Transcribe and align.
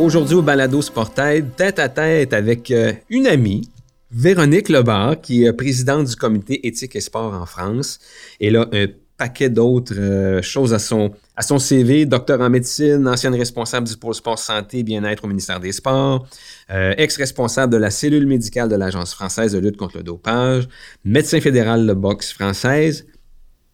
Aujourd'hui 0.00 0.36
au 0.36 0.40
Balado 0.40 0.80
Sportaid, 0.80 1.54
tête 1.56 1.78
à 1.78 1.90
tête 1.90 2.32
avec 2.32 2.70
euh, 2.70 2.94
une 3.10 3.26
amie, 3.26 3.68
Véronique 4.10 4.70
Lebar, 4.70 5.20
qui 5.20 5.44
est 5.44 5.52
présidente 5.52 6.06
du 6.06 6.16
comité 6.16 6.66
éthique 6.66 6.96
et 6.96 7.02
sport 7.02 7.34
en 7.34 7.44
France. 7.44 7.98
Et 8.40 8.48
là, 8.48 8.66
un 8.72 8.86
paquet 9.18 9.50
d'autres 9.50 9.92
euh, 9.98 10.40
choses 10.40 10.72
à 10.72 10.78
son, 10.78 11.12
à 11.36 11.42
son 11.42 11.58
CV. 11.58 12.06
Docteur 12.06 12.40
en 12.40 12.48
médecine, 12.48 13.06
ancienne 13.06 13.34
responsable 13.34 13.86
du 13.86 13.94
pôle 13.98 14.14
sport 14.14 14.38
santé 14.38 14.78
et 14.78 14.82
bien-être 14.84 15.26
au 15.26 15.28
ministère 15.28 15.60
des 15.60 15.72
Sports, 15.72 16.26
euh, 16.70 16.94
ex-responsable 16.96 17.70
de 17.70 17.78
la 17.78 17.90
cellule 17.90 18.26
médicale 18.26 18.70
de 18.70 18.76
l'Agence 18.76 19.12
française 19.12 19.52
de 19.52 19.58
lutte 19.58 19.76
contre 19.76 19.98
le 19.98 20.02
dopage, 20.02 20.66
médecin 21.04 21.42
fédéral 21.42 21.86
de 21.86 21.92
boxe 21.92 22.32
française. 22.32 23.06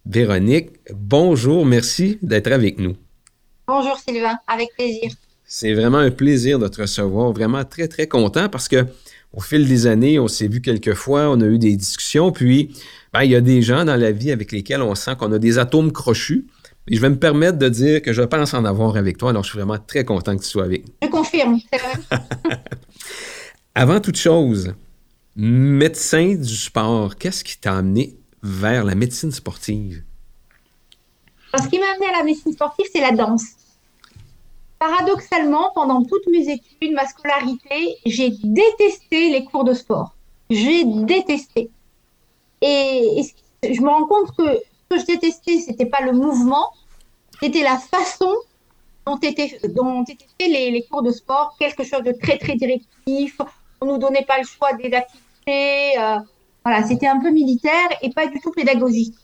Véronique, 0.04 0.70
bonjour, 0.92 1.64
merci 1.64 2.18
d'être 2.20 2.50
avec 2.50 2.80
nous. 2.80 2.96
Bonjour 3.68 3.96
Sylvain, 3.96 4.34
avec 4.48 4.70
plaisir. 4.76 5.12
C'est 5.46 5.74
vraiment 5.74 5.98
un 5.98 6.10
plaisir 6.10 6.58
de 6.58 6.66
te 6.66 6.82
recevoir, 6.82 7.32
vraiment 7.32 7.64
très, 7.64 7.86
très 7.86 8.08
content 8.08 8.48
parce 8.48 8.68
que 8.68 8.84
au 9.32 9.40
fil 9.40 9.68
des 9.68 9.86
années, 9.86 10.18
on 10.18 10.28
s'est 10.28 10.48
vu 10.48 10.60
quelques 10.60 10.94
fois, 10.94 11.30
on 11.30 11.40
a 11.40 11.44
eu 11.44 11.58
des 11.58 11.76
discussions, 11.76 12.32
puis 12.32 12.74
ben, 13.12 13.22
il 13.22 13.30
y 13.30 13.36
a 13.36 13.40
des 13.40 13.62
gens 13.62 13.84
dans 13.84 13.96
la 13.96 14.10
vie 14.10 14.32
avec 14.32 14.50
lesquels 14.50 14.82
on 14.82 14.94
sent 14.94 15.14
qu'on 15.18 15.30
a 15.32 15.38
des 15.38 15.58
atomes 15.58 15.92
crochus. 15.92 16.46
Et 16.88 16.96
je 16.96 17.00
vais 17.00 17.10
me 17.10 17.18
permettre 17.18 17.58
de 17.58 17.68
dire 17.68 18.00
que 18.00 18.12
je 18.12 18.22
pense 18.22 18.54
en 18.54 18.64
avoir 18.64 18.96
avec 18.96 19.18
toi, 19.18 19.30
alors 19.30 19.44
je 19.44 19.50
suis 19.50 19.58
vraiment 19.58 19.78
très 19.78 20.04
content 20.04 20.36
que 20.36 20.42
tu 20.42 20.48
sois 20.48 20.64
avec. 20.64 20.84
Je 21.02 21.08
confirme, 21.08 21.58
c'est 21.72 21.80
vrai. 21.80 21.92
Avant 23.74 24.00
toute 24.00 24.16
chose, 24.16 24.72
médecin 25.34 26.34
du 26.34 26.56
sport, 26.56 27.16
qu'est-ce 27.16 27.44
qui 27.44 27.58
t'a 27.58 27.76
amené 27.76 28.16
vers 28.42 28.84
la 28.84 28.94
médecine 28.94 29.32
sportive? 29.32 30.02
Ce 31.58 31.68
qui 31.68 31.78
m'a 31.78 31.86
amené 31.94 32.06
à 32.14 32.18
la 32.18 32.24
médecine 32.24 32.52
sportive, 32.52 32.86
c'est 32.92 33.00
la 33.00 33.12
danse. 33.12 33.42
Paradoxalement, 34.78 35.70
pendant 35.74 36.02
toutes 36.04 36.26
mes 36.30 36.50
études, 36.50 36.92
ma 36.92 37.06
scolarité, 37.06 37.96
j'ai 38.04 38.30
détesté 38.42 39.30
les 39.30 39.44
cours 39.44 39.64
de 39.64 39.72
sport. 39.72 40.14
J'ai 40.50 40.84
détesté. 40.84 41.70
Et, 42.60 43.22
je 43.62 43.80
me 43.80 43.88
rends 43.88 44.06
compte 44.06 44.36
que 44.36 44.44
ce 44.44 44.96
que 44.96 45.00
je 45.00 45.06
détestais, 45.06 45.58
c'était 45.60 45.86
pas 45.86 46.02
le 46.02 46.12
mouvement, 46.12 46.70
c'était 47.40 47.62
la 47.62 47.78
façon 47.78 48.32
dont 49.06 49.16
étaient, 49.16 49.58
dont 49.68 50.04
faits 50.04 50.18
les, 50.38 50.86
cours 50.90 51.02
de 51.02 51.10
sport, 51.10 51.56
quelque 51.58 51.84
chose 51.84 52.02
de 52.02 52.12
très 52.12 52.36
très 52.38 52.56
directif. 52.56 53.40
On 53.80 53.86
nous 53.86 53.98
donnait 53.98 54.24
pas 54.24 54.38
le 54.38 54.44
choix 54.44 54.72
des 54.74 54.92
activités. 54.92 55.98
Euh, 55.98 56.18
voilà, 56.64 56.82
c'était 56.86 57.06
un 57.06 57.20
peu 57.20 57.30
militaire 57.30 57.88
et 58.02 58.10
pas 58.10 58.26
du 58.26 58.40
tout 58.40 58.50
pédagogique. 58.50 59.14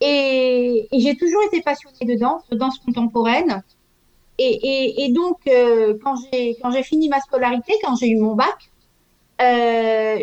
Et, 0.00 0.88
et 0.90 1.00
j'ai 1.00 1.16
toujours 1.16 1.42
été 1.44 1.62
passionnée 1.62 2.04
de 2.04 2.16
danse, 2.18 2.42
de 2.50 2.56
danse 2.56 2.78
contemporaine. 2.78 3.62
Et, 4.38 5.12
donc, 5.12 5.38
euh, 5.46 5.96
quand 6.02 6.16
j'ai 6.72 6.82
fini 6.82 7.08
ma 7.08 7.20
scolarité, 7.20 7.74
quand 7.82 7.94
j'ai 7.96 8.08
eu 8.08 8.16
mon 8.16 8.34
bac, 8.34 8.70
euh, 9.40 10.18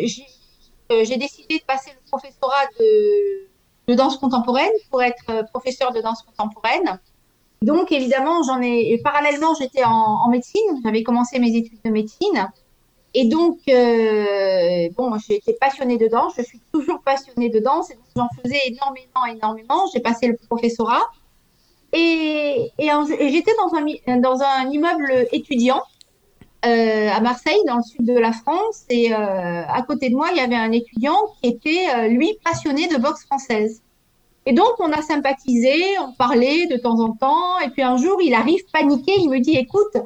euh, 0.90 1.04
j'ai 1.04 1.16
décidé 1.16 1.58
de 1.58 1.64
passer 1.64 1.90
le 1.90 2.08
professorat 2.10 2.66
de, 2.78 3.94
danse 3.94 4.16
contemporaine 4.16 4.72
pour 4.90 5.02
être 5.02 5.46
professeur 5.50 5.92
de 5.92 6.00
danse 6.00 6.22
contemporaine. 6.22 6.98
Donc, 7.62 7.92
évidemment, 7.92 8.42
j'en 8.42 8.60
ai 8.60 8.98
parallèlement, 9.02 9.54
j'étais 9.54 9.84
en, 9.84 10.28
médecine. 10.28 10.80
J'avais 10.84 11.02
commencé 11.02 11.38
mes 11.38 11.54
études 11.54 11.80
de 11.84 11.90
médecine. 11.90 12.50
Et 13.14 13.26
donc, 13.26 13.58
bon, 13.66 15.18
j'ai 15.26 15.36
été 15.36 15.54
passionnée 15.54 15.98
de 15.98 16.08
danse. 16.08 16.34
Je 16.36 16.42
suis 16.42 16.60
toujours 16.72 17.02
passionnée 17.02 17.50
de 17.50 17.60
danse. 17.60 17.92
J'en 18.16 18.28
faisais 18.42 18.60
énormément, 18.66 19.26
énormément. 19.30 19.86
J'ai 19.92 20.00
passé 20.00 20.26
le 20.26 20.36
professorat. 20.48 21.02
Et, 21.92 22.72
j'étais 22.78 23.52
dans 23.58 23.76
un, 23.76 24.16
dans 24.18 24.40
un 24.42 24.70
immeuble 24.70 25.26
étudiant 25.32 25.82
euh, 26.64 27.08
à 27.10 27.20
Marseille, 27.20 27.60
dans 27.66 27.76
le 27.76 27.82
sud 27.82 28.06
de 28.06 28.16
la 28.16 28.32
France. 28.32 28.84
Et 28.88 29.12
euh, 29.12 29.16
à 29.16 29.82
côté 29.82 30.10
de 30.10 30.14
moi, 30.14 30.28
il 30.30 30.36
y 30.36 30.40
avait 30.40 30.54
un 30.54 30.70
étudiant 30.70 31.18
qui 31.42 31.50
était, 31.50 31.86
euh, 31.94 32.08
lui, 32.08 32.34
passionné 32.44 32.86
de 32.86 32.96
boxe 32.98 33.24
française. 33.24 33.82
Et 34.46 34.52
donc, 34.52 34.70
on 34.78 34.92
a 34.92 35.02
sympathisé, 35.02 35.74
on 36.00 36.12
parlait 36.12 36.66
de 36.66 36.76
temps 36.76 37.00
en 37.00 37.12
temps. 37.12 37.58
Et 37.64 37.70
puis 37.70 37.82
un 37.82 37.96
jour, 37.96 38.20
il 38.22 38.32
arrive 38.34 38.60
paniqué, 38.72 39.12
il 39.18 39.28
me 39.28 39.40
dit, 39.40 39.56
écoute, 39.56 39.96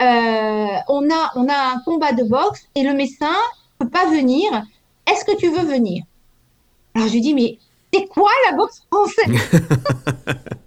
on, 0.00 1.10
a, 1.10 1.32
on 1.36 1.48
a 1.48 1.74
un 1.74 1.80
combat 1.84 2.12
de 2.12 2.24
boxe 2.24 2.66
et 2.74 2.82
le 2.82 2.92
médecin 2.92 3.36
ne 3.80 3.84
peut 3.84 3.90
pas 3.90 4.06
venir. 4.06 4.64
Est-ce 5.10 5.24
que 5.24 5.36
tu 5.36 5.48
veux 5.48 5.64
venir? 5.64 6.04
Alors, 6.94 7.08
je 7.08 7.14
lui 7.14 7.20
dis, 7.20 7.34
mais 7.34 7.58
c'est 7.92 8.06
quoi 8.06 8.30
la 8.50 8.56
boxe 8.56 8.82
française? 8.90 9.60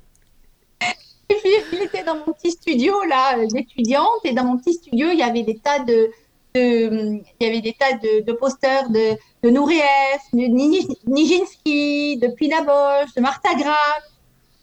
j'étais 1.71 2.03
dans 2.03 2.15
mon 2.15 2.33
petit 2.33 2.51
studio 2.51 2.93
là 3.03 3.45
d'étudiante 3.45 4.21
et 4.23 4.33
dans 4.33 4.45
mon 4.45 4.57
petit 4.57 4.73
studio 4.73 5.09
il 5.11 5.19
y 5.19 5.23
avait 5.23 5.43
des 5.43 5.57
tas 5.57 5.79
de, 5.79 6.09
il 6.55 7.23
y 7.39 7.45
avait 7.45 7.61
des 7.61 7.73
tas 7.73 7.93
de, 7.93 8.31
posters 8.33 8.89
de, 8.89 9.15
de 9.43 9.49
de 9.49 11.09
Nijinsky, 11.09 12.17
de 12.17 12.27
Pina 12.27 12.61
Bosch, 12.61 13.13
de 13.15 13.21
Martha 13.21 13.55
Graf 13.55 14.03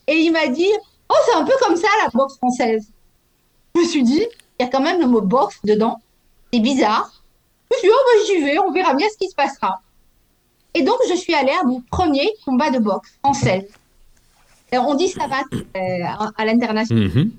et 0.07 0.17
il 0.17 0.33
m'a 0.33 0.47
dit 0.47 0.71
oh 1.09 1.15
c'est 1.27 1.35
un 1.35 1.45
peu 1.45 1.55
comme 1.61 1.77
ça 1.77 1.89
la 2.03 2.11
boxe 2.11 2.37
française. 2.37 2.91
Je 3.75 3.81
me 3.81 3.87
suis 3.87 4.03
dit 4.03 4.25
il 4.59 4.65
y 4.65 4.67
a 4.67 4.69
quand 4.69 4.81
même 4.81 5.01
le 5.01 5.07
mot 5.07 5.21
boxe 5.21 5.59
dedans, 5.65 6.01
c'est 6.53 6.61
bizarre. 6.61 7.23
Je 7.71 7.77
me 7.77 7.81
suis 7.81 7.89
dit 7.89 7.95
oh 7.95 8.05
bah, 8.05 8.25
j'y 8.27 8.45
vais, 8.45 8.59
on 8.59 8.73
verra 8.73 8.95
bien 8.95 9.09
ce 9.09 9.17
qui 9.17 9.29
se 9.29 9.35
passera. 9.35 9.81
Et 10.75 10.83
donc 10.83 10.97
je 11.09 11.15
suis 11.15 11.35
allée 11.35 11.53
à 11.53 11.65
mon 11.65 11.81
premier 11.91 12.33
combat 12.45 12.71
de 12.71 12.79
boxe 12.79 13.11
française 13.23 13.69
on 14.79 14.95
dit 14.95 15.09
savate 15.09 15.53
euh, 15.53 16.05
à 16.37 16.45
l'international. 16.45 17.09
Mhm. 17.09 17.31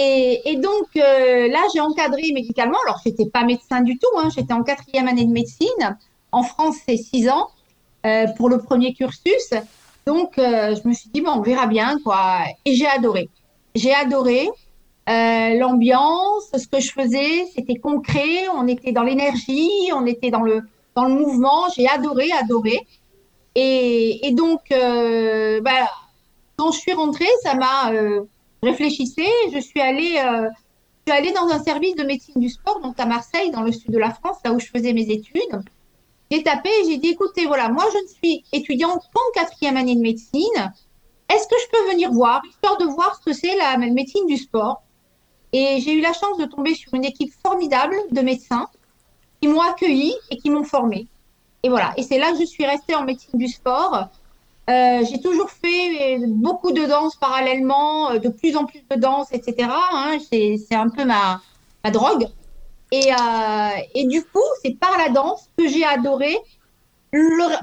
Et, 0.00 0.56
donc 0.56 0.86
euh, 0.96 1.48
là, 1.48 1.58
j'ai 1.74 1.80
encadré 1.80 2.22
médicalement. 2.32 2.78
Alors, 2.86 3.00
je 3.04 3.10
n'étais 3.10 3.26
pas 3.26 3.44
médecin 3.44 3.80
du 3.80 3.98
tout. 3.98 4.08
Hein. 4.16 4.28
J'étais 4.34 4.52
en 4.52 4.62
quatrième 4.62 5.08
année 5.08 5.24
de 5.24 5.32
médecine. 5.32 5.98
En 6.30 6.42
France, 6.44 6.76
c'est 6.86 6.96
six 6.96 7.28
ans 7.28 7.48
euh, 8.06 8.26
pour 8.36 8.48
le 8.48 8.58
premier 8.58 8.94
cursus. 8.94 9.50
Donc, 10.06 10.34
je 10.36 10.88
me 10.88 10.94
suis 10.94 11.10
dit, 11.10 11.20
bon, 11.20 11.32
on 11.32 11.42
verra 11.42 11.66
bien, 11.66 11.98
quoi. 12.02 12.38
Et 12.64 12.74
j'ai 12.74 12.86
adoré. 12.86 13.28
J'ai 13.74 13.92
adoré 13.92 14.48
l'ambiance, 15.06 16.50
ce 16.54 16.66
que 16.66 16.80
je 16.80 16.92
faisais, 16.92 17.44
c'était 17.54 17.76
concret. 17.76 18.48
On 18.54 18.66
était 18.68 18.92
dans 18.92 19.02
l'énergie, 19.02 19.68
on 19.94 20.06
était 20.06 20.30
dans 20.30 20.42
le, 20.42 20.62
dans 20.94 21.04
le 21.04 21.14
mouvement. 21.14 21.68
J'ai 21.76 21.86
adoré, 21.86 22.28
adoré. 22.40 22.86
Et, 23.54 24.32
donc, 24.32 24.60
bah, 24.70 25.88
quand 26.58 26.72
je 26.72 26.80
suis 26.80 26.92
rentrée, 26.92 27.28
ça 27.42 27.54
m'a 27.54 27.92
euh, 27.92 28.24
réfléchissé. 28.62 29.24
Je 29.52 29.58
suis 29.60 29.80
allée, 29.80 30.16
euh, 30.18 30.48
je 31.06 31.12
suis 31.12 31.18
allée 31.18 31.32
dans 31.32 31.48
un 31.48 31.62
service 31.62 31.94
de 31.94 32.02
médecine 32.02 32.34
du 32.36 32.50
sport, 32.50 32.80
donc 32.80 32.98
à 32.98 33.06
Marseille, 33.06 33.50
dans 33.50 33.62
le 33.62 33.72
sud 33.72 33.90
de 33.90 33.98
la 33.98 34.12
France, 34.12 34.38
là 34.44 34.52
où 34.52 34.58
je 34.58 34.66
faisais 34.66 34.92
mes 34.92 35.08
études. 35.08 35.62
J'ai 36.30 36.42
tapé 36.42 36.68
et 36.68 36.90
j'ai 36.90 36.98
dit, 36.98 37.08
écoutez, 37.08 37.46
voilà, 37.46 37.68
moi 37.70 37.84
je 37.92 38.02
ne 38.02 38.08
suis 38.08 38.44
étudiante 38.52 39.02
qu'en 39.14 39.40
quatrième 39.40 39.76
année 39.76 39.94
de 39.94 40.00
médecine. 40.00 40.74
Est-ce 41.32 41.46
que 41.46 41.56
je 41.62 41.70
peux 41.70 41.90
venir 41.90 42.10
voir, 42.10 42.42
histoire 42.46 42.76
de 42.78 42.84
voir 42.84 43.16
ce 43.16 43.30
que 43.30 43.32
c'est 43.32 43.56
la 43.56 43.78
médecine 43.78 44.26
du 44.26 44.36
sport? 44.36 44.82
Et 45.52 45.80
j'ai 45.80 45.94
eu 45.94 46.00
la 46.00 46.12
chance 46.12 46.36
de 46.38 46.44
tomber 46.44 46.74
sur 46.74 46.92
une 46.92 47.04
équipe 47.04 47.32
formidable 47.42 47.96
de 48.10 48.20
médecins 48.20 48.68
qui 49.40 49.48
m'ont 49.48 49.60
accueilli 49.60 50.14
et 50.30 50.36
qui 50.36 50.50
m'ont 50.50 50.64
formée. 50.64 51.06
Et 51.62 51.68
voilà. 51.68 51.94
Et 51.96 52.02
c'est 52.02 52.18
là 52.18 52.32
que 52.32 52.38
je 52.38 52.44
suis 52.44 52.66
restée 52.66 52.94
en 52.94 53.04
médecine 53.04 53.38
du 53.38 53.48
sport. 53.48 54.08
Euh, 54.68 55.02
j'ai 55.10 55.20
toujours 55.20 55.50
fait 55.50 56.18
beaucoup 56.26 56.72
de 56.72 56.84
danse 56.84 57.16
parallèlement, 57.16 58.10
euh, 58.10 58.18
de 58.18 58.28
plus 58.28 58.54
en 58.54 58.66
plus 58.66 58.82
de 58.90 58.96
danse, 58.96 59.28
etc. 59.32 59.68
Hein, 59.70 60.18
c'est 60.30 60.74
un 60.74 60.90
peu 60.90 61.04
ma, 61.04 61.40
drogue. 61.90 62.26
Et, 62.92 63.10
euh, 63.12 63.68
et, 63.94 64.06
du 64.06 64.22
coup, 64.22 64.44
c'est 64.62 64.78
par 64.78 64.96
la 64.98 65.08
danse 65.08 65.48
que 65.56 65.66
j'ai 65.68 65.84
adoré, 65.84 66.36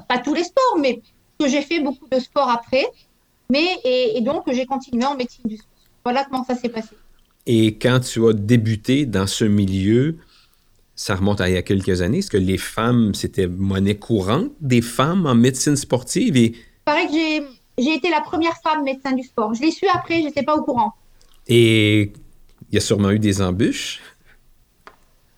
pas 0.07 0.17
tous 0.17 0.33
les 0.33 0.43
sports, 0.43 0.77
mais 0.79 1.01
que 1.39 1.47
j'ai 1.47 1.61
fait 1.61 1.79
beaucoup 1.79 2.07
de 2.11 2.19
sport 2.19 2.49
après. 2.49 2.85
Mais, 3.51 3.77
et, 3.83 4.17
et 4.17 4.21
donc, 4.21 4.43
j'ai 4.51 4.65
continué 4.65 5.05
en 5.05 5.15
médecine 5.15 5.43
du 5.45 5.57
sport. 5.57 5.69
Voilà 6.03 6.25
comment 6.25 6.43
ça 6.43 6.55
s'est 6.55 6.69
passé. 6.69 6.95
Et 7.45 7.77
quand 7.77 7.99
tu 7.99 8.27
as 8.27 8.33
débuté 8.33 9.05
dans 9.05 9.27
ce 9.27 9.45
milieu, 9.45 10.17
ça 10.95 11.15
remonte 11.15 11.41
à 11.41 11.49
il 11.49 11.53
y 11.53 11.57
a 11.57 11.61
quelques 11.61 12.01
années. 12.01 12.19
Est-ce 12.19 12.31
que 12.31 12.37
les 12.37 12.57
femmes, 12.57 13.13
c'était 13.13 13.47
monnaie 13.47 13.97
courante 13.97 14.51
des 14.61 14.81
femmes 14.81 15.27
en 15.27 15.35
médecine 15.35 15.75
sportive? 15.75 16.37
Et 16.37 16.55
paraît 16.85 17.07
que 17.07 17.47
j'ai 17.77 17.93
été 17.93 18.09
la 18.09 18.21
première 18.21 18.55
femme 18.63 18.83
médecin 18.83 19.11
du 19.11 19.23
sport. 19.23 19.53
Je 19.53 19.61
l'ai 19.61 19.71
su 19.71 19.87
après, 19.87 20.21
je 20.21 20.25
n'étais 20.25 20.43
pas 20.43 20.55
au 20.55 20.63
courant. 20.63 20.93
Et 21.47 22.13
il 22.69 22.75
y 22.75 22.77
a 22.77 22.81
sûrement 22.81 23.09
eu 23.09 23.19
des 23.19 23.41
embûches 23.41 24.01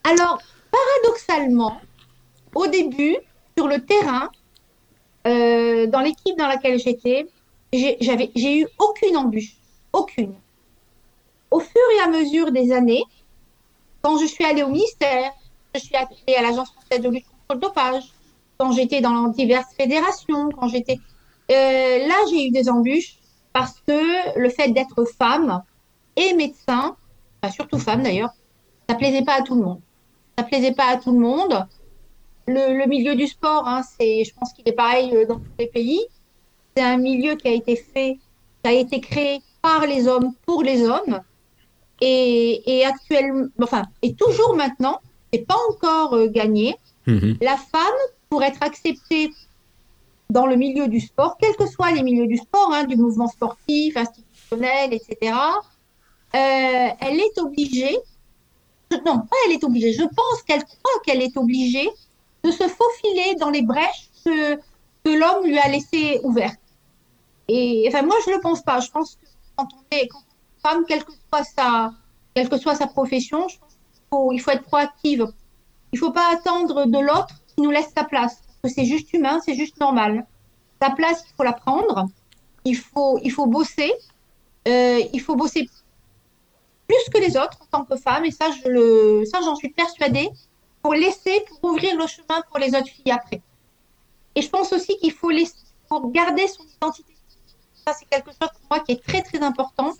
Alors, 0.03 0.41
paradoxalement, 0.71 1.79
au 2.53 2.67
début, 2.67 3.17
sur 3.57 3.67
le 3.67 3.83
terrain, 3.83 4.29
euh, 5.25 5.87
dans 5.87 6.01
l'équipe 6.01 6.37
dans 6.37 6.47
laquelle 6.47 6.79
j'étais, 6.79 7.27
j'ai 7.73 8.59
eu 8.59 8.67
aucune 8.79 9.17
embûche. 9.17 9.57
Aucune. 9.93 10.33
Au 11.49 11.59
fur 11.59 11.81
et 11.97 12.01
à 12.01 12.09
mesure 12.09 12.51
des 12.51 12.71
années, 12.71 13.03
quand 14.01 14.17
je 14.19 14.25
suis 14.25 14.45
allée 14.45 14.63
au 14.63 14.69
ministère, 14.69 15.31
je 15.73 15.79
suis 15.79 15.95
allée 15.95 16.35
à 16.37 16.41
l'Agence 16.41 16.71
française 16.71 17.01
de 17.01 17.09
lutte 17.09 17.25
contre 17.25 17.55
le 17.55 17.59
dopage, 17.59 18.03
quand 18.57 18.71
j'étais 18.71 19.01
dans 19.01 19.27
diverses 19.27 19.73
fédérations, 19.75 20.49
quand 20.51 20.67
j'étais 20.67 20.99
là, 21.49 22.15
j'ai 22.29 22.47
eu 22.47 22.51
des 22.51 22.69
embûches 22.69 23.17
parce 23.53 23.81
que 23.87 24.39
le 24.39 24.49
fait 24.49 24.69
d'être 24.69 25.05
femme 25.17 25.63
et 26.15 26.33
médecin, 26.33 26.95
surtout 27.51 27.79
femme 27.79 28.03
d'ailleurs, 28.03 28.31
ça 28.89 28.95
plaisait 28.95 29.23
pas 29.23 29.39
à 29.39 29.41
tout 29.41 29.55
le 29.55 29.61
monde. 29.61 29.81
Ça 30.37 30.43
plaisait 30.43 30.73
pas 30.73 30.87
à 30.87 30.97
tout 30.97 31.11
le 31.11 31.19
monde. 31.19 31.65
Le, 32.47 32.87
milieu 32.87 33.15
du 33.15 33.27
sport, 33.27 33.67
hein, 33.67 33.81
c'est, 33.83 34.23
je 34.23 34.33
pense 34.33 34.53
qu'il 34.53 34.67
est 34.67 34.73
pareil 34.73 35.13
euh, 35.13 35.25
dans 35.25 35.35
tous 35.35 35.51
les 35.59 35.67
pays. 35.67 36.01
C'est 36.75 36.83
un 36.83 36.97
milieu 36.97 37.35
qui 37.35 37.47
a 37.47 37.51
été 37.51 37.75
fait, 37.75 38.17
qui 38.63 38.69
a 38.69 38.71
été 38.71 39.01
créé 39.01 39.41
par 39.61 39.85
les 39.85 40.07
hommes 40.07 40.33
pour 40.45 40.63
les 40.63 40.87
hommes. 40.87 41.19
Et, 41.99 42.83
actuellement, 42.85 43.47
enfin, 43.61 43.83
et 44.01 44.13
toujours 44.13 44.55
maintenant, 44.55 45.01
c'est 45.33 45.45
pas 45.45 45.57
encore 45.71 46.13
euh, 46.13 46.27
gagné. 46.27 46.75
Mm-hmm. 47.07 47.43
La 47.43 47.57
femme, 47.57 47.99
pour 48.29 48.43
être 48.43 48.61
acceptée 48.61 49.31
dans 50.29 50.45
le 50.45 50.55
milieu 50.55 50.87
du 50.87 50.99
sport, 50.99 51.37
quels 51.37 51.55
que 51.55 51.67
soient 51.67 51.91
les 51.91 52.03
milieux 52.03 52.27
du 52.27 52.37
sport, 52.37 52.71
hein, 52.73 52.83
du 52.83 52.95
mouvement 52.95 53.27
sportif, 53.27 53.95
institutionnel, 53.95 54.93
etc., 54.93 55.33
euh, 56.35 56.89
elle 56.99 57.19
est 57.19 57.39
obligée, 57.39 57.97
non, 59.05 59.19
pas 59.19 59.35
elle 59.45 59.53
est 59.53 59.63
obligée, 59.63 59.93
je 59.93 60.03
pense 60.03 60.43
qu'elle 60.45 60.63
croit 60.63 61.01
qu'elle 61.05 61.21
est 61.21 61.37
obligée 61.37 61.89
de 62.43 62.51
se 62.51 62.67
faufiler 62.67 63.35
dans 63.39 63.49
les 63.49 63.61
brèches 63.61 64.09
que, 64.25 64.59
l'homme 65.05 65.45
lui 65.45 65.57
a 65.57 65.69
laissées 65.69 66.19
ouvertes. 66.23 66.59
Et 67.47 67.85
enfin, 67.87 68.01
moi, 68.01 68.17
je 68.25 68.31
ne 68.31 68.35
le 68.35 68.41
pense 68.41 68.61
pas. 68.61 68.81
Je 68.81 68.91
pense 68.91 69.15
que 69.15 69.25
quand 69.55 69.67
on 69.73 69.95
est, 69.95 70.09
femme, 70.61 70.83
quelle 70.85 71.05
que 71.05 71.13
soit 71.13 71.45
sa, 71.45 71.93
quelle 72.35 72.49
que 72.49 72.57
soit 72.57 72.75
sa 72.75 72.87
profession, 72.87 73.47
il 74.33 74.41
faut 74.41 74.51
être 74.51 74.63
proactive. 74.63 75.25
Il 75.93 75.95
ne 75.95 75.99
faut 75.99 76.11
pas 76.11 76.33
attendre 76.33 76.85
de 76.85 76.99
l'autre 76.99 77.35
qui 77.47 77.61
nous 77.61 77.71
laisse 77.71 77.89
sa 77.95 78.03
place. 78.03 78.41
C'est 78.67 78.85
juste 78.85 79.13
humain, 79.13 79.39
c'est 79.43 79.55
juste 79.55 79.79
normal. 79.79 80.25
Sa 80.81 80.91
place, 80.91 81.23
il 81.27 81.35
faut 81.35 81.43
la 81.43 81.53
prendre. 81.53 82.07
Il 82.65 82.75
faut, 82.75 83.19
il 83.23 83.31
faut 83.31 83.47
bosser. 83.47 83.91
Euh, 84.67 85.01
il 85.13 85.21
faut 85.21 85.35
bosser 85.35 85.69
plus 86.87 87.13
que 87.13 87.19
les 87.19 87.37
autres 87.37 87.57
en 87.61 87.65
tant 87.65 87.85
que 87.85 87.97
femme, 87.97 88.25
et 88.25 88.31
ça, 88.31 88.45
je 88.51 88.69
le, 88.69 89.25
ça, 89.25 89.39
j'en 89.43 89.55
suis 89.55 89.69
persuadée, 89.69 90.29
pour 90.81 90.93
laisser, 90.93 91.43
pour 91.49 91.71
ouvrir 91.71 91.97
le 91.97 92.07
chemin 92.07 92.41
pour 92.49 92.59
les 92.59 92.69
autres 92.69 92.87
filles 92.87 93.11
après. 93.11 93.41
Et 94.35 94.41
je 94.41 94.49
pense 94.49 94.71
aussi 94.71 94.97
qu'il 94.97 95.11
faut 95.11 95.29
laisser, 95.29 95.55
pour 95.89 96.11
garder 96.11 96.47
son 96.47 96.63
identité. 96.63 97.13
Ça, 97.85 97.93
c'est 97.93 98.05
quelque 98.05 98.31
chose 98.31 98.49
pour 98.49 98.67
moi 98.69 98.79
qui 98.81 98.93
est 98.93 99.03
très, 99.03 99.21
très 99.21 99.39
important. 99.39 99.93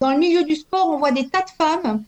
Dans 0.00 0.10
le 0.10 0.18
milieu 0.18 0.44
du 0.44 0.56
sport, 0.56 0.88
on 0.88 0.98
voit 0.98 1.12
des 1.12 1.28
tas 1.28 1.42
de 1.42 1.50
femmes 1.50 2.04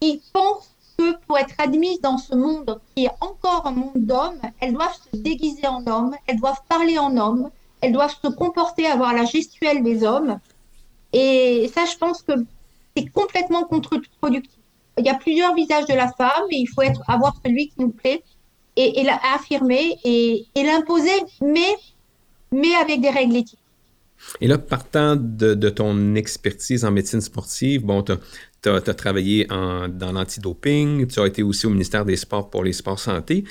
qui 0.00 0.22
pensent 0.32 0.74
que 0.98 1.16
pour 1.26 1.38
être 1.38 1.54
admises 1.58 2.00
dans 2.00 2.18
ce 2.18 2.34
monde 2.34 2.80
qui 2.94 3.04
est 3.04 3.10
encore 3.20 3.66
un 3.66 3.72
monde 3.72 3.92
d'hommes, 3.96 4.40
elles 4.60 4.72
doivent 4.72 4.96
se 5.12 5.18
déguiser 5.18 5.66
en 5.66 5.86
hommes, 5.86 6.14
elles 6.26 6.38
doivent 6.38 6.62
parler 6.68 6.98
en 6.98 7.16
hommes, 7.16 7.50
elles 7.80 7.92
doivent 7.92 8.16
se 8.22 8.28
comporter, 8.28 8.86
avoir 8.86 9.12
la 9.12 9.24
gestuelle 9.24 9.82
des 9.82 10.04
hommes. 10.04 10.38
Et 11.12 11.70
ça, 11.74 11.84
je 11.84 11.96
pense 11.96 12.22
que 12.22 12.32
c'est 12.96 13.06
complètement 13.06 13.64
contre-productif. 13.64 14.52
Il 14.98 15.04
y 15.04 15.10
a 15.10 15.14
plusieurs 15.14 15.54
visages 15.54 15.86
de 15.86 15.94
la 15.94 16.10
femme 16.12 16.46
et 16.50 16.56
il 16.56 16.66
faut 16.66 16.82
avoir 17.06 17.34
celui 17.44 17.68
qui 17.68 17.80
nous 17.80 17.90
plaît 17.90 18.22
et, 18.76 19.02
l'affirmer 19.04 19.98
et, 20.04 20.46
l'imposer, 20.56 21.10
mais, 21.42 21.76
mais 22.52 22.74
avec 22.74 23.00
des 23.00 23.10
règles 23.10 23.36
éthiques. 23.36 23.58
Et 24.40 24.48
là, 24.48 24.58
partant 24.58 25.16
de, 25.16 25.68
ton 25.68 26.14
expertise 26.14 26.84
en 26.84 26.90
médecine 26.90 27.20
sportive, 27.20 27.84
bon, 27.84 28.02
tu 28.02 28.12
as, 28.12 28.18
travaillé 28.60 29.50
en, 29.50 29.88
dans 29.88 30.12
l'antidoping, 30.12 31.06
tu 31.06 31.20
as 31.20 31.26
été 31.26 31.42
aussi 31.42 31.66
au 31.66 31.70
ministère 31.70 32.04
des 32.04 32.16
Sports 32.16 32.50
pour 32.50 32.64
les 32.64 32.72
sports 32.72 32.98
santé. 32.98 33.44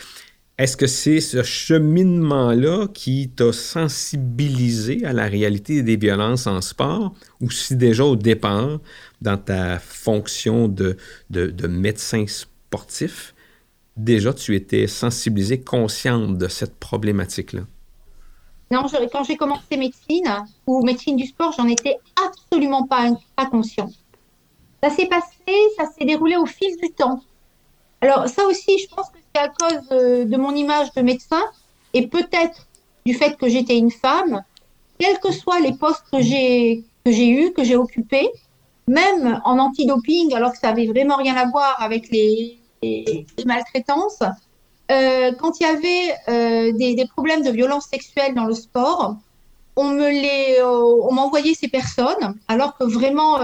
Est-ce 0.57 0.77
que 0.77 0.87
c'est 0.87 1.19
ce 1.19 1.43
cheminement-là 1.43 2.87
qui 2.93 3.29
t'a 3.29 3.51
sensibilisé 3.51 5.05
à 5.05 5.11
la 5.11 5.25
réalité 5.25 5.83
des 5.83 5.97
violences 5.97 6.47
en 6.47 6.61
sport 6.61 7.13
ou 7.41 7.51
si 7.51 7.75
déjà 7.75 8.05
au 8.05 8.15
départ, 8.15 8.79
dans 9.21 9.37
ta 9.37 9.79
fonction 9.79 10.69
de, 10.69 10.95
de, 11.29 11.67
médecin 11.67 12.23
sportif, 12.25 13.35
déjà 13.97 14.33
tu 14.33 14.55
étais 14.55 14.87
sensibilisé, 14.87 15.59
consciente 15.59 16.37
de 16.37 16.47
cette 16.47 16.75
problématique-là? 16.75 17.63
Non, 18.71 18.85
quand 19.11 19.23
j'ai 19.25 19.35
commencé 19.35 19.75
médecine 19.77 20.45
ou 20.65 20.83
médecine 20.85 21.17
du 21.17 21.25
sport, 21.25 21.53
j'en 21.57 21.67
étais 21.67 21.97
absolument 22.25 22.87
pas, 22.87 23.11
pas. 23.35 23.49
Ça 24.85 24.91
s'est 24.91 25.07
passé, 25.07 25.55
ça 25.77 25.85
s'est 25.87 26.05
déroulé 26.05 26.35
au 26.35 26.45
fil 26.45 26.77
du 26.77 26.91
temps. 26.91 27.19
Alors 28.01 28.29
ça 28.29 28.45
aussi, 28.45 28.77
je 28.77 28.87
pense 28.95 29.09
que 29.09 29.17
c'est 29.33 29.41
à 29.41 29.47
cause 29.47 29.89
de, 29.89 30.37
mon 30.37 30.53
image 30.53 30.93
de 30.93 31.01
médecin 31.01 31.41
et 31.95 32.05
peut-être 32.05 32.67
du 33.03 33.15
fait 33.15 33.35
que 33.35 33.49
j'étais 33.49 33.79
une 33.79 33.89
femme, 33.89 34.43
quels 34.99 35.17
que 35.17 35.31
soient 35.31 35.59
les 35.59 35.73
postes 35.73 36.03
que 36.11 36.21
j'ai 36.21 36.83
que 37.03 37.11
j'ai 37.11 37.29
eu, 37.29 37.51
que 37.51 37.63
j'ai 37.63 37.75
occupés, 37.75 38.29
même 38.87 39.41
en 39.43 39.57
antidoping, 39.57 40.35
alors 40.35 40.51
que 40.51 40.59
ça 40.59 40.69
avait 40.69 40.85
vraiment 40.85 41.15
rien 41.15 41.35
à 41.35 41.49
voir 41.49 41.81
avec 41.81 42.11
les, 42.11 42.59
maltraitances, 43.43 44.21
euh, 44.91 45.31
quand 45.39 45.59
il 45.59 45.63
y 45.63 45.65
avait 45.65 46.15
euh, 46.29 46.71
des, 46.73 47.07
problèmes 47.07 47.41
de 47.41 47.49
violence 47.49 47.87
sexuelle 47.87 48.35
dans 48.35 48.45
le 48.45 48.53
sport, 48.53 49.15
on 49.75 49.89
me 49.89 50.09
les, 50.09 50.57
euh, 50.59 51.07
on 51.09 51.13
m'envoyait 51.13 51.53
ces 51.53 51.67
personnes, 51.67 52.35
alors 52.47 52.77
que 52.77 52.85
vraiment, 52.85 53.39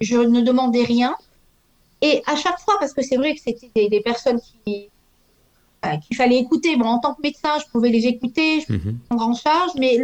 je 0.00 0.16
ne 0.18 0.40
demandais 0.40 0.84
rien. 0.84 1.16
Et 2.02 2.22
à 2.26 2.36
chaque 2.36 2.60
fois, 2.60 2.74
parce 2.78 2.92
que 2.92 3.02
c'est 3.02 3.16
vrai 3.16 3.34
que 3.34 3.40
c'était 3.40 3.88
des, 3.88 4.00
personnes 4.00 4.40
qui 4.64 4.88
qu'il 6.06 6.16
fallait 6.16 6.38
écouter. 6.38 6.76
Bon, 6.76 6.86
en 6.86 6.98
tant 6.98 7.14
que 7.14 7.22
médecin, 7.22 7.58
je 7.60 7.70
pouvais 7.70 7.90
les 7.90 8.06
écouter, 8.06 8.60
je 8.60 8.66
pouvais 8.66 8.90
mhm. 8.90 8.98
prendre 9.08 9.28
en 9.28 9.34
charge, 9.34 9.70
mais 9.78 9.98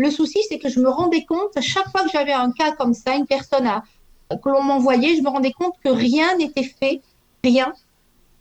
le 0.00 0.10
souci, 0.10 0.38
c'est 0.48 0.58
que 0.58 0.68
je 0.68 0.80
me 0.80 0.88
rendais 0.88 1.24
compte, 1.24 1.56
à 1.56 1.60
chaque 1.60 1.88
fois 1.90 2.02
que 2.02 2.10
j'avais 2.10 2.32
un 2.32 2.52
cas 2.52 2.72
comme 2.72 2.94
ça, 2.94 3.14
une 3.14 3.26
personne 3.26 3.66
à, 3.66 3.84
que 4.30 4.48
l'on 4.48 4.62
m'envoyait, 4.62 5.14
je 5.16 5.22
me 5.22 5.28
rendais 5.28 5.52
compte 5.52 5.74
que 5.84 5.90
rien 5.90 6.36
n'était 6.38 6.64
fait, 6.64 7.02
rien, 7.44 7.72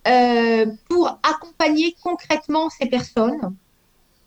euh, 0.07 0.65
pour 0.87 1.19
accompagner 1.21 1.95
concrètement 2.01 2.69
ces 2.69 2.85
personnes. 2.85 3.55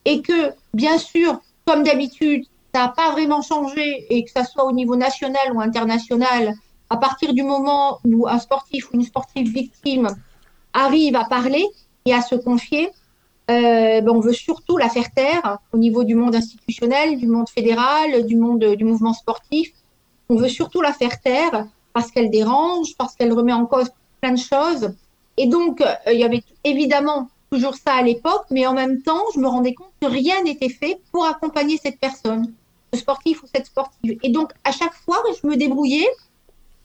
Et 0.04 0.20
que, 0.20 0.52
bien 0.74 0.98
sûr, 0.98 1.40
comme 1.66 1.82
d'habitude, 1.82 2.44
ça 2.74 2.82
n'a 2.82 2.88
pas 2.88 3.10
vraiment 3.12 3.42
changé, 3.42 4.06
et 4.10 4.24
que 4.24 4.30
ça 4.30 4.44
soit 4.44 4.64
au 4.64 4.72
niveau 4.72 4.96
national 4.96 5.52
ou 5.54 5.60
international, 5.60 6.54
à 6.90 6.96
partir 6.96 7.32
du 7.32 7.42
moment 7.42 8.00
où 8.04 8.28
un 8.28 8.38
sportif 8.38 8.90
ou 8.90 8.96
une 8.96 9.04
sportive 9.04 9.48
victime 9.50 10.08
arrive 10.72 11.16
à 11.16 11.24
parler 11.24 11.66
et 12.04 12.14
à 12.14 12.22
se 12.22 12.34
confier, 12.34 12.90
euh, 13.50 14.00
ben 14.00 14.10
on 14.10 14.20
veut 14.20 14.32
surtout 14.32 14.76
la 14.76 14.88
faire 14.88 15.10
taire 15.12 15.58
au 15.72 15.78
niveau 15.78 16.04
du 16.04 16.14
monde 16.14 16.34
institutionnel, 16.34 17.18
du 17.18 17.26
monde 17.26 17.48
fédéral, 17.48 18.26
du 18.26 18.36
monde 18.36 18.64
du 18.64 18.84
mouvement 18.84 19.14
sportif. 19.14 19.72
On 20.28 20.36
veut 20.36 20.48
surtout 20.48 20.80
la 20.80 20.92
faire 20.92 21.20
taire 21.20 21.66
parce 21.92 22.10
qu'elle 22.10 22.30
dérange, 22.30 22.94
parce 22.96 23.14
qu'elle 23.16 23.32
remet 23.32 23.52
en 23.52 23.66
cause 23.66 23.90
plein 24.20 24.32
de 24.32 24.38
choses. 24.38 24.94
Et 25.36 25.46
donc, 25.46 25.80
euh, 25.80 25.94
il 26.12 26.18
y 26.18 26.24
avait 26.24 26.42
évidemment 26.64 27.28
toujours 27.52 27.74
ça 27.74 27.94
à 27.94 28.02
l'époque, 28.02 28.44
mais 28.50 28.66
en 28.66 28.74
même 28.74 29.02
temps, 29.02 29.22
je 29.34 29.40
me 29.40 29.46
rendais 29.46 29.74
compte 29.74 29.92
que 30.00 30.06
rien 30.06 30.42
n'était 30.42 30.68
fait 30.68 31.00
pour 31.12 31.26
accompagner 31.26 31.76
cette 31.76 31.98
personne, 32.00 32.52
ce 32.92 33.00
sportif 33.00 33.42
ou 33.42 33.46
cette 33.54 33.66
sportive. 33.66 34.18
Et 34.22 34.30
donc, 34.30 34.52
à 34.64 34.72
chaque 34.72 34.94
fois, 34.94 35.22
je 35.40 35.46
me 35.46 35.56
débrouillais 35.56 36.08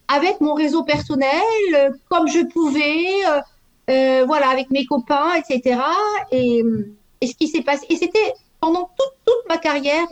avec 0.07 0.41
mon 0.41 0.53
réseau 0.53 0.83
personnel, 0.83 1.31
euh, 1.73 1.89
comme 2.09 2.27
je 2.27 2.45
pouvais, 2.45 3.07
euh, 3.89 4.25
voilà, 4.25 4.49
avec 4.49 4.69
mes 4.69 4.85
copains, 4.85 5.33
etc. 5.35 5.79
Et, 6.31 6.63
et 7.21 7.27
ce 7.27 7.35
qui 7.35 7.47
s'est 7.47 7.61
passé, 7.61 7.85
et 7.89 7.95
c'était 7.95 8.33
pendant 8.59 8.89
toute, 8.97 9.15
toute 9.25 9.49
ma 9.49 9.57
carrière 9.57 10.07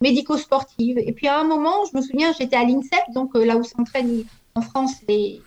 médico-sportive. 0.00 0.98
Et 0.98 1.12
puis 1.12 1.28
à 1.28 1.38
un 1.40 1.44
moment, 1.44 1.84
je 1.90 1.96
me 1.96 2.02
souviens, 2.02 2.32
j'étais 2.38 2.56
à 2.56 2.64
l'INSEP, 2.64 3.12
donc 3.14 3.34
euh, 3.34 3.44
là 3.44 3.56
où 3.56 3.64
s'entraînent 3.64 4.24
en 4.54 4.60
France 4.60 4.94
les 5.08 5.40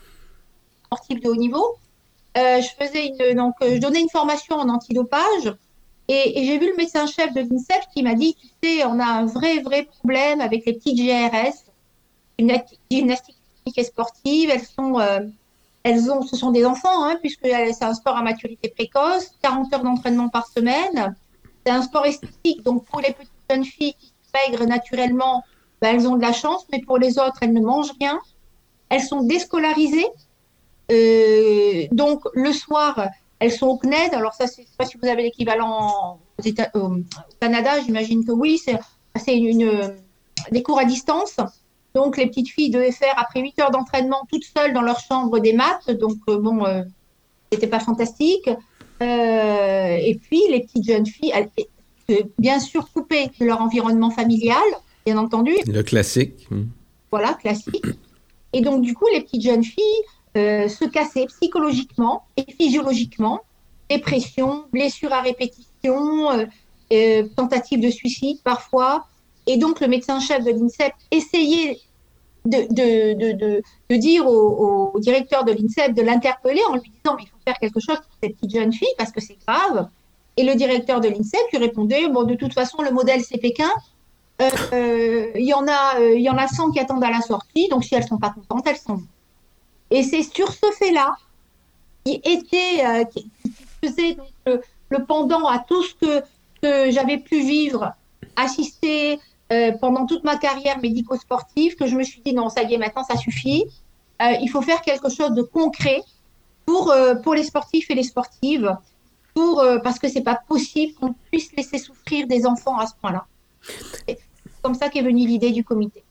sportifs 0.86 1.22
de 1.22 1.30
haut 1.30 1.36
niveau. 1.36 1.76
Euh, 2.38 2.62
je 2.62 2.86
faisais 2.86 3.08
une, 3.08 3.36
donc 3.36 3.56
euh, 3.62 3.78
donnais 3.80 4.02
une 4.02 4.10
formation 4.10 4.56
en 4.56 4.70
antidopage 4.70 5.54
et, 6.08 6.46
j'ai 6.46 6.58
vu 6.58 6.68
le 6.68 6.78
médecin-chef 6.78 7.34
de 7.34 7.42
l'INSEP 7.42 7.82
qui 7.94 8.04
m'a 8.04 8.16
dit, 8.16 8.36
tu 8.62 8.70
sais, 8.70 8.86
on 8.86 9.00
a 9.00 9.06
un 9.06 9.26
vrai 9.26 9.60
vrai 9.60 9.84
problème 9.84 10.42
avec 10.42 10.66
les 10.66 10.74
petites 10.74 10.98
GRS, 10.98 11.66
gymnastique 12.90 13.38
et 13.78 13.84
sportive. 13.84 14.50
Elles 14.50 14.66
sont 14.66 15.00
elles 15.84 16.12
ont, 16.12 16.22
ce 16.22 16.36
sont 16.36 16.52
des 16.52 16.66
enfants, 16.66 17.04
hein, 17.04 17.18
puisque 17.22 17.46
c'est 17.46 17.84
un 17.84 17.94
sport 17.94 18.18
à 18.18 18.22
maturité 18.22 18.70
précoce, 18.70 19.32
40 19.42 19.74
heures 19.74 19.84
d'entraînement 19.84 20.30
par 20.30 20.48
semaine. 20.48 21.16
C'est 21.66 21.72
un 21.72 21.82
sport 21.82 22.06
esthétique, 22.06 22.64
donc 22.64 22.86
pour 22.86 23.02
les 23.02 23.14
petites 23.14 23.32
jeunes 23.50 23.66
filles 23.66 23.96
qui 24.00 24.14
maigres 24.34 24.66
naturellement, 24.66 25.44
ben, 25.82 25.96
elles 25.96 26.08
ont 26.08 26.16
de 26.16 26.22
la 26.22 26.34
chance, 26.34 26.66
mais 26.72 26.82
pour 26.82 26.98
les 26.98 27.18
autres, 27.18 27.38
elles 27.42 27.54
ne 27.54 27.62
mangent 27.62 27.94
rien. 28.00 28.20
Elles 28.90 29.02
sont 29.02 29.24
déscolarisées. 29.24 30.08
Euh, 30.92 31.88
donc, 31.92 32.24
le 32.34 32.52
soir, 32.52 33.08
elles 33.40 33.52
sont 33.52 33.68
au 33.68 33.78
CNED. 33.78 34.14
Alors, 34.14 34.34
ça, 34.34 34.46
je 34.46 34.62
ne 34.62 34.66
sais 34.68 34.74
pas 34.78 34.86
si 34.86 34.98
vous 35.02 35.08
avez 35.08 35.24
l'équivalent 35.24 36.20
au 36.74 36.92
Canada, 37.40 37.82
j'imagine 37.86 38.26
que 38.26 38.32
oui. 38.32 38.60
C'est 39.16 39.38
une, 39.38 39.96
des 40.52 40.64
cours 40.64 40.80
à 40.80 40.86
distance. 40.86 41.38
Donc, 41.94 42.18
les 42.18 42.28
petites 42.28 42.50
filles 42.50 42.70
devaient 42.70 42.92
faire, 42.92 43.14
après 43.18 43.42
8 43.42 43.60
heures 43.60 43.72
d'entraînement, 43.72 44.26
toutes 44.30 44.46
seules 44.46 44.74
dans 44.74 44.82
leur 44.82 45.00
chambre 45.00 45.40
des 45.40 45.54
maths. 45.54 45.92
Donc, 45.92 46.18
euh, 46.30 46.40
bon, 46.40 46.66
euh, 46.66 46.84
c'était 47.52 47.68
pas 47.68 47.80
fantastique. 47.80 48.50
et 49.02 50.20
puis, 50.22 50.42
les 50.50 50.62
petites 50.62 50.88
jeunes 50.88 51.06
filles, 51.06 51.34
elles, 51.34 51.50
bien 52.38 52.60
sûr 52.60 52.92
coupées 52.92 53.30
de 53.40 53.46
leur 53.46 53.62
environnement 53.62 54.10
familial, 54.10 54.58
bien 55.06 55.18
entendu. 55.18 55.54
Le 55.66 55.82
classique. 55.82 56.48
Voilà, 57.12 57.34
classique. 57.34 57.86
Et 58.54 58.62
donc, 58.62 58.82
du 58.82 58.94
coup, 58.94 59.06
les 59.14 59.22
petites 59.22 59.44
jeunes 59.44 59.64
filles, 59.64 60.04
se 60.36 60.86
casser 60.86 61.26
psychologiquement 61.26 62.24
et 62.38 62.46
physiologiquement, 62.52 63.42
dépression, 63.90 64.66
blessures 64.72 65.14
à 65.14 65.22
répétition, 65.22 66.48
tentative 67.36 67.80
de 67.80 67.90
suicide 67.90 68.40
parfois. 68.44 69.08
Et 69.48 69.58
donc 69.58 69.82
le 69.82 69.88
médecin-chef 69.88 70.44
de 70.44 70.52
l'INSEP 70.52 70.94
essayait 71.12 71.80
de, 72.46 73.96
dire 73.96 74.28
au, 74.28 74.94
directeur 75.00 75.44
de 75.44 75.52
l'INSEP 75.52 75.94
de 75.94 76.02
l'interpeller 76.02 76.62
en 76.70 76.74
lui 76.74 76.82
disant 76.82 77.16
mais 77.16 77.24
il 77.24 77.28
faut 77.28 77.38
faire 77.46 77.58
quelque 77.60 77.80
chose 77.80 77.98
pour 77.98 78.12
cette 78.22 78.36
petite 78.36 78.56
jeune 78.56 78.74
fille 78.74 78.94
parce 78.98 79.12
que 79.12 79.22
c'est 79.22 79.38
grave. 79.48 79.88
Et 80.38 80.44
le 80.44 80.56
directeur 80.56 81.02
de 81.02 81.10
l'INSEP 81.10 81.42
lui 81.52 81.60
répondait 81.60 82.08
bon 82.08 82.24
de 82.24 82.36
toute 82.36 82.54
façon 82.54 82.82
le 82.82 82.92
modèle 82.92 83.22
c'est 83.24 83.38
Pékin. 83.38 83.70
Euh, 84.42 84.50
euh, 84.74 85.32
il 85.36 85.46
y 85.46 85.54
en 85.54 85.68
a 85.68 86.00
euh, 86.00 86.16
il 86.16 86.22
y 86.22 86.30
en 86.30 86.38
a 86.38 86.48
100 86.48 86.72
qui 86.72 86.80
attendent 86.80 87.04
à 87.04 87.12
la 87.12 87.22
sortie 87.22 87.68
donc 87.70 87.84
si 87.84 87.94
elles 87.94 88.08
sont 88.08 88.18
pas 88.18 88.32
contentes 88.32 88.66
elles 88.68 88.78
sont. 88.78 89.02
Et 89.92 90.04
c'est 90.04 90.24
sur 90.24 90.52
ce 90.52 90.72
fait-là 90.80 91.16
qui 92.06 92.22
était 92.24 93.06
qui, 93.14 93.30
faisait 93.84 94.18
le, 94.46 95.06
pendant 95.06 95.46
à 95.48 95.60
tout 95.60 95.84
ce 95.84 95.94
que, 96.62 96.92
j'avais 96.92 97.18
pu 97.18 97.42
vivre, 97.42 97.94
assister, 98.36 99.20
euh, 99.52 99.72
pendant 99.74 100.06
toute 100.06 100.24
ma 100.24 100.38
carrière 100.38 100.80
médico-sportive 100.80 101.76
que 101.76 101.86
je 101.86 101.96
me 101.98 102.04
suis 102.04 102.22
dit 102.22 102.34
non, 102.34 102.48
ça 102.48 102.64
y 102.64 102.74
est, 102.74 102.78
maintenant 102.78 103.04
ça 103.04 103.18
suffit. 103.18 103.66
Euh, 104.22 104.32
il 104.42 104.50
faut 104.50 104.62
faire 104.62 104.82
quelque 104.82 105.10
chose 105.10 105.32
de 105.32 105.42
concret 105.42 106.02
pour, 106.66 106.92
euh, 106.92 107.16
pour 107.16 107.34
les 107.34 107.44
sportifs 107.44 107.90
et 107.90 107.96
les 107.96 108.04
sportives, 108.04 108.78
pour, 109.34 109.64
parce 109.84 110.00
que 110.00 110.08
c'est 110.08 110.22
pas 110.22 110.40
possible 110.48 110.94
qu'on 110.94 111.14
puisse 111.32 111.54
laisser 111.56 111.80
souffrir 111.80 112.28
des 112.28 112.46
enfants 112.46 112.78
à 112.78 112.86
ce 112.86 112.94
point-là. 113.02 113.26
C'est 114.08 114.20
comme 114.62 114.76
ça 114.76 114.90
qu'est 114.90 115.02
venue 115.02 115.26
l'idée 115.26 115.52
du 115.52 115.64
comité. 115.64 116.04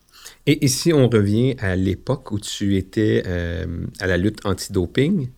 Et, 0.46 0.68
si 0.68 0.92
on 0.92 1.08
revient 1.08 1.54
à 1.58 1.76
l'époque 1.76 2.32
où 2.32 2.40
tu 2.40 2.76
étais 2.76 3.22
à 4.00 4.06
la 4.06 4.16
lutte 4.16 4.44
anti-doping, 4.44 5.28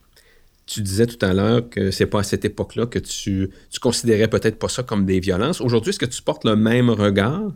tu 0.66 0.80
disais 0.80 1.06
tout 1.06 1.25
à 1.25 1.35
l'heure 1.35 1.68
que 1.68 1.90
c'est 1.90 2.06
pas 2.06 2.21
à 2.21 2.23
cette 2.23 2.44
époque-là 2.44 2.87
que 2.87 2.99
tu, 2.99 3.50
tu 3.71 3.80
considérais 3.80 4.28
peut-être 4.28 4.59
pas 4.59 4.68
ça 4.68 4.82
comme 4.82 5.04
des 5.04 5.21
violences. 5.21 5.61
Aujourd'hui, 5.61 5.90
est-ce 5.90 5.99
que 5.99 6.06
tu 6.06 6.23
portes 6.23 6.44
le 6.44 6.56
même 6.56 6.88
regard? 6.88 7.52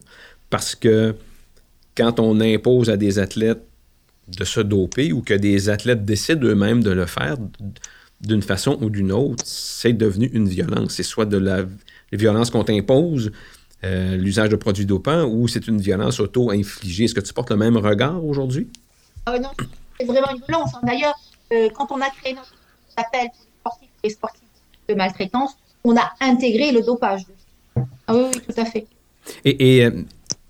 Parce 0.51 0.75
que 0.75 1.15
quand 1.97 2.21
on 2.21 2.41
impose 2.41 2.91
à 2.91 2.97
des 2.97 3.19
athlètes 3.19 3.63
de 4.29 4.45
se 4.45 4.61
doper 4.61 5.13
ou 5.13 5.23
que 5.23 5.35
des 5.35 5.69
athlètes 5.69 6.05
décident 6.05 6.47
eux-mêmes 6.47 6.83
de 6.83 6.91
le 6.91 7.07
faire 7.07 7.37
d'une 8.21 8.43
façon 8.43 8.77
ou 8.81 8.91
d'une 8.91 9.13
autre, 9.13 9.45
c'est 9.47 9.93
devenu 9.93 10.27
une 10.33 10.49
violence. 10.49 10.95
C'est 10.95 11.03
soit 11.03 11.27
de 11.27 11.39
la 11.39 11.65
violence 12.13 12.51
qu'on 12.51 12.65
t'impose, 12.65 13.31
euh, 13.85 14.17
l'usage 14.17 14.49
de 14.49 14.57
produits 14.57 14.87
dopants, 14.87 15.25
ou 15.25 15.49
c'est 15.49 15.67
une 15.67 15.81
violence 15.81 16.21
auto-infligée? 16.21 17.05
Est-ce 17.05 17.15
que 17.15 17.21
tu 17.21 17.33
portes 17.33 17.51
le 17.51 17.57
même 17.57 17.77
regard 17.77 18.25
aujourd'hui? 18.25 18.69
Ah 19.27 19.39
non, 19.39 19.51
c'est 19.99 20.07
vraiment 20.07 20.31
une 20.31 20.43
violence. 20.47 20.73
D'ailleurs, 20.83 21.15
euh, 21.53 21.69
quand 21.75 21.89
on 21.91 22.01
a 22.01 22.11
créé 22.11 22.35
notre 22.35 22.55
appel 22.97 23.29
sportif 23.61 23.89
et 24.03 24.11
sportifs 24.11 24.43
de 24.89 24.95
maltraitance, 24.95 25.57
on 25.85 25.97
a 25.97 26.13
intégré 26.21 26.73
le 26.73 26.83
dopage. 26.83 27.23
Ah 28.07 28.15
oui, 28.15 28.25
oui, 28.33 28.41
tout 28.41 28.61
à 28.61 28.65
fait. 28.65 28.87
Et, 29.45 29.79
et 29.79 29.85
euh, 29.85 29.91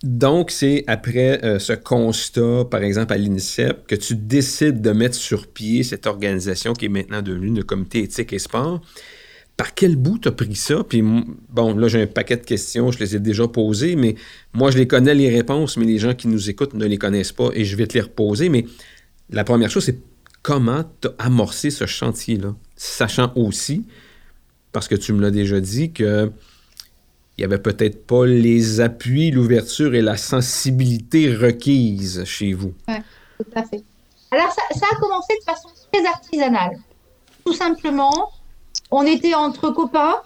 donc, 0.02 0.50
c'est 0.50 0.84
après 0.86 1.42
euh, 1.44 1.58
ce 1.58 1.72
constat, 1.72 2.66
par 2.70 2.82
exemple, 2.82 3.12
à 3.12 3.16
l'INSEP, 3.16 3.86
que 3.86 3.94
tu 3.94 4.14
décides 4.14 4.80
de 4.82 4.90
mettre 4.92 5.14
sur 5.14 5.46
pied 5.46 5.82
cette 5.82 6.06
organisation 6.06 6.74
qui 6.74 6.84
est 6.84 6.90
maintenant 6.90 7.22
devenue 7.22 7.54
le 7.56 7.62
comité 7.62 8.02
éthique 8.02 8.32
et 8.32 8.38
sport. 8.38 8.80
Par 9.56 9.74
quel 9.74 9.96
bout 9.96 10.18
tu 10.18 10.28
as 10.28 10.32
pris 10.32 10.54
ça? 10.54 10.84
Puis, 10.84 11.02
bon, 11.02 11.74
là, 11.76 11.88
j'ai 11.88 12.02
un 12.02 12.06
paquet 12.06 12.36
de 12.36 12.44
questions, 12.44 12.90
je 12.90 12.98
les 12.98 13.16
ai 13.16 13.20
déjà 13.20 13.48
posées, 13.48 13.96
mais 13.96 14.16
moi, 14.52 14.70
je 14.70 14.78
les 14.78 14.86
connais 14.86 15.14
les 15.14 15.34
réponses, 15.34 15.76
mais 15.78 15.86
les 15.86 15.98
gens 15.98 16.14
qui 16.14 16.28
nous 16.28 16.50
écoutent 16.50 16.74
ne 16.74 16.84
les 16.84 16.98
connaissent 16.98 17.32
pas 17.32 17.48
et 17.54 17.64
je 17.64 17.74
vais 17.76 17.86
te 17.86 17.94
les 17.94 18.02
reposer. 18.02 18.50
Mais 18.50 18.66
la 19.30 19.44
première 19.44 19.70
chose, 19.70 19.84
c'est 19.84 19.98
comment 20.42 20.84
tu 21.00 21.08
as 21.08 21.14
amorcé 21.18 21.70
ce 21.70 21.86
chantier-là? 21.86 22.54
Sachant 22.76 23.32
aussi, 23.34 23.86
parce 24.72 24.88
que 24.88 24.94
tu 24.94 25.14
me 25.14 25.22
l'as 25.22 25.30
déjà 25.30 25.58
dit, 25.60 25.92
que 25.92 26.30
il 27.38 27.42
n'y 27.42 27.44
avait 27.44 27.62
peut-être 27.62 28.06
pas 28.06 28.24
les 28.24 28.80
appuis, 28.80 29.30
l'ouverture 29.30 29.94
et 29.94 30.00
la 30.00 30.16
sensibilité 30.16 31.34
requises 31.34 32.24
chez 32.24 32.54
vous. 32.54 32.72
Oui, 32.88 32.94
tout 33.38 33.50
à 33.54 33.62
fait. 33.62 33.82
Alors, 34.30 34.50
ça, 34.52 34.86
a 34.90 34.96
commencé 34.96 35.34
de 35.38 35.44
façon 35.44 35.68
très 35.92 36.06
artisanale. 36.06 36.78
Tout 37.44 37.52
simplement, 37.52 38.30
on 38.90 39.02
était 39.04 39.34
entre 39.34 39.70
copains. 39.70 40.16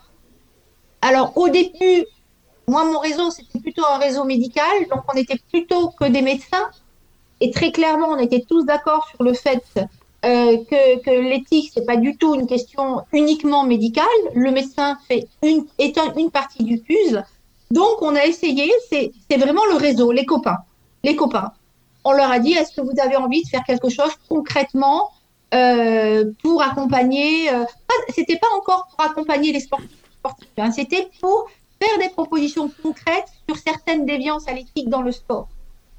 Alors, 1.02 1.36
au 1.36 1.48
début, 1.48 2.04
moi, 2.68 2.84
mon 2.84 2.98
réseau, 2.98 3.30
c'était 3.30 3.58
plutôt 3.58 3.84
un 3.86 3.98
réseau 3.98 4.24
médical, 4.24 4.64
donc 4.90 5.02
on 5.12 5.16
était 5.16 5.40
plutôt 5.50 5.90
que 5.90 6.04
des 6.04 6.22
médecins. 6.22 6.70
Et 7.40 7.50
très 7.50 7.72
clairement, 7.72 8.08
on 8.08 8.18
était 8.18 8.44
tous 8.46 8.64
d'accord 8.64 9.08
sur 9.08 9.22
le 9.22 9.32
fait 9.32 9.64
euh, 10.26 10.58
que, 10.70 11.00
que 11.00 11.10
l'éthique, 11.10 11.70
c'est 11.74 11.86
pas 11.86 11.96
du 11.96 12.16
tout 12.16 12.34
une 12.34 12.46
question 12.46 13.02
uniquement 13.12 13.64
médicale. 13.64 14.04
Le 14.34 14.50
médecin 14.50 14.98
fait 15.08 15.26
une, 15.42 15.64
est 15.78 15.98
une 16.16 16.30
partie 16.30 16.62
du 16.62 16.78
puzzle. 16.78 17.24
Donc, 17.70 18.02
on 18.02 18.14
a 18.14 18.24
essayé, 18.24 18.70
c'est 18.90 19.36
vraiment 19.36 19.64
le 19.70 19.76
réseau, 19.76 20.12
les 20.12 20.26
copains. 20.26 20.58
Les 21.02 21.16
copains. 21.16 21.52
On 22.04 22.12
leur 22.12 22.30
a 22.30 22.38
dit, 22.38 22.52
est-ce 22.52 22.72
que 22.74 22.82
vous 22.82 23.00
avez 23.02 23.16
envie 23.16 23.42
de 23.42 23.48
faire 23.48 23.64
quelque 23.64 23.88
chose 23.88 24.12
concrètement 24.28 25.10
euh, 25.52 26.30
pour 26.42 26.62
accompagner, 26.62 27.52
euh, 27.52 27.64
c'était 28.14 28.38
pas 28.38 28.48
encore 28.56 28.88
pour 28.88 29.04
accompagner 29.04 29.52
les 29.52 29.60
sportifs, 29.60 29.88
hein, 30.58 30.70
c'était 30.70 31.08
pour 31.20 31.48
faire 31.80 31.98
des 31.98 32.10
propositions 32.10 32.70
concrètes 32.82 33.28
sur 33.48 33.56
certaines 33.56 34.04
déviances 34.04 34.46
à 34.48 34.52
l'éthique 34.52 34.88
dans 34.88 35.02
le 35.02 35.12
sport. 35.12 35.48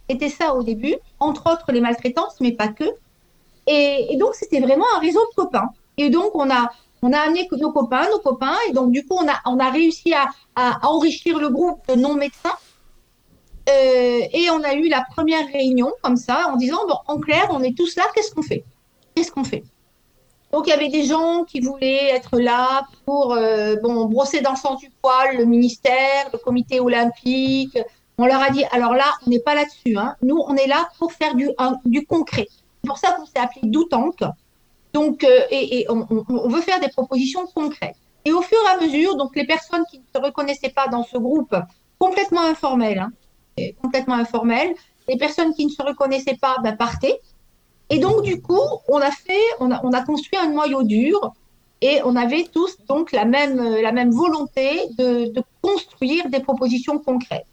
C'était 0.10 0.30
ça 0.30 0.54
au 0.56 0.64
début, 0.64 0.96
entre 1.20 1.52
autres 1.52 1.72
les 1.72 1.82
maltraitances, 1.82 2.40
mais 2.40 2.52
pas 2.52 2.68
que. 2.68 2.86
Et, 3.68 4.18
donc, 4.18 4.36
c'était 4.36 4.60
vraiment 4.60 4.86
un 4.96 5.00
réseau 5.00 5.20
de 5.20 5.36
copains. 5.36 5.70
Et 5.98 6.10
donc, 6.10 6.36
on 6.36 6.50
a, 6.50 6.72
on 7.02 7.14
a 7.14 7.20
amené 7.20 7.48
nos 7.58 7.72
copains, 7.72 8.10
nos 8.10 8.20
copains. 8.20 8.58
Et 8.70 8.74
donc, 8.74 8.92
du 8.92 9.06
coup, 9.06 9.18
on 9.20 9.28
a, 9.28 9.40
on 9.46 9.60
a 9.60 9.70
réussi 9.70 10.14
à, 10.14 10.28
enrichir 10.84 11.40
le 11.40 11.50
groupe 11.50 11.80
de 11.88 11.96
non-médecins. 11.96 12.58
Euh, 13.70 14.22
et 14.34 14.50
on 14.50 14.62
a 14.64 14.74
eu 14.74 14.90
la 14.90 15.06
première 15.16 15.48
réunion 15.48 15.92
comme 16.02 16.18
ça, 16.18 16.48
en 16.52 16.58
disant, 16.58 16.80
bon, 16.88 16.98
en 17.08 17.20
clair, 17.20 17.48
on 17.52 17.62
est 17.64 17.78
tous 17.78 17.96
là, 17.96 18.04
qu'est-ce 18.14 18.34
qu'on 18.34 18.42
fait? 18.42 18.66
Qu'est-ce 19.16 19.32
qu'on 19.32 19.44
fait? 19.44 19.64
Donc, 20.52 20.68
il 20.68 20.72
y 20.72 20.74
avait 20.74 20.90
des 20.90 21.06
gens 21.06 21.46
qui 21.46 21.62
voulaient 21.62 22.10
être 22.10 22.40
là 22.40 22.86
pour 23.06 23.34
euh, 23.34 23.76
bon, 23.82 24.06
brosser 24.06 24.42
dans 24.42 24.52
le 24.52 24.58
sens 24.58 24.80
du 24.80 24.90
poil 25.02 25.38
le 25.38 25.46
ministère, 25.46 26.30
le 26.34 26.38
comité 26.40 26.80
olympique. 26.80 27.78
On 28.18 28.26
leur 28.26 28.42
a 28.42 28.50
dit, 28.50 28.66
alors 28.72 28.94
là, 28.94 29.06
on 29.26 29.30
n'est 29.30 29.40
pas 29.40 29.56
là-dessus. 29.56 29.98
Hein. 29.98 30.16
Nous, 30.22 30.38
on 30.38 30.56
est 30.56 30.68
là 30.68 30.90
pour 31.00 31.14
faire 31.14 31.36
du, 31.36 31.50
du 31.86 32.06
concret. 32.06 32.48
C'est 32.50 32.88
pour 32.88 32.98
ça 32.98 33.14
qu'on 33.14 33.26
s'est 33.26 33.40
appelé 33.40 33.62
Doutank. 33.64 34.20
Donc, 34.94 35.24
euh, 35.24 35.40
et, 35.52 35.86
on, 35.90 36.06
veut 36.50 36.62
faire 36.62 36.82
des 36.82 36.90
propositions 36.90 37.48
concrètes. 37.56 37.96
Et 38.26 38.34
au 38.34 38.42
fur 38.42 38.58
et 38.66 38.76
à 38.76 38.86
mesure, 38.86 39.16
donc 39.16 39.36
les 39.36 39.46
personnes 39.46 39.84
qui 39.90 40.00
ne 40.00 40.04
se 40.14 40.22
reconnaissaient 40.22 40.70
pas 40.70 40.88
dans 40.88 41.04
ce 41.04 41.18
groupe 41.18 41.56
complètement 41.98 42.42
informel, 42.42 43.00
hein, 43.00 43.12
complètement 43.82 44.16
informel, 44.16 44.74
les 45.08 45.18
personnes 45.18 45.54
qui 45.54 45.66
ne 45.66 45.72
se 45.72 45.82
reconnaissaient 45.82 46.38
pas 46.40 46.58
ben, 46.62 46.76
partaient. 46.76 47.22
Et 47.92 48.00
donc 48.00 48.24
du 48.24 48.42
coup, 48.42 48.62
on 48.88 48.98
a 48.98 49.12
fait, 49.12 49.48
on 49.60 49.70
a, 49.70 49.82
on 49.84 49.92
a 49.92 50.02
construit 50.02 50.40
un 50.40 50.50
noyau 50.50 50.84
dur 50.84 51.34
et 51.82 52.00
on 52.06 52.16
avait 52.16 52.46
tous 52.46 52.78
donc 52.88 53.12
la 53.12 53.26
même, 53.26 53.62
la 53.82 53.92
même 53.92 54.12
volonté 54.12 54.88
de, 54.98 55.34
construire 55.62 56.30
des 56.30 56.40
propositions 56.40 57.00
concrètes. 57.00 57.46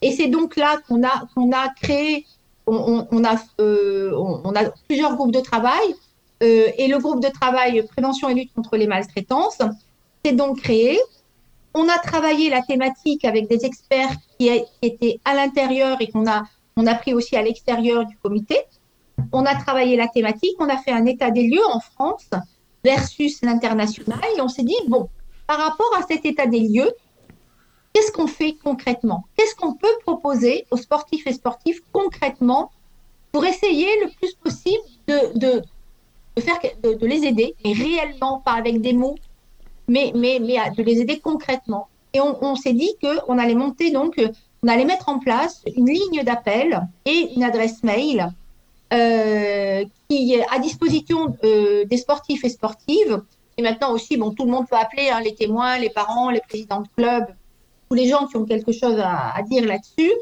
Et 0.00 0.12
c'est 0.12 0.28
donc 0.28 0.56
là 0.56 0.78
qu'on 0.86 1.02
a, 1.02 1.26
qu'on 1.34 1.50
a 1.52 1.68
créé 1.82 2.24
on, 2.66 3.24
a, 3.24 3.34
euh, 3.60 4.12
on, 4.14 4.54
a 4.54 4.70
plusieurs 4.86 5.16
groupes 5.16 5.32
de 5.32 5.40
travail 5.40 5.94
euh, 6.44 6.68
et 6.78 6.86
le 6.86 6.98
groupe 6.98 7.20
de 7.20 7.28
travail 7.28 7.84
prévention 7.84 8.28
et 8.28 8.34
lutte 8.34 8.54
contre 8.54 8.76
les 8.76 8.86
maltraitances 8.86 9.58
s'est 10.24 10.32
donc 10.32 10.60
créé. 10.60 11.00
On 11.74 11.88
a 11.88 11.98
travaillé 11.98 12.48
la 12.48 12.62
thématique 12.62 13.24
avec 13.24 13.48
des 13.48 13.64
experts 13.64 14.14
qui, 14.38 14.50
étaient 14.82 15.18
à 15.24 15.34
l'intérieur 15.34 16.00
et 16.00 16.08
qu'on 16.08 16.28
a, 16.28 16.44
on 16.76 16.86
a 16.86 16.94
pris 16.94 17.12
aussi 17.12 17.34
à 17.36 17.42
l'extérieur 17.42 18.06
du 18.06 18.16
comité. 18.18 18.56
On 19.32 19.44
a 19.44 19.54
travaillé 19.54 19.96
la 19.96 20.08
thématique, 20.08 20.56
on 20.58 20.68
a 20.68 20.76
fait 20.76 20.92
un 20.92 21.06
état 21.06 21.30
des 21.30 21.48
lieux 21.48 21.66
en 21.72 21.80
France 21.80 22.30
versus 22.84 23.42
l'international 23.42 24.20
et 24.36 24.40
on 24.40 24.48
s'est 24.48 24.62
dit, 24.62 24.76
bon, 24.88 25.08
par 25.46 25.58
rapport 25.58 25.92
à 25.98 26.02
cet 26.02 26.24
état 26.24 26.46
des 26.46 26.60
lieux, 26.60 26.90
Qu'est-ce 27.92 28.12
qu'on 28.12 28.26
fait 28.26 28.54
concrètement? 28.62 29.24
Qu'est-ce 29.36 29.54
qu'on 29.56 29.74
peut 29.74 29.88
proposer 30.04 30.66
aux 30.70 30.76
sportifs 30.76 31.26
et 31.26 31.32
sportifs 31.32 31.80
concrètement 31.92 32.70
pour 33.32 33.44
essayer 33.44 33.88
le 34.02 34.10
plus 34.10 34.34
possible 34.34 34.82
de, 35.08 35.62
les 37.06 37.24
aider, 37.24 37.54
et 37.64 37.72
réellement, 37.72 38.40
pas 38.44 38.52
avec 38.52 38.80
des 38.80 38.92
mots, 38.92 39.16
mais, 39.88 40.12
mais, 40.14 40.38
mais 40.40 40.56
de 40.76 40.82
les 40.82 41.00
aider 41.00 41.18
concrètement? 41.18 41.88
Et 42.12 42.20
on, 42.20 42.56
s'est 42.56 42.72
dit 42.72 42.92
qu'on 43.00 43.38
allait 43.38 43.54
monter 43.54 43.90
donc, 43.90 44.20
on 44.62 44.68
allait 44.68 44.84
mettre 44.84 45.08
en 45.08 45.18
place 45.18 45.62
une 45.76 45.88
ligne 45.88 46.24
d'appel 46.24 46.88
et 47.04 47.32
une 47.34 47.44
adresse 47.44 47.82
mail 47.82 48.32
euh, 48.92 49.84
qui 50.08 50.34
est 50.34 50.44
à 50.50 50.58
disposition 50.58 51.36
euh, 51.44 51.84
des 51.84 51.96
sportifs 51.96 52.44
et 52.44 52.48
sportives. 52.48 53.22
Et 53.56 53.62
maintenant 53.62 53.92
aussi, 53.92 54.16
bon, 54.16 54.32
tout 54.32 54.44
le 54.44 54.50
monde 54.50 54.66
peut 54.68 54.76
appeler, 54.76 55.10
hein, 55.10 55.20
les 55.20 55.34
témoins, 55.34 55.78
les 55.78 55.90
parents, 55.90 56.30
les 56.30 56.40
présidents 56.40 56.80
de 56.80 56.88
clubs, 56.96 57.26
tous 57.88 57.94
les 57.94 58.08
gens 58.08 58.26
qui 58.26 58.36
ont 58.36 58.44
quelque 58.44 58.72
chose 58.72 58.98
à, 58.98 59.40
dire 59.48 59.64
là-dessus. 59.64 60.12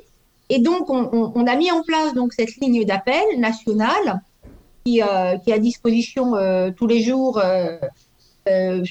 Et 0.51 0.59
donc, 0.59 0.89
on, 0.91 1.47
a 1.47 1.57
mis 1.57 1.71
en 1.71 1.83
place 1.83 2.15
donc 2.15 2.33
cette 2.33 2.57
ligne 2.57 2.85
d'appel 2.85 3.39
nationale 3.39 4.23
qui, 4.85 5.01
qui 5.45 5.51
est 5.51 5.53
à 5.53 5.59
disposition 5.59 6.33
tous 6.75 6.87
les 6.87 7.03
jours 7.03 7.39
de 8.47 8.83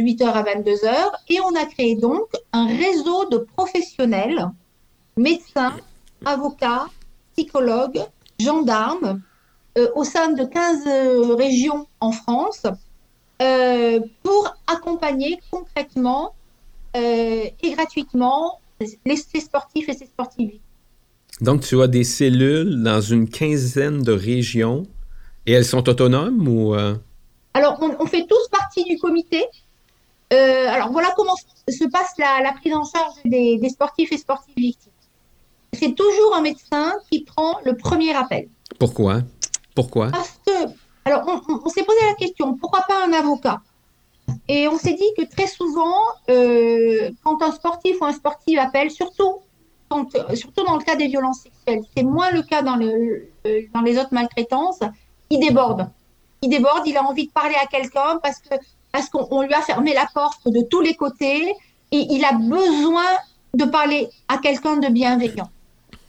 8h 0.00 0.24
à 0.24 0.42
22h. 0.42 0.94
Et 1.28 1.40
on 1.40 1.54
a 1.56 1.66
créé 1.66 1.96
donc 1.96 2.28
un 2.52 2.66
réseau 2.66 3.28
de 3.28 3.38
professionnels, 3.38 4.48
médecins, 5.16 5.76
avocats, 6.24 6.86
psychologues, 7.34 8.00
gendarmes, 8.42 9.20
au 9.94 10.04
sein 10.04 10.32
de 10.32 10.44
15 10.44 11.36
régions 11.36 11.86
en 12.00 12.12
France, 12.12 12.66
pour 13.38 14.56
accompagner 14.66 15.38
concrètement 15.50 16.34
et 16.94 17.54
gratuitement 17.62 18.60
les, 19.04 19.16
sportifs 19.16 19.88
et 19.88 19.94
ces 19.94 20.06
sportives. 20.06 20.58
Donc, 21.40 21.62
tu 21.62 21.80
as 21.80 21.88
des 21.88 22.04
cellules 22.04 22.82
dans 22.82 23.00
une 23.00 23.28
quinzaine 23.28 24.02
de 24.02 24.12
régions 24.12 24.84
et 25.46 25.52
elles 25.52 25.64
sont 25.64 25.88
autonomes 25.88 26.46
ou... 26.46 26.74
Euh? 26.74 26.94
Alors, 27.54 27.78
on, 27.80 28.06
fait 28.06 28.26
tous 28.26 28.48
partie 28.50 28.84
du 28.84 28.96
comité. 28.98 29.44
Euh, 30.32 30.68
alors, 30.68 30.90
voilà 30.90 31.12
comment 31.16 31.34
se 31.36 31.84
passe 31.88 32.14
la, 32.18 32.52
prise 32.52 32.74
en 32.74 32.84
charge 32.84 33.14
des, 33.24 33.68
sportifs 33.68 34.12
et 34.12 34.18
sportives 34.18 34.54
victimes. 34.56 34.91
C'est 35.72 35.94
toujours 35.94 36.34
un 36.34 36.42
médecin 36.42 36.92
qui 37.10 37.24
prend 37.24 37.58
le 37.64 37.76
premier 37.76 38.14
appel. 38.14 38.48
Pourquoi? 38.78 39.20
Pourquoi? 39.74 40.10
Parce 40.10 40.38
que, 40.46 40.52
alors, 41.04 41.42
on, 41.64 41.68
s'est 41.68 41.82
posé 41.82 41.98
la 42.06 42.14
question, 42.14 42.54
pourquoi 42.54 42.82
pas 42.86 43.04
un 43.06 43.12
avocat? 43.12 43.60
Et 44.48 44.68
on 44.68 44.78
s'est 44.78 44.94
dit 44.94 45.10
que 45.16 45.24
très 45.24 45.46
souvent, 45.46 45.96
euh, 46.30 47.10
quand 47.24 47.42
un 47.42 47.52
sportif 47.52 48.00
ou 48.00 48.04
un 48.04 48.12
sportif 48.12 48.58
appelle, 48.58 48.90
surtout 48.90 49.40
euh, 49.92 50.34
surtout 50.34 50.64
dans 50.64 50.76
le 50.76 50.84
cas 50.84 50.96
des 50.96 51.06
violences 51.06 51.40
sexuelles. 51.40 51.82
C'est 51.96 52.02
moins 52.02 52.30
le 52.30 52.42
cas 52.42 52.62
dans, 52.62 52.76
le, 52.76 53.28
dans 53.74 53.80
les 53.82 53.98
autres 53.98 54.12
maltraitances. 54.12 54.80
Il 55.30 55.40
déborde. 55.40 55.88
Il 56.42 56.50
déborde, 56.50 56.86
il 56.86 56.96
a 56.96 57.04
envie 57.04 57.26
de 57.26 57.32
parler 57.32 57.54
à 57.62 57.66
quelqu'un 57.66 58.18
parce 58.22 58.38
que 58.38 58.54
parce 58.90 59.08
qu'on 59.08 59.40
lui 59.42 59.54
a 59.54 59.62
fermé 59.62 59.94
la 59.94 60.06
porte 60.12 60.46
de 60.46 60.60
tous 60.68 60.82
les 60.82 60.94
côtés 60.94 61.54
et 61.92 62.06
il 62.10 62.22
a 62.24 62.32
besoin 62.32 63.06
de 63.54 63.64
parler 63.64 64.08
à 64.28 64.36
quelqu'un 64.36 64.76
de 64.76 64.88
bienveillant. 64.88 65.48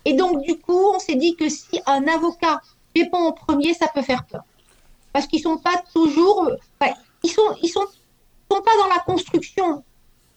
Et 0.06 0.14
donc, 0.14 0.42
du 0.42 0.60
coup, 0.60 0.92
on 0.94 1.00
s'est 1.00 1.16
dit 1.16 1.36
que 1.36 1.50
si 1.50 1.80
un 1.86 2.08
avocat 2.08 2.62
répond 2.96 3.28
en 3.28 3.32
premier, 3.32 3.74
ça 3.74 3.88
peut 3.88 4.02
faire 4.02 4.26
peur. 4.26 4.44
Parce 5.12 5.28
qu'ils 5.28 5.42
sont 5.42 5.58
pas 5.58 5.82
toujours, 5.94 6.50
ils 7.24 7.30
sont, 7.30 7.56
ils 7.62 7.70
sont, 7.70 7.86
sont 8.52 8.62
pas 8.62 8.78
dans 8.82 8.88
la 8.88 9.00
construction 9.06 9.84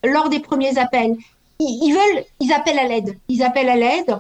lors 0.04 0.28
des 0.28 0.40
premiers 0.40 0.78
appels 0.78 1.16
ils, 1.58 1.92
veulent, 1.92 2.24
ils 2.40 2.52
appellent 2.52 2.78
à 2.78 2.86
l'aide. 2.86 3.18
Ils 3.28 3.42
appellent 3.42 3.68
à 3.68 3.76
l'aide. 3.76 4.18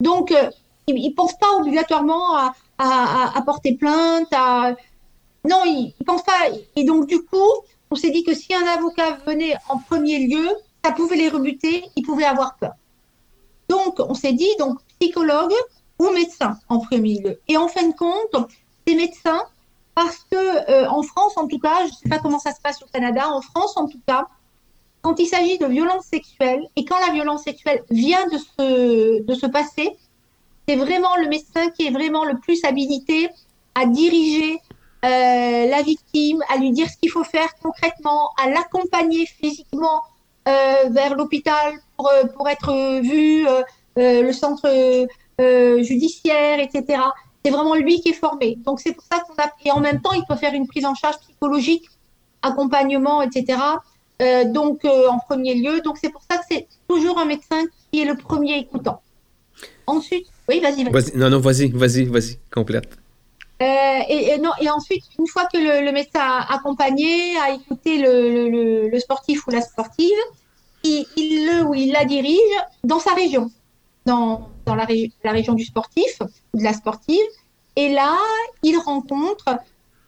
Donc, 0.00 0.30
euh, 0.32 0.50
ils 0.86 1.10
ne 1.10 1.14
pensent 1.14 1.38
pas 1.38 1.56
obligatoirement 1.58 2.36
à, 2.36 2.54
à, 2.78 3.42
porter 3.42 3.74
plainte. 3.74 4.28
À... 4.32 4.74
Non, 5.48 5.62
ils 5.64 5.94
ne 5.98 6.04
pensent 6.04 6.22
pas. 6.22 6.48
Et 6.76 6.84
donc, 6.84 7.06
du 7.06 7.22
coup, 7.22 7.50
on 7.90 7.94
s'est 7.94 8.10
dit 8.10 8.22
que 8.22 8.34
si 8.34 8.54
un 8.54 8.66
avocat 8.66 9.18
venait 9.26 9.54
en 9.68 9.78
premier 9.78 10.26
lieu, 10.26 10.48
ça 10.84 10.92
pouvait 10.92 11.16
les 11.16 11.28
rebuter, 11.28 11.84
ils 11.96 12.02
pouvaient 12.02 12.24
avoir 12.24 12.56
peur. 12.56 12.72
Donc, 13.68 14.00
on 14.00 14.14
s'est 14.14 14.32
dit, 14.32 14.50
donc, 14.58 14.78
psychologue 14.98 15.52
ou 15.98 16.10
médecin 16.10 16.58
en 16.68 16.78
premier 16.78 17.18
lieu. 17.20 17.40
Et 17.48 17.56
en 17.56 17.68
fin 17.68 17.86
de 17.86 17.94
compte, 17.94 18.50
c'est 18.86 18.94
médecin 18.94 19.40
parce 19.94 20.24
que 20.30 20.36
euh, 20.70 20.88
en 20.88 21.02
France, 21.02 21.36
en 21.36 21.48
tout 21.48 21.58
cas, 21.58 21.80
je 21.80 21.90
ne 21.92 21.96
sais 21.96 22.08
pas 22.08 22.18
comment 22.18 22.38
ça 22.38 22.52
se 22.52 22.60
passe 22.60 22.82
au 22.82 22.86
Canada, 22.86 23.28
en 23.28 23.40
France, 23.40 23.76
en 23.76 23.86
tout 23.86 24.00
cas, 24.06 24.28
quand 25.02 25.18
il 25.18 25.26
s'agit 25.26 25.58
de 25.58 25.66
violence 25.66 26.04
sexuelle 26.04 26.62
et 26.76 26.84
quand 26.84 26.98
la 27.04 27.12
violence 27.12 27.42
sexuelle 27.42 27.82
vient 27.90 28.26
de 28.28 28.38
se, 28.38 29.22
de 29.22 29.34
se 29.34 29.46
passer, 29.46 29.96
c'est 30.68 30.76
vraiment 30.76 31.16
le 31.16 31.28
médecin 31.28 31.70
qui 31.70 31.86
est 31.86 31.90
vraiment 31.90 32.24
le 32.24 32.38
plus 32.38 32.62
habilité 32.64 33.28
à 33.74 33.86
diriger 33.86 34.60
euh, 35.04 35.66
la 35.66 35.82
victime, 35.82 36.42
à 36.48 36.56
lui 36.58 36.72
dire 36.72 36.88
ce 36.88 36.96
qu'il 36.96 37.10
faut 37.10 37.24
faire 37.24 37.48
concrètement, 37.62 38.30
à 38.42 38.50
l'accompagner 38.50 39.26
physiquement 39.26 40.02
euh, 40.48 40.88
vers 40.90 41.14
l'hôpital 41.14 41.74
pour, 41.98 42.08
euh, 42.08 42.24
pour, 42.34 42.48
être 42.48 43.00
vu, 43.02 43.46
le 43.96 44.32
centre 44.32 44.68
judiciaire, 45.82 46.60
etc. 46.60 47.02
C'est 47.44 47.50
vraiment 47.50 47.74
lui 47.74 48.00
qui 48.00 48.10
est 48.10 48.20
formé. 48.20 48.56
Donc 48.64 48.80
c'est 48.80 48.92
pour 48.92 49.04
ça 49.04 49.20
qu'on 49.20 49.34
a... 49.42 49.50
Et 49.64 49.70
en 49.70 49.80
même 49.80 50.00
temps, 50.00 50.12
il 50.12 50.24
peut 50.24 50.36
faire 50.36 50.54
une 50.54 50.66
prise 50.66 50.86
en 50.86 50.94
charge 50.94 51.18
psychologique, 51.18 51.84
accompagnement, 52.42 53.22
etc. 53.22 53.58
Euh, 54.20 54.44
donc, 54.44 54.84
euh, 54.84 55.08
en 55.08 55.18
premier 55.18 55.54
lieu, 55.54 55.80
donc 55.80 55.96
c'est 56.00 56.10
pour 56.10 56.22
ça 56.28 56.38
que 56.38 56.44
c'est 56.50 56.66
toujours 56.88 57.18
un 57.18 57.24
médecin 57.24 57.64
qui 57.90 58.02
est 58.02 58.04
le 58.04 58.16
premier 58.16 58.58
écoutant. 58.58 59.00
Ensuite, 59.86 60.26
oui, 60.48 60.60
vas-y. 60.60 60.84
Vas 60.84 61.14
non, 61.14 61.30
non, 61.30 61.38
vas-y, 61.38 61.68
vas-y, 61.68 62.04
vas-y, 62.04 62.38
complète. 62.52 62.96
Euh, 63.60 63.98
et, 64.08 64.38
non, 64.38 64.50
et 64.60 64.70
ensuite, 64.70 65.04
une 65.18 65.26
fois 65.26 65.46
que 65.52 65.58
le, 65.58 65.92
médecin 65.92 66.20
a 66.20 66.54
accompagné, 66.54 67.36
a 67.38 67.50
écouté 67.50 67.98
le, 67.98 68.88
le, 68.88 69.00
sportif 69.00 69.46
ou 69.46 69.50
la 69.50 69.60
sportive, 69.60 70.18
il, 70.84 71.46
le 71.46 71.64
ou 71.64 71.74
il 71.74 71.92
la 71.92 72.04
dirige 72.04 72.38
dans 72.84 72.98
sa 72.98 73.14
région, 73.14 73.50
dans, 74.06 74.48
dans 74.64 74.74
la, 74.74 74.86
région 75.24 75.54
du 75.54 75.64
sportif 75.64 76.20
ou 76.52 76.58
de 76.58 76.64
la 76.64 76.72
sportive. 76.72 77.24
Et 77.76 77.88
là, 77.88 78.16
il 78.62 78.76
rencontre 78.78 79.58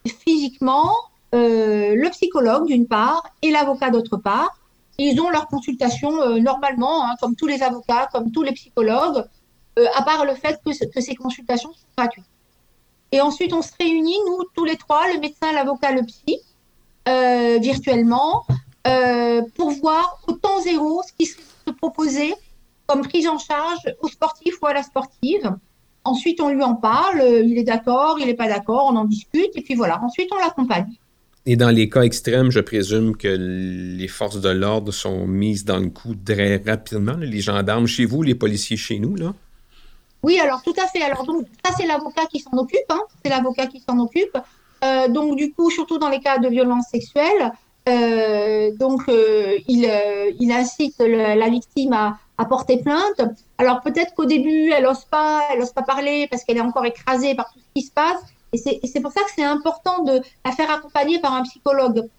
physiquement 0.05 0.93
euh, 1.33 1.95
le 1.95 2.09
psychologue 2.09 2.67
d'une 2.67 2.87
part 2.87 3.23
et 3.41 3.51
l'avocat 3.51 3.89
d'autre 3.89 4.17
part. 4.17 4.57
Ils 4.97 5.19
ont 5.21 5.29
leur 5.29 5.47
consultation 5.47 6.21
euh, 6.21 6.39
normalement, 6.39 7.05
hein, 7.05 7.15
comme 7.21 7.35
tous 7.35 7.47
les 7.47 7.63
avocats, 7.63 8.09
comme 8.11 8.31
tous 8.31 8.43
les 8.43 8.51
psychologues, 8.51 9.23
euh, 9.79 9.85
à 9.95 10.03
part 10.03 10.25
le 10.25 10.35
fait 10.35 10.59
que, 10.65 10.71
ces 10.73 11.15
consultations 11.15 11.71
sont 11.71 11.87
gratuites. 11.97 12.25
Et 13.13 13.21
ensuite, 13.21 13.53
on 13.53 13.61
se 13.61 13.71
réunit, 13.79 14.17
nous, 14.27 14.43
tous 14.53 14.65
les 14.65 14.77
trois, 14.77 15.11
le 15.13 15.19
médecin, 15.19 15.51
l'avocat, 15.53 15.91
le 15.91 16.03
psy, 16.03 16.39
virtuellement, 17.59 18.45
pour 19.55 19.71
voir 19.71 20.21
au 20.27 20.33
temps 20.33 20.61
zéro 20.61 21.01
ce 21.07 21.13
qui 21.17 21.25
se 21.25 21.37
proposait 21.77 22.33
comme 22.87 23.01
prise 23.01 23.27
en 23.27 23.37
charge 23.37 23.79
au 24.01 24.07
sportif 24.07 24.55
ou 24.61 24.67
à 24.67 24.73
la 24.73 24.83
sportive. 24.83 25.55
Ensuite, 26.03 26.41
on 26.41 26.49
lui 26.49 26.63
en 26.63 26.75
parle, 26.75 27.23
il 27.45 27.57
est 27.57 27.63
d'accord, 27.63 28.17
il 28.19 28.25
n'est 28.25 28.33
pas 28.33 28.47
d'accord, 28.47 28.89
on 28.91 28.95
en 28.95 29.05
discute, 29.05 29.51
et 29.55 29.61
puis 29.61 29.75
voilà. 29.75 30.01
Ensuite, 30.03 30.29
on 30.33 30.39
l'accompagne. 30.39 30.91
Et 31.45 31.55
dans 31.55 31.69
les 31.69 31.89
cas 31.89 32.03
extrêmes, 32.03 32.51
je 32.51 32.59
présume 32.59 33.17
que 33.17 33.27
les 33.27 34.07
forces 34.07 34.41
de 34.41 34.49
l'ordre 34.49 34.91
sont 34.91 35.25
mises 35.25 35.65
dans 35.65 35.79
le 35.79 35.89
coup 35.89 36.13
très 36.13 36.57
rapidement, 36.57 37.17
les 37.17 37.41
gendarmes 37.41 37.87
chez 37.87 38.05
vous, 38.05 38.21
les 38.21 38.35
policiers 38.35 38.77
chez 38.77 38.99
nous, 38.99 39.15
là? 39.15 39.33
Oui, 40.23 40.39
alors 40.39 40.61
tout 40.61 40.75
à 40.77 40.87
fait. 40.87 41.01
Alors 41.01 41.25
donc 41.25 41.47
ça 41.65 41.73
c'est 41.75 41.87
l'avocat 41.87 42.27
qui 42.31 42.39
s'en 42.39 42.55
occupe, 42.57 42.79
hein. 42.89 43.01
c'est 43.23 43.29
l'avocat 43.29 43.65
qui 43.65 43.79
s'en 43.79 43.97
occupe. 43.97 44.37
Euh, 44.83 45.07
donc 45.07 45.35
du 45.35 45.51
coup, 45.51 45.71
surtout 45.71 45.97
dans 45.97 46.09
les 46.09 46.19
cas 46.19 46.37
de 46.37 46.47
violence 46.47 46.85
sexuelle, 46.91 47.41
euh, 47.43 47.49
donc 47.87 49.01
euh, 49.09 49.57
il, 49.67 49.89
il, 50.39 50.51
incite 50.51 50.99
la 50.99 51.49
victime 51.49 51.93
à, 51.93 52.17
porter 52.49 52.77
plainte. 52.77 53.21
Alors 53.59 53.81
peut-être 53.81 54.15
qu'au 54.15 54.25
début 54.25 54.71
elle 54.71 54.83
n'ose 54.83 55.05
pas, 55.05 55.41
elle 55.51 55.61
ose 55.61 55.71
pas 55.71 55.83
parler 55.83 56.27
parce 56.29 56.43
qu'elle 56.43 56.57
est 56.57 56.61
encore 56.61 56.85
écrasée 56.85 57.35
par 57.35 57.51
tout 57.53 57.59
ce 57.59 57.65
qui 57.75 57.85
se 57.85 57.91
passe. 57.91 58.21
Et 58.53 58.57
c'est 58.57 58.99
pour 58.99 59.11
ça 59.11 59.21
que 59.21 59.29
c'est 59.35 59.43
important 59.43 60.03
de 60.03 60.19
la 60.43 60.51
faire 60.51 60.69
accompagner 60.71 61.19
par 61.19 61.33
un 61.33 61.43
psychologue. 61.43 62.09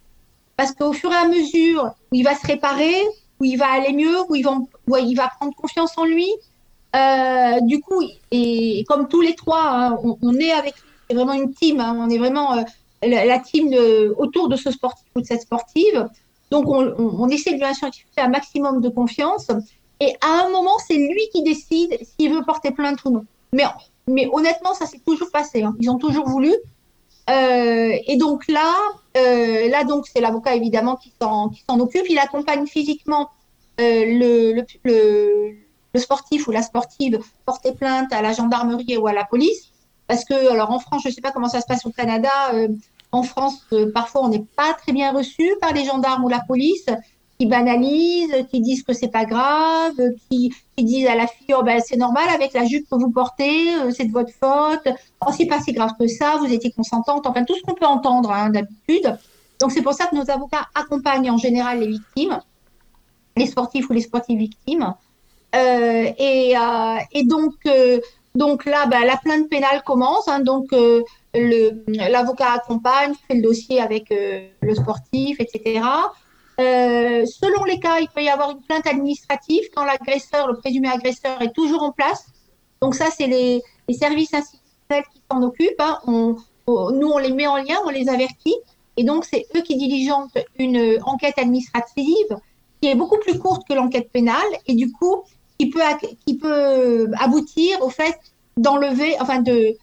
Parce 0.57 0.73
qu'au 0.73 0.93
fur 0.93 1.11
et 1.13 1.17
à 1.17 1.29
mesure 1.29 1.95
où 2.11 2.15
il 2.15 2.23
va 2.23 2.35
se 2.35 2.47
réparer, 2.47 2.95
où 3.41 3.45
il 3.45 3.57
va 3.57 3.71
aller 3.71 3.93
mieux, 3.93 4.17
où 4.29 4.35
il 4.37 5.17
va, 5.17 5.29
prendre 5.37 5.55
confiance 5.55 5.99
en 5.99 6.05
lui, 6.05 6.29
euh, 6.95 7.61
du 7.63 7.81
coup, 7.81 8.03
et, 8.31 8.85
comme 8.89 9.09
tous 9.09 9.21
les 9.21 9.35
trois, 9.35 9.63
hein, 9.63 9.99
on, 10.23 10.35
est 10.35 10.53
avec 10.53 10.75
c'est 11.09 11.17
vraiment 11.17 11.33
une 11.33 11.53
team, 11.53 11.81
hein, 11.81 11.97
on 11.99 12.09
est 12.09 12.19
vraiment 12.19 12.55
euh, 12.55 12.63
la, 13.03 13.39
team 13.39 13.75
autour 14.17 14.49
de 14.49 14.57
ce 14.57 14.71
sportif 14.71 15.07
ou 15.15 15.21
de 15.21 15.27
cette 15.27 15.43
sportive. 15.43 16.09
Donc, 16.51 16.67
on, 16.69 17.29
essaie 17.29 17.53
de 17.53 17.57
lui 17.57 17.65
insurer 17.65 17.91
un 18.19 18.29
maximum 18.29 18.81
de 18.81 18.89
confiance. 18.89 19.49
Et 20.01 20.15
à 20.21 20.45
un 20.45 20.51
moment, 20.51 20.79
c'est 20.87 20.97
lui 20.97 21.29
qui 21.33 21.43
décide 21.43 21.99
s'il 22.03 22.35
veut 22.35 22.45
porter 22.45 22.73
plainte 22.73 23.05
ou 23.05 23.11
non. 23.11 23.25
Mais 23.53 23.65
mais 24.09 24.29
honnêtement, 24.33 24.75
ça 24.75 24.87
s'est 24.87 25.01
toujours 25.05 25.31
passé. 25.31 25.63
Hein. 25.63 25.75
Ils 25.81 25.91
ont 25.91 25.99
toujours 25.99 26.29
voulu. 26.29 26.53
Euh, 27.31 27.97
et 28.07 28.17
donc 28.17 28.49
là, 28.49 28.75
euh, 29.17 29.69
là 29.69 29.85
donc 29.85 30.09
c'est 30.13 30.21
l'avocat 30.21 30.57
évidemment 30.57 30.97
qui 30.97 31.13
s'en 31.21 31.51
occupe. 31.69 32.07
Il 32.09 32.19
accompagne 32.19 32.67
physiquement 32.67 33.31
euh, 33.81 34.05
le, 34.07 34.53
le, 34.53 35.57
le, 35.95 36.01
sportif 36.01 36.49
ou 36.49 36.51
la 36.51 36.63
sportive 36.63 37.21
porter 37.47 37.73
plainte 37.73 38.13
à 38.13 38.23
la 38.23 38.33
gendarmerie 38.33 38.97
ou 38.97 39.07
à 39.07 39.13
la 39.13 39.25
police. 39.25 39.71
Parce 40.09 40.25
que, 40.25 40.51
alors 40.51 40.73
en 40.73 40.81
France, 40.81 41.03
je 41.05 41.09
ne 41.09 41.15
sais 41.15 41.21
pas 41.21 41.31
comment 41.31 41.49
ça 41.49 41.61
se 41.61 41.67
passe 41.67 41.87
au 41.87 41.91
Canada. 41.91 42.31
En 43.13 43.23
France, 43.23 43.65
parfois, 43.95 44.25
on 44.25 44.29
n'est 44.29 44.45
pas 44.57 44.75
très 44.75 44.93
bien 44.93 45.13
reçu 45.13 45.51
par 45.61 45.73
les 45.73 45.85
gendarmes 45.85 46.25
ou 46.25 46.29
la 46.29 46.41
police 46.41 46.87
qui 47.39 47.47
banalisent, 47.47 48.47
qui 48.51 48.61
disent 48.61 48.83
que 48.83 48.93
c'est 48.93 49.09
pas 49.09 49.25
grave, 49.25 49.95
qui, 50.31 50.53
disent 50.79 51.07
à 51.07 51.15
la 51.15 51.27
fille 51.27 51.55
oh 51.57 51.63
ben 51.63 51.81
c'est 51.85 51.97
normal 51.97 52.29
avec 52.35 52.55
la 52.55 52.65
jupe 52.65 52.89
que 52.91 52.97
vous 52.97 53.11
portez, 53.11 53.73
euh, 53.75 53.91
c'est 53.91 54.05
de 54.05 54.13
votre 54.13 54.33
faute, 54.33 54.93
oh 55.25 55.31
c'est 55.37 55.47
pas 55.47 55.61
si 55.61 55.73
grave 55.73 55.93
que 55.99 56.09
ça, 56.09 56.37
vous 56.39 56.53
étiez 56.53 56.73
consentante, 56.73 57.27
enfin 57.27 57.45
tout 57.45 57.55
ce 57.55 57.63
qu'on 57.63 57.75
peut 57.75 57.87
entendre 57.87 58.33
hein, 58.33 58.51
d'habitude. 58.51 59.17
Donc 59.61 59.71
c'est 59.71 59.83
pour 59.83 59.95
ça 59.95 60.07
que 60.07 60.17
nos 60.17 60.29
avocats 60.29 60.69
accompagnent 60.75 61.31
en 61.31 61.37
général 61.37 61.81
les 61.81 61.87
victimes, 61.87 62.41
les 63.37 63.47
sportifs 63.47 63.89
ou 63.89 63.93
les 63.93 64.01
sportives 64.01 64.39
victimes. 64.39 64.95
Euh, 65.55 66.11
et, 66.19 66.57
euh, 66.57 67.23
donc, 67.25 67.55
euh, 67.67 68.01
donc 68.35 68.65
là, 68.65 68.87
ben, 68.87 69.05
la 69.05 69.17
plainte 69.17 69.49
pénale 69.49 69.83
commence. 69.85 70.29
Hein, 70.29 70.41
donc 70.41 70.71
l'avocat 71.35 72.53
accompagne, 72.53 73.15
fait 73.29 73.35
le 73.35 73.43
dossier 73.43 73.81
avec 73.81 74.11
le 74.11 74.75
sportif, 74.75 75.41
etc. 75.41 75.81
selon 76.59 77.65
les 77.65 77.81
cas, 77.81 78.01
il 78.01 78.09
peut 78.09 78.23
y 78.23 78.29
avoir 78.29 78.51
une 78.51 78.61
plainte 78.63 78.87
administrative 78.87 79.65
quand 79.75 79.85
l'agresseur, 79.85 80.47
le 80.49 80.57
présumé 80.59 80.89
agresseur, 80.89 81.41
est 81.41 81.53
toujours 81.53 81.83
en 81.83 81.93
place. 81.93 82.27
Donc 82.81 82.95
ça, 82.95 83.07
c'est 83.17 83.27
les, 83.27 83.63
services 83.93 84.35
institutionnels 84.35 85.05
qui 85.13 85.23
s'en 85.31 85.43
occupent. 85.43 85.81
Hein. 85.81 85.99
nous, 86.67 87.09
on 87.09 87.19
les 87.19 87.33
met 87.33 87.47
en 87.47 87.57
lien, 87.57 87.77
on 87.87 87.91
les 87.91 88.09
avertit. 88.09 88.57
Et 88.97 89.05
donc, 89.05 89.25
c'est 89.25 89.47
eux 89.57 89.63
qui 89.63 89.77
diligentent 89.77 90.37
une 90.59 90.99
enquête 91.05 91.39
administrative 91.39 92.37
qui 92.83 92.89
est 92.89 92.95
beaucoup 92.95 93.19
plus 93.19 93.39
courte 93.39 93.67
que 93.67 93.75
l'enquête 93.75 94.11
pénale 94.11 94.53
et 94.67 94.75
du 94.75 94.91
coup, 94.91 95.23
qui 95.59 95.71
peut, 95.71 95.81
qui 96.27 96.37
peut 96.37 97.09
aboutir 97.19 97.81
au 97.81 97.89
fait 97.89 98.19
d'enlever, 98.57 99.15
enfin 99.21 99.41
de, 99.41 99.77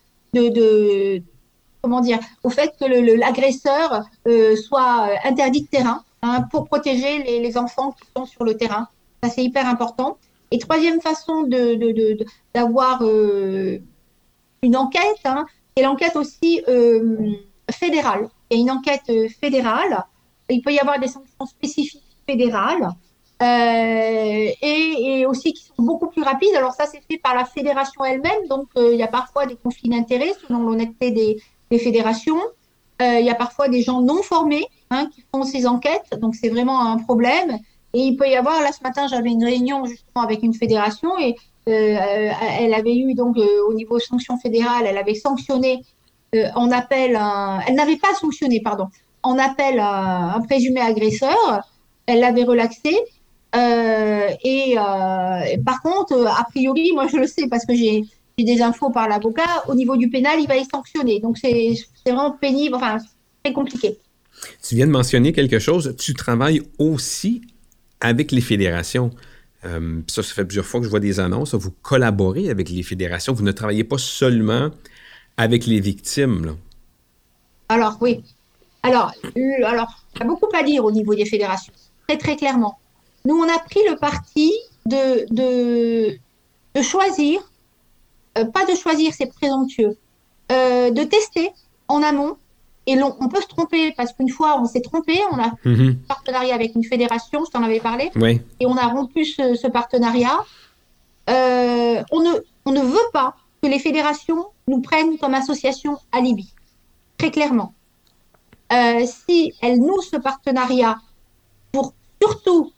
comment 1.82 2.02
dire, 2.02 2.20
au 2.44 2.50
fait 2.50 2.74
que 2.80 2.86
l'agresseur 2.86 4.04
euh, 4.28 4.56
soit 4.56 5.10
interdit 5.24 5.62
de 5.62 5.68
terrain 5.68 6.04
hein, 6.22 6.44
pour 6.52 6.66
protéger 6.66 7.24
les, 7.24 7.58
enfants 7.58 7.92
qui 7.92 8.08
sont 8.16 8.26
sur 8.26 8.44
le 8.44 8.56
terrain. 8.56 8.88
Ça, 9.24 9.30
c'est 9.30 9.44
hyper 9.44 9.68
important. 9.68 10.18
Et 10.52 10.58
troisième 10.58 11.02
façon 11.02 11.48
d'avoir 12.54 13.04
euh, 13.04 13.80
une 14.62 14.76
enquête, 14.76 15.22
hein, 15.26 15.46
c'est 15.76 15.84
l'enquête 15.84 16.16
aussi 16.16 16.64
euh, 16.68 17.34
fédérale. 17.72 18.30
Il 18.50 18.58
y 18.58 18.60
a 18.60 18.64
une 18.64 18.72
enquête 18.72 19.12
fédérale. 19.40 20.06
Il 20.50 20.62
peut 20.62 20.74
y 20.74 20.80
avoir 20.80 21.00
des 21.00 21.08
sanctions 21.08 21.46
spécifiques 21.46 22.04
fédérales. 22.28 22.96
Euh, 23.42 24.50
et, 24.62 25.26
aussi 25.26 25.54
qui 25.54 25.64
sont 25.64 25.84
beaucoup 25.84 26.08
plus 26.08 26.24
rapides. 26.24 26.56
Alors 26.56 26.74
ça, 26.74 26.86
c'est 26.86 27.02
fait 27.10 27.18
par 27.18 27.36
la 27.36 27.46
fédération 27.46 28.04
elle-même, 28.04 28.48
donc 28.50 28.68
euh, 28.76 28.94
il 28.94 29.00
y 29.00 29.04
a 29.04 29.08
parfois 29.08 29.46
des 29.46 29.56
conflits 29.56 29.90
d'intérêts 29.90 30.34
selon 30.46 30.64
l'honnêteté 30.64 31.12
des, 31.12 31.42
fédérations. 31.78 32.42
Euh, 33.02 33.20
il 33.20 33.26
y 33.26 33.30
a 33.30 33.36
parfois 33.36 33.70
des 33.70 33.82
gens 33.82 34.02
non 34.02 34.22
formés 34.24 34.66
hein, 34.90 35.08
qui 35.14 35.24
font 35.34 35.44
ces 35.44 35.68
enquêtes, 35.68 36.18
donc 36.20 36.36
c'est 36.36 36.50
vraiment 36.50 36.82
un 36.82 36.98
problème. 36.98 37.60
Et 37.94 38.02
il 38.02 38.18
peut 38.18 38.28
y 38.28 38.36
avoir, 38.36 38.62
là 38.62 38.72
ce 38.72 38.84
matin, 38.84 39.08
j'avais 39.08 39.30
une 39.30 39.44
réunion 39.44 39.86
justement 39.86 40.24
avec 40.24 40.44
une 40.44 40.54
fédération 40.54 41.12
et 41.20 41.36
elle 41.66 42.74
avait 42.74 42.96
eu 42.96 43.14
donc 43.14 43.38
au 43.38 43.74
niveau 43.76 44.00
sanction 44.00 44.38
fédérale, 44.40 44.86
elle 44.88 44.98
avait 44.98 45.14
sanctionné 45.14 45.84
en 46.56 46.72
appel, 46.72 47.16
un... 47.16 47.60
elle 47.68 47.76
n'avait 47.76 47.98
pas 47.98 48.14
sanctionné, 48.20 48.60
pardon, 48.60 48.88
en 49.22 49.38
appel 49.38 49.80
un, 49.80 50.42
présumé 50.48 50.82
agresseur 50.82 51.64
elle 52.10 52.20
l'avait 52.22 52.44
relaxé. 52.44 52.98
Euh, 53.56 54.30
et 54.44 54.76
euh, 54.78 55.64
par 55.66 55.82
contre, 55.82 56.28
a 56.28 56.44
priori, 56.50 56.92
moi 56.94 57.08
je 57.08 57.18
le 57.18 57.28
sais 57.28 57.48
parce 57.48 57.66
que 57.66 57.74
j'ai 57.74 58.04
des 58.44 58.62
infos 58.62 58.90
par 58.90 59.08
l'avocat, 59.08 59.64
au 59.68 59.76
niveau 59.76 59.98
du 59.98 60.10
pénal, 60.10 60.40
il 60.40 60.48
va 60.48 60.58
être 60.58 60.70
sanctionné. 60.72 61.20
Donc 61.20 61.38
c'est 61.38 61.74
vraiment 62.06 62.32
pénible, 62.32 62.76
enfin, 62.76 62.98
très 63.44 63.54
compliqué. 63.54 63.98
Tu 64.68 64.76
viens 64.76 64.88
de 64.88 64.92
mentionner 64.92 65.34
quelque 65.34 65.60
chose. 65.60 65.96
Tu 65.98 66.14
travailles 66.14 66.62
aussi 66.78 67.42
avec 68.00 68.32
les 68.32 68.42
fédérations. 68.42 69.12
Euh, 69.66 70.00
ça, 70.08 70.24
ça 70.24 70.34
fait 70.34 70.46
plusieurs 70.46 70.66
fois 70.66 70.80
que 70.80 70.86
je 70.86 70.90
vois 70.90 71.02
des 71.02 71.20
annonces. 71.20 71.54
Vous 71.56 71.72
collaborez 71.82 72.50
avec 72.50 72.70
les 72.70 72.84
fédérations. 72.84 73.34
Vous 73.34 73.44
ne 73.44 73.52
travaillez 73.52 73.84
pas 73.84 73.98
seulement 73.98 74.70
avec 75.36 75.66
les 75.66 75.82
victimes. 75.82 76.56
Alors, 77.68 77.98
oui. 78.00 78.24
Alors, 78.84 79.14
alors, 79.66 80.04
il 80.16 80.20
y 80.20 80.24
a 80.24 80.26
beaucoup 80.26 80.48
à 80.56 80.64
dire 80.64 80.86
au 80.86 80.92
niveau 80.92 81.14
des 81.14 81.26
fédérations 81.26 81.74
très 82.10 82.18
très 82.18 82.36
clairement. 82.36 82.80
Nous, 83.26 83.36
on 83.36 83.48
a 83.48 83.60
pris 83.60 83.82
le 83.88 83.96
parti 83.96 84.52
de, 84.86 85.32
de, 85.34 86.82
choisir, 86.82 87.40
euh, 87.40 87.44
pas 88.46 88.66
de 88.66 88.76
choisir, 88.76 89.14
c'est 89.14 89.28
présomptueux, 89.28 89.98
euh, 90.52 90.92
de 90.92 91.04
tester 91.04 91.52
en 91.88 92.04
amont. 92.04 92.38
Et 92.88 93.00
on, 93.04 93.30
peut 93.30 93.42
se 93.42 93.48
tromper 93.48 93.92
parce 93.92 94.14
qu'une 94.14 94.30
fois, 94.30 94.60
on 94.60 94.66
s'est 94.66 94.82
trompé, 94.82 95.20
on 95.32 95.38
a 95.38 95.52
mhm. 95.64 95.90
un 95.90 96.08
partenariat 96.08 96.56
avec 96.56 96.74
une 96.74 96.84
fédération, 96.84 97.46
je 97.46 97.52
t'en 97.52 97.62
avais 97.62 97.80
parlé, 97.80 98.10
et 98.60 98.66
on 98.66 98.76
a 98.76 98.88
rompu 98.88 99.26
ce, 99.26 99.68
partenariat. 99.68 100.40
Euh, 101.30 102.02
on, 102.12 102.22
ne, 102.22 102.32
on 102.66 102.72
ne 102.72 102.82
veut 102.82 102.98
pas 103.14 103.36
que 103.62 103.68
les 103.68 103.78
fédérations 103.78 104.48
nous 104.68 104.82
prennent 104.82 105.20
comme 105.20 105.36
association 105.36 106.00
alibi, 106.12 106.52
très 107.20 107.30
clairement. 107.30 107.74
si 109.06 109.54
elles 109.62 109.78
nouent 109.78 110.02
ce 110.02 110.18
partenariat 110.18 110.98
pour 111.72 111.94
surtout 112.20 112.72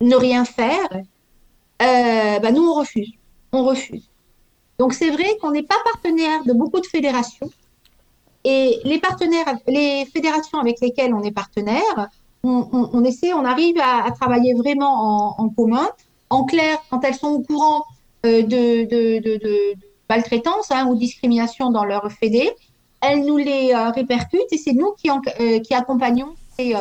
ne 0.00 0.16
rien 0.16 0.46
faire, 0.46 0.88
euh, 1.82 2.38
bah, 2.38 2.52
nous, 2.52 2.62
on 2.62 2.74
refuse. 2.74 3.12
On 3.52 3.64
refuse. 3.64 4.08
Donc, 4.78 4.94
c'est 4.94 5.10
vrai 5.10 5.36
qu'on 5.40 5.50
n'est 5.50 5.62
pas 5.62 5.76
partenaire 5.84 6.44
de 6.44 6.52
beaucoup 6.52 6.80
de 6.80 6.86
fédérations. 6.86 7.50
Et 8.44 8.80
les 8.84 8.98
partenaires, 8.98 9.56
les 9.68 10.04
fédérations 10.06 10.58
avec 10.58 10.80
lesquelles 10.80 11.14
on 11.14 11.22
est 11.22 11.32
partenaire, 11.32 12.08
on, 12.44 13.04
essaie, 13.04 13.32
on 13.32 13.44
arrive 13.44 13.76
à, 13.80 14.10
travailler 14.10 14.54
vraiment 14.54 15.38
en, 15.38 15.48
commun. 15.48 15.88
En 16.28 16.44
clair, 16.44 16.78
quand 16.90 17.04
elles 17.04 17.14
sont 17.14 17.28
au 17.28 17.40
courant 17.40 17.84
euh, 18.26 18.42
de, 18.42 18.84
de, 19.20 19.74
maltraitance 20.10 20.70
hein, 20.70 20.86
ou 20.88 20.96
discrimination 20.96 21.70
dans 21.70 21.84
leur 21.84 22.10
fédé, 22.10 22.50
elles 23.00 23.24
nous 23.24 23.36
les 23.36 23.72
euh, 23.72 23.90
répercutent 23.90 24.52
et 24.52 24.58
c'est 24.58 24.72
nous 24.72 24.92
qui, 24.92 25.08
qui 25.62 25.74
accompagnons 25.74 26.34
ces, 26.58 26.74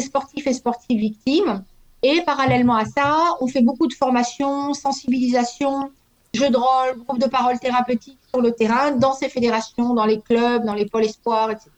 sportifs 0.00 0.46
et 0.46 0.52
sportives 0.52 1.00
victimes. 1.00 1.64
Et 2.02 2.20
parallèlement 2.22 2.76
à 2.76 2.84
ça, 2.84 3.16
on 3.40 3.48
fait 3.48 3.62
beaucoup 3.62 3.88
de 3.88 3.94
formations, 3.94 4.74
sensibilisation, 4.74 5.90
jeux 6.36 6.50
de 6.50 6.56
rôle, 6.56 7.02
groupe 7.04 7.18
de 7.18 7.28
parole 7.28 7.58
thérapeutique 7.58 8.18
sur 8.32 8.40
le 8.40 8.52
terrain, 8.52 8.92
dans 8.92 9.14
ces 9.14 9.28
fédérations, 9.28 9.94
dans 9.94 10.04
les 10.04 10.20
clubs, 10.20 10.64
dans 10.64 10.74
les 10.74 10.86
pôles 10.86 11.04
espoirs, 11.04 11.50
etc. 11.50 11.70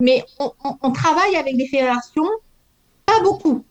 Mais 0.00 0.24
on, 0.82 0.90
travaille 0.90 1.36
avec 1.36 1.56
des 1.56 1.66
fédérations, 1.68 2.28
pas 3.06 3.20
beaucoup, 3.20 3.64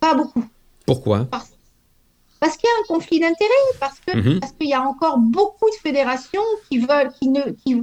pas 0.00 0.14
beaucoup. 0.14 0.44
Pourquoi? 0.86 1.26
Parce, 1.30 2.56
qu'il 2.56 2.68
y 2.68 2.72
a 2.72 2.82
un 2.82 2.94
conflit 2.94 3.20
d'intérêts, 3.20 3.50
parce 3.78 4.00
que 4.00 4.16
mhm. 4.16 4.40
parce 4.40 4.52
qu'il 4.52 4.68
y 4.68 4.74
a 4.74 4.82
encore 4.82 5.18
beaucoup 5.18 5.68
de 5.68 5.76
fédérations 5.82 6.42
qui 6.68 6.78
veulent, 6.78 7.12
qui 7.20 7.28
ne, 7.28 7.42
qui, 7.50 7.82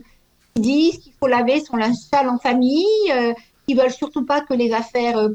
disent 0.55 0.97
qu'il 0.97 1.13
faut 1.13 1.27
laver 1.27 1.63
son 1.63 1.77
linge 1.77 1.95
sale 1.95 2.29
en 2.29 2.39
famille, 2.39 3.11
euh, 3.11 3.33
qui 3.67 3.75
veulent 3.75 3.91
surtout 3.91 4.25
pas 4.25 4.41
que 4.41 4.53
les 4.53 4.73
affaires 4.73 5.17
euh, 5.17 5.29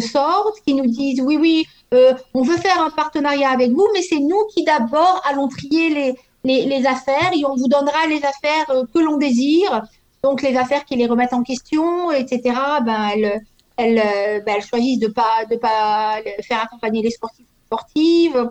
sortent, 0.00 0.60
qui 0.66 0.74
nous 0.74 0.86
disent 0.86 1.20
oui, 1.20 1.36
oui, 1.36 1.66
euh, 1.94 2.14
on 2.34 2.42
veut 2.42 2.56
faire 2.56 2.82
un 2.82 2.90
partenariat 2.90 3.50
avec 3.50 3.70
vous, 3.70 3.86
mais 3.94 4.02
c'est 4.02 4.20
nous 4.20 4.44
qui 4.54 4.64
d'abord 4.64 5.22
allons 5.28 5.48
trier 5.48 5.88
les, 5.88 6.14
les, 6.44 6.66
les, 6.66 6.86
affaires 6.86 7.32
et 7.34 7.44
on 7.46 7.54
vous 7.54 7.68
donnera 7.68 8.06
les 8.08 8.22
affaires 8.24 8.70
euh, 8.70 8.84
que 8.92 8.98
l'on 8.98 9.16
désire. 9.16 9.82
Donc 10.22 10.42
les 10.42 10.56
affaires 10.56 10.84
qui 10.84 10.96
les 10.96 11.06
remettent 11.06 11.32
en 11.32 11.42
question, 11.42 12.10
etc. 12.12 12.54
Ben 12.84 13.10
elles, 13.14 13.42
elles, 13.76 14.42
ben, 14.44 14.56
elles 14.56 14.64
choisissent 14.64 14.98
de 14.98 15.06
pas 15.06 15.44
de 15.50 15.56
pas 15.56 16.16
faire 16.42 16.62
accompagner 16.62 17.02
les 17.02 17.10
sportifs 17.10 17.46
sportives. 17.66 18.50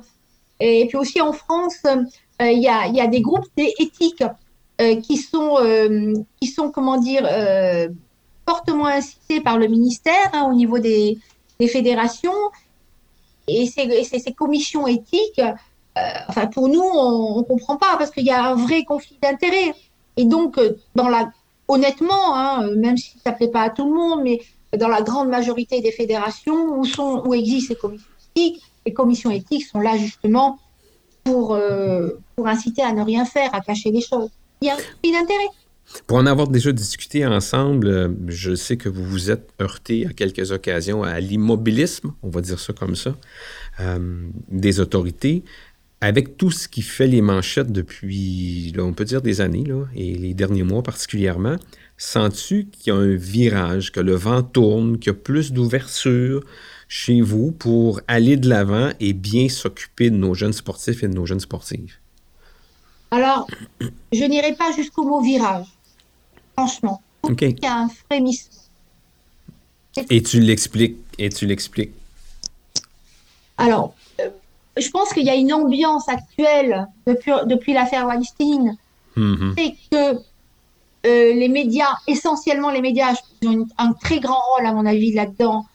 Et 0.60 0.88
puis 0.88 0.98
aussi 0.98 1.22
en 1.22 1.34
France, 1.34 1.84
il 2.40 2.60
y, 2.60 2.68
a, 2.68 2.88
y, 2.88 3.02
a, 3.02 3.08
des 3.08 3.22
groupes 3.22 3.46
éthiques 3.58 4.24
qui 5.04 5.18
sont 5.18 5.58
qui 6.40 6.48
sont 6.48 6.72
comment 6.72 6.98
dire 6.98 7.28
fortement 8.48 8.86
incité 8.86 9.42
par 9.42 9.58
le 9.58 9.68
ministère 9.68 10.30
hein, 10.34 10.48
au 10.50 10.54
niveau 10.54 10.80
des, 10.80 11.20
fédérations. 11.68 12.32
Et 13.48 13.66
ces, 13.68 14.34
commissions 14.34 14.88
éthiques, 14.88 15.40
euh, 15.40 16.02
enfin, 16.28 16.48
pour 16.48 16.70
nous, 16.70 16.82
on 16.82 17.38
ne 17.40 17.44
comprend 17.44 17.78
pas 17.78 17.98
parce 17.98 18.12
qu'il 18.12 18.26
y 18.26 18.32
a 18.32 18.46
un 18.46 18.56
vrai 18.56 18.84
conflit 18.84 19.18
d'intérêts. 19.22 19.74
Et 20.18 20.26
donc, 20.26 20.58
euh, 20.58 20.78
dans 20.96 21.10
la, 21.10 21.32
honnêtement, 21.68 22.36
hein, 22.36 22.70
même 22.76 22.98
si 22.98 23.18
ça 23.24 23.32
ne 23.32 23.36
plaît 23.36 23.48
pas 23.50 23.64
à 23.64 23.70
tout 23.70 23.86
le 23.86 23.96
monde, 23.96 24.22
mais 24.24 24.42
dans 24.78 24.88
la 24.88 25.02
grande 25.02 25.30
majorité 25.30 25.82
des 25.82 25.92
fédérations 25.92 26.78
où, 26.78 26.86
sont, 26.86 27.24
où 27.26 27.34
existent 27.34 27.74
ces 27.74 27.80
commissions 27.80 28.12
éthiques, 28.36 28.62
les 28.86 28.94
commissions 28.94 29.32
éthiques 29.32 29.66
sont 29.66 29.80
là 29.80 29.98
justement 29.98 30.60
pour, 31.24 31.54
euh, 31.54 32.20
pour 32.36 32.48
inciter 32.48 32.82
à 32.82 32.94
ne 32.94 33.04
rien 33.04 33.26
faire, 33.26 33.54
à 33.54 33.62
cacher 33.62 33.92
les 33.92 34.02
choses. 34.02 34.30
Il 34.62 34.68
y 34.68 34.70
a 34.70 34.74
un 34.74 34.78
conflit 34.78 35.12
d'intérêts. 35.12 35.50
Pour 36.06 36.18
en 36.18 36.26
avoir 36.26 36.48
déjà 36.48 36.72
discuté 36.72 37.26
ensemble, 37.26 37.88
euh, 37.88 38.10
je 38.28 38.56
sais 38.56 38.78
que 38.78 38.90
vous 38.90 39.04
vous 39.04 39.32
êtes 39.32 39.50
heurté 39.62 40.06
à 40.06 40.14
quelques 40.14 40.52
occasions 40.52 41.04
à 41.04 41.20
l'immobilisme, 41.20 42.14
on 42.24 42.30
va 42.30 42.42
dire 42.42 42.60
ça 42.60 42.74
comme 42.74 42.96
ça, 42.96 43.16
euh, 43.80 44.28
des 44.50 44.80
autorités. 44.80 45.44
Avec 46.00 46.38
tout 46.38 46.52
ce 46.52 46.68
qui 46.68 46.84
fait 46.84 47.08
les 47.08 47.22
manchettes 47.22 47.72
depuis, 47.72 48.72
on 48.78 48.94
peut 48.94 49.06
dire 49.06 49.22
des 49.22 49.42
années, 49.42 49.64
là, 49.64 49.86
et 49.96 50.14
les 50.14 50.36
derniers 50.36 50.64
mois 50.64 50.84
particulièrement, 50.84 51.56
sens-tu 51.98 52.68
qu'il 52.68 52.94
y 52.94 52.96
a 52.96 53.00
un 53.00 53.16
virage, 53.16 53.92
que 53.92 54.00
le 54.00 54.14
vent 54.14 54.44
tourne, 54.44 55.00
qu'il 55.00 55.12
y 55.12 55.16
a 55.16 55.18
plus 55.18 55.52
d'ouverture 55.52 56.44
chez 56.88 57.22
vous 57.22 57.52
pour 57.52 58.02
aller 58.08 58.38
de 58.38 58.48
l'avant 58.48 58.92
et 59.00 59.14
bien 59.14 59.50
s'occuper 59.50 60.12
de 60.12 60.18
nos 60.18 60.36
jeunes 60.36 60.54
sportifs 60.54 61.04
et 61.04 61.08
de 61.08 61.16
nos 61.16 61.26
jeunes 61.26 61.40
sportives? 61.40 61.96
Alors, 63.10 63.48
je 63.82 64.24
n'irai 64.24 64.54
pas 64.54 64.72
jusqu'au 64.76 65.04
mot 65.04 65.22
virage 65.22 65.66
franchement. 66.58 67.02
Il 67.30 67.60
y 67.62 67.66
a 67.66 67.78
un 67.78 67.90
frémissement. 67.90 68.54
Et 70.10 70.22
tu 70.22 70.40
l'expliques, 70.40 70.98
et 71.18 71.30
tu 71.30 71.46
l'expliques. 71.46 71.92
Alors, 73.58 73.94
euh, 74.20 74.30
je 74.78 74.90
pense 74.90 75.12
qu'il 75.14 75.24
y 75.24 75.30
a 75.30 75.36
une 75.36 75.54
ambiance 75.54 76.08
actuelle 76.08 76.88
depuis, 77.06 77.32
depuis 77.46 77.74
l'affaire 77.74 78.06
Weinstein. 78.06 78.78
Mm-hmm. 79.16 79.54
C'est 79.58 79.76
que 79.92 80.22
les 81.04 81.48
médias, 81.48 81.96
essentiellement 82.08 82.70
les 82.70 82.82
médias, 82.82 83.14
ont 83.46 83.66
un 83.78 83.94
très 83.94 84.20
grand 84.20 84.42
rôle 84.54 84.66
à 84.66 84.74
mon 84.74 84.86
avis 84.86 85.14
là-dedans, 85.14 85.66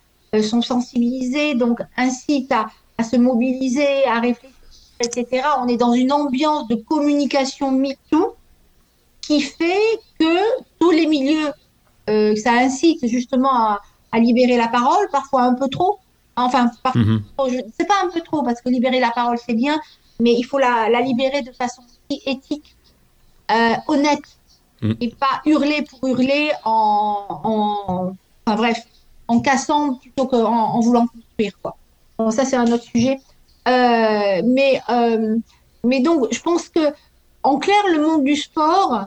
sont 0.42 0.62
sensibilisés, 0.62 1.54
donc 1.54 1.80
incitent 1.96 2.52
à, 2.52 2.66
à 2.98 3.04
se 3.04 3.16
mobiliser, 3.16 4.04
à 4.04 4.20
réfléchir, 4.20 4.56
etc. 5.00 5.42
On 5.58 5.68
est 5.68 5.78
dans 5.78 5.94
une 5.94 6.12
ambiance 6.12 6.68
de 6.68 6.74
communication 6.74 7.72
MeToo 7.72 8.31
qui 9.26 9.40
fait 9.40 9.88
que 10.18 10.35
tous 10.80 10.90
les 10.90 11.06
milieux, 11.06 11.52
euh, 12.11 12.35
ça 12.37 12.52
incite 12.52 13.06
justement 13.06 13.54
à, 13.54 13.80
à, 14.12 14.18
libérer 14.18 14.56
la 14.56 14.68
parole, 14.68 15.08
parfois 15.11 15.42
un 15.42 15.54
peu 15.54 15.68
trop. 15.68 15.98
Enfin, 16.37 16.70
parfois, 16.82 17.02
mm 17.02 17.22
-hmm. 17.38 17.64
c'est 17.76 17.88
pas 17.92 18.00
un 18.04 18.11
peu 18.14 18.20
trop, 18.20 18.42
parce 18.42 18.61
que 18.62 18.68
libérer 18.76 19.00
la 19.00 19.12
parole, 19.18 19.38
c'est 19.46 19.58
bien, 19.64 19.76
mais 20.22 20.32
il 20.40 20.44
faut 20.44 20.58
la, 20.66 20.74
la 20.94 21.00
libérer 21.08 21.42
de 21.42 21.52
façon 21.52 21.82
éthique, 22.35 22.70
euh, 23.56 23.74
honnête, 23.92 24.26
mm. 24.82 24.92
et 25.02 25.08
pas 25.24 25.35
hurler 25.50 25.80
pour 25.88 26.00
hurler 26.08 26.44
en, 26.64 27.40
en, 27.50 28.14
enfin 28.46 28.56
bref, 28.62 28.78
en 29.28 29.40
cassant 29.40 29.94
plutôt 30.02 30.26
qu'en 30.26 30.74
en 30.76 30.80
voulant 30.87 31.06
construire. 31.14 31.54
Quoi. 31.62 31.72
Bon, 32.18 32.30
ça, 32.30 32.44
c'est 32.48 32.56
un 32.64 32.70
autre 32.74 32.85
sujet. 32.94 33.16
Euh, 33.68 34.42
mais, 34.56 34.72
euh, 34.88 35.37
mais 35.85 36.00
donc, 36.00 36.18
je 36.37 36.40
pense 36.40 36.68
que 36.68 36.85
en 37.42 37.59
clair, 37.59 37.83
le 37.92 38.00
monde 38.07 38.24
du 38.24 38.37
sport 38.37 39.07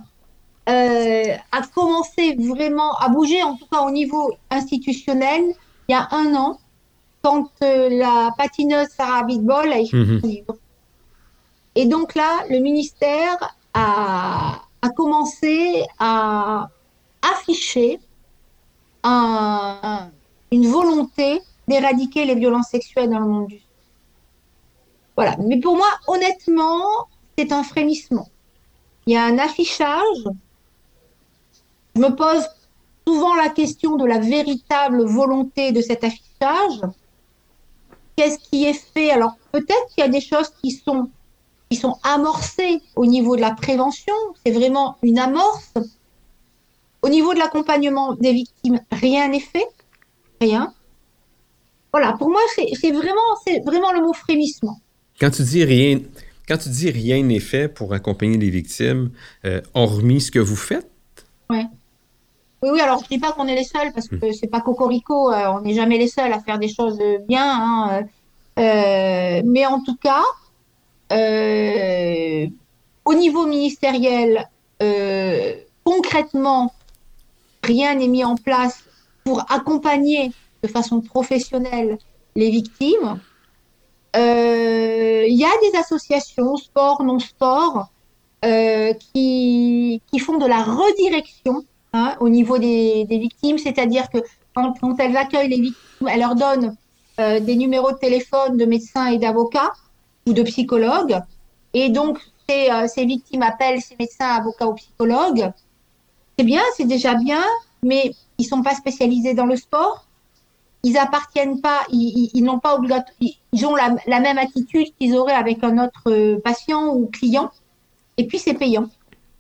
euh, 0.70 1.36
a 1.52 1.62
commencé 1.74 2.36
vraiment 2.38 2.94
à 2.98 3.10
bouger, 3.10 3.42
en 3.44 3.56
tout 3.56 3.68
cas 3.72 3.82
au 3.82 3.92
niveau 3.92 4.34
institutionnel, 4.50 5.44
il 5.88 5.92
y 5.92 5.96
a 5.96 6.08
un 6.12 6.36
an, 6.36 6.60
quand 7.24 7.50
euh, 7.64 7.90
la 7.90 8.32
patineuse 8.38 8.88
Sarah 8.90 9.24
Bitbol 9.24 9.72
a 9.72 9.80
écrit 9.80 9.92
son 10.22 10.28
livre. 10.28 10.56
Et 11.76 11.86
donc 11.86 12.16
là, 12.16 12.46
le 12.50 12.60
ministère 12.60 13.38
a, 13.74 14.62
a 14.82 14.90
commencé 14.90 15.84
à 16.00 16.70
afficher 17.22 18.00
un- 19.04 19.80
un- 19.84 20.12
une 20.52 20.68
volonté 20.68 21.42
d'éradiquer 21.68 22.26
les 22.26 22.36
violences 22.36 22.70
sexuelles 22.70 23.10
dans 23.10 23.20
le 23.20 23.26
monde 23.28 23.48
du 23.48 23.60
sport. 23.60 23.72
Voilà. 25.18 25.36
Mais 25.40 25.60
pour 25.60 25.76
moi, 25.76 25.88
honnêtement, 26.08 26.84
c'est 27.38 27.52
un 27.52 27.64
frémissement. 27.64 28.30
Il 29.06 29.14
y 29.14 29.18
a 29.18 29.24
un 29.26 29.38
affichage. 29.38 30.24
Je 31.96 32.02
me 32.02 32.16
pose 32.16 32.48
souvent 33.08 33.36
la 33.36 33.50
question 33.50 33.96
de 33.96 34.06
la 34.06 34.20
véritable 34.20 35.06
volonté 35.06 35.72
de 35.72 35.82
cet 35.82 36.04
affichage. 36.04 36.82
Qu'est-ce 38.16 38.40
qui 38.40 38.66
est 38.66 38.74
fait? 38.74 39.12
Alors 39.12 39.36
peut-être 39.52 39.88
qu'il 39.94 40.04
y 40.04 40.08
a 40.08 40.10
des 40.10 40.22
choses 40.22 40.52
qui 40.62 40.72
sont 40.72 41.10
qui 41.70 41.78
sont 41.78 41.98
amorcées 42.04 42.82
au 42.96 43.06
niveau 43.06 43.36
de 43.36 43.42
la 43.42 43.52
prévention. 43.52 44.14
C'est 44.46 44.52
vraiment 44.52 44.98
une 45.02 45.20
amorce. 45.20 45.74
Au 47.02 47.10
niveau 47.10 47.34
de 47.34 47.40
l'accompagnement 47.40 48.14
des 48.14 48.34
victimes, 48.34 48.80
rien 48.92 49.28
n'est 49.28 49.40
fait. 49.40 49.68
Rien. 50.42 50.74
Voilà. 51.92 52.14
Pour 52.14 52.30
moi, 52.30 52.42
c'est 52.56 52.92
vraiment 52.92 53.22
c'est 53.46 53.60
vraiment 53.66 53.92
le 53.92 54.02
mot 54.02 54.14
frémissement. 54.14 54.80
Quand 55.20 55.32
tu 55.32 55.44
dis 55.44 55.64
rien, 55.64 56.00
quand 56.48 56.58
tu 56.58 56.70
dis 56.70 56.90
rien 56.92 57.22
n'est 57.24 57.40
fait 57.40 57.68
pour 57.68 57.94
accompagner 57.94 58.38
les 58.38 58.50
victimes, 58.50 59.12
euh, 59.46 59.62
hormis 59.74 60.22
ce 60.22 60.32
que 60.32 60.40
vous 60.40 60.56
faites, 60.56 60.90
Ouais. 61.50 61.66
Oui, 62.64 62.70
oui, 62.74 62.82
alors 62.82 63.04
je 63.04 63.08
dis 63.08 63.20
pas 63.20 63.34
qu'on 63.34 63.48
est 63.48 63.54
les 63.54 63.64
seuls 63.64 63.94
parce 63.94 64.08
que 64.08 64.32
c'est 64.32 64.48
pas 64.48 64.62
cocorico, 64.62 65.32
euh, 65.32 65.50
on 65.50 65.62
n'est 65.62 65.76
jamais 65.76 66.00
les 66.00 66.08
seuls 66.08 66.34
à 66.34 66.40
faire 66.40 66.58
des 66.58 66.70
choses 66.70 66.98
bien, 67.28 67.46
hein, 67.46 68.08
euh, 68.58 69.42
mais 69.46 69.68
en 69.68 69.84
tout 69.84 69.96
cas, 69.98 70.24
au 73.06 73.14
niveau 73.14 73.46
ministériel, 73.46 74.50
concrètement, 75.84 76.74
rien 77.62 77.94
n'est 77.94 78.08
mis 78.08 78.24
en 78.24 78.36
place 78.36 78.84
pour 79.24 79.46
accompagner 79.52 80.32
de 80.64 80.68
façon 80.68 81.02
professionnelle 81.02 82.00
les 82.36 82.50
victimes. 82.50 83.20
Euh, 84.16 85.26
Il 85.28 85.36
y 85.36 85.44
a 85.44 85.50
des 85.62 85.78
associations, 85.78 86.56
sport, 86.58 87.04
non-sport, 87.04 87.88
euh, 88.44 88.94
qui, 88.94 90.02
qui 90.12 90.20
font 90.20 90.38
de 90.38 90.46
la 90.46 90.64
redirection 90.64 91.64
hein, 91.94 92.16
au 92.20 92.30
niveau 92.30 92.58
des, 92.58 93.06
des 93.06 93.18
victimes, 93.18 93.58
c'est-à-dire 93.58 94.10
que 94.10 94.20
quand, 94.54 94.74
elles 95.00 95.18
accueillent 95.18 95.50
les 95.50 95.62
victimes, 95.62 96.08
elles 96.08 96.20
leur 96.20 96.36
donnent 96.36 96.76
euh, 97.20 97.40
des 97.40 97.56
numéros 97.56 97.92
de 97.92 97.98
téléphone 97.98 98.58
de 98.58 98.66
médecins 98.66 99.08
et 99.08 99.18
d'avocats 99.18 99.74
ou 100.28 100.34
de 100.34 100.44
psychologues, 100.44 101.20
et 101.74 101.90
donc 101.90 102.20
ces, 102.48 102.70
ces 102.88 103.06
victimes 103.06 103.42
appellent 103.42 103.82
ces 103.82 103.96
médecins, 104.00 104.28
avocats 104.28 104.68
ou 104.68 104.76
psychologues. 104.76 105.52
C'est 106.38 106.46
bien, 106.46 106.62
c'est 106.76 106.86
déjà 106.86 107.16
bien, 107.16 107.44
mais 107.84 108.14
ils 108.38 108.46
sont 108.46 108.62
pas 108.62 108.76
spécialisés 108.76 109.34
dans 109.34 109.46
le 109.46 109.56
sport. 109.56 110.05
Ils 110.88 110.98
appartiennent 110.98 111.62
pas, 111.62 111.82
ils, 111.92 112.44
n'ont 112.44 112.60
pas 112.60 112.78
ils, 113.20 113.34
ils 113.54 113.66
ont 113.66 113.76
la, 113.76 114.20
même 114.20 114.38
attitude 114.38 114.90
qu'ils 115.00 115.16
auraient 115.16 115.34
avec 115.34 115.64
un 115.64 115.84
autre 115.84 116.04
euh, 116.12 116.40
patient 116.40 116.94
ou 116.94 117.08
client. 117.08 117.50
Et 118.18 118.28
puis 118.28 118.38
c'est 118.38 118.54
payant. 118.54 118.88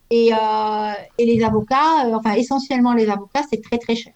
Et, 0.09 0.33
euh, 0.33 0.91
les 1.19 1.43
avocats, 1.43 2.07
euh, 2.07 2.15
enfin 2.15 2.33
essentiellement 2.33 2.95
les 2.95 3.07
avocats, 3.09 3.43
c'est 3.47 3.61
très 3.61 3.77
très 3.77 3.95
cher. 3.95 4.13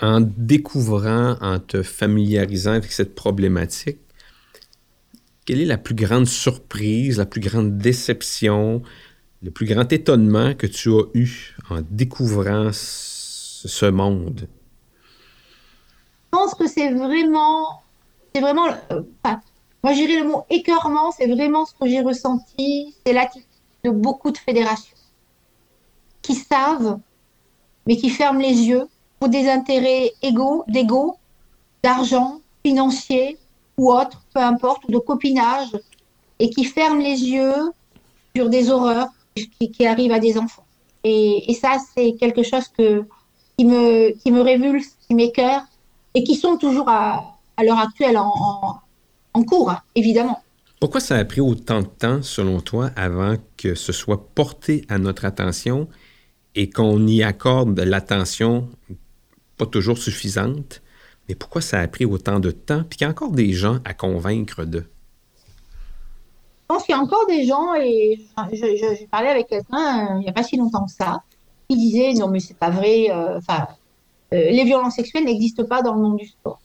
en 0.00 0.20
découvrant, 0.20 1.34
en 1.40 1.58
te 1.58 1.82
familiarisant 1.82 2.74
avec 2.74 2.92
cette 2.92 3.16
problématique, 3.16 3.98
quelle 5.44 5.60
est 5.60 5.72
la 5.76 5.78
plus 5.78 5.96
grande 5.96 6.28
surprise, 6.28 7.18
la 7.18 7.26
plus 7.26 7.40
grande 7.40 7.76
déception, 7.76 8.82
le 9.42 9.50
plus 9.50 9.66
grand 9.66 9.92
étonnement 9.92 10.54
que 10.54 10.68
tu 10.68 10.90
as 10.90 11.02
eu 11.14 11.56
en 11.70 11.80
découvrant 11.90 12.70
ce 12.72 13.86
monde? 13.86 14.46
Je 16.32 16.38
pense 16.38 16.54
que 16.54 16.66
c'est 16.66 16.90
vraiment, 16.90 17.82
c'est 18.34 18.40
vraiment, 18.40 18.66
euh, 18.90 19.02
moi 19.84 19.92
j'irais 19.92 20.20
le 20.20 20.28
mot 20.28 20.44
écœurement, 20.48 21.10
c'est 21.12 21.26
vraiment 21.26 21.66
ce 21.66 21.74
que 21.74 21.86
j'ai 21.86 22.00
ressenti, 22.00 22.94
c'est 23.04 23.12
l'attitude 23.12 23.46
de 23.84 23.90
beaucoup 23.90 24.30
de 24.30 24.38
fédérations 24.38 24.96
qui 26.22 26.34
savent, 26.34 26.98
mais 27.86 27.98
qui 27.98 28.08
ferment 28.08 28.40
les 28.40 28.62
yeux 28.62 28.88
pour 29.18 29.28
des 29.28 29.46
intérêts 29.46 30.12
égaux, 30.22 30.64
d'argent, 31.82 32.40
financier 32.64 33.36
ou 33.76 33.92
autre, 33.92 34.22
peu 34.32 34.40
importe, 34.40 34.88
de 34.88 34.98
copinage, 34.98 35.76
et 36.38 36.48
qui 36.48 36.64
ferment 36.64 37.02
les 37.02 37.28
yeux 37.28 37.72
sur 38.34 38.48
des 38.48 38.70
horreurs 38.70 39.08
qui, 39.36 39.86
arrivent 39.86 40.12
à 40.12 40.18
des 40.18 40.38
enfants. 40.38 40.64
Et, 41.04 41.50
et 41.50 41.54
ça, 41.54 41.76
c'est 41.94 42.14
quelque 42.14 42.42
chose 42.42 42.68
que, 42.68 43.04
qui, 43.58 43.66
me, 43.66 44.12
qui 44.12 44.30
me 44.30 44.40
révulse, 44.40 44.96
qui 45.06 45.14
m'écœure, 45.14 45.62
et 46.14 46.24
qui 46.24 46.34
sont 46.34 46.56
toujours 46.56 46.88
à, 46.88 47.38
à 47.56 47.64
l'heure 47.64 47.78
actuelle 47.78 48.18
en, 48.18 48.32
en, 48.36 48.80
en 49.34 49.42
cours, 49.44 49.74
évidemment. 49.94 50.42
Pourquoi 50.80 51.00
ça 51.00 51.16
a 51.16 51.24
pris 51.24 51.40
autant 51.40 51.80
de 51.80 51.86
temps, 51.86 52.22
selon 52.22 52.60
toi, 52.60 52.90
avant 52.96 53.36
que 53.56 53.74
ce 53.74 53.92
soit 53.92 54.28
porté 54.34 54.84
à 54.88 54.98
notre 54.98 55.24
attention 55.24 55.88
et 56.54 56.68
qu'on 56.70 57.06
y 57.06 57.22
accorde 57.22 57.78
l'attention 57.80 58.68
pas 59.56 59.66
toujours 59.66 59.98
suffisante? 59.98 60.82
Mais 61.28 61.36
pourquoi 61.36 61.60
ça 61.60 61.78
a 61.80 61.86
pris 61.88 62.04
autant 62.04 62.40
de 62.40 62.50
temps 62.50 62.82
puis 62.88 62.98
qu'il 62.98 63.04
y 63.06 63.08
a 63.08 63.10
encore 63.10 63.30
des 63.30 63.52
gens 63.52 63.78
à 63.84 63.94
convaincre 63.94 64.64
de? 64.64 64.80
Je 64.80 66.74
pense 66.74 66.84
qu'il 66.84 66.94
y 66.94 66.98
a 66.98 67.00
encore 67.02 67.26
des 67.28 67.44
gens, 67.46 67.74
et 67.74 68.18
je- 68.52 68.56
je- 68.56 68.96
j'ai 68.98 69.06
parlé 69.06 69.28
avec 69.28 69.46
quelqu'un 69.46 70.06
euh, 70.06 70.14
il 70.16 70.20
n'y 70.20 70.28
a 70.28 70.32
pas 70.32 70.42
si 70.42 70.56
longtemps 70.56 70.86
que 70.86 70.92
ça, 70.92 71.22
qui 71.68 71.76
disait 71.76 72.14
non 72.14 72.28
mais 72.28 72.40
c'est 72.40 72.56
pas 72.56 72.70
vrai, 72.70 73.08
enfin 73.12 73.66
euh, 73.68 73.72
les 74.32 74.64
violences 74.64 74.94
sexuelles 74.96 75.24
n'existent 75.24 75.64
pas 75.64 75.82
dans 75.82 75.94
le 75.94 76.00
monde 76.00 76.16
du 76.16 76.26
sport. 76.26 76.58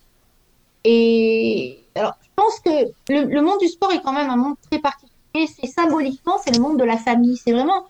Et 0.83 1.79
alors 1.95 2.13
je 2.21 2.29
pense 2.35 2.59
que 2.59 2.91
le, 3.09 3.41
monde 3.41 3.59
du 3.59 3.67
sport 3.67 3.91
est 3.91 4.01
quand 4.01 4.13
même 4.13 4.29
un 4.29 4.37
monde 4.37 4.55
très 4.69 4.79
particulier. 4.79 5.47
C'est 5.47 5.67
symboliquement 5.67 6.37
c'est 6.43 6.55
le 6.55 6.61
monde 6.61 6.79
de 6.79 6.83
la 6.83 6.97
famille. 6.97 7.37
C'est 7.37 7.51
vraiment 7.51 7.85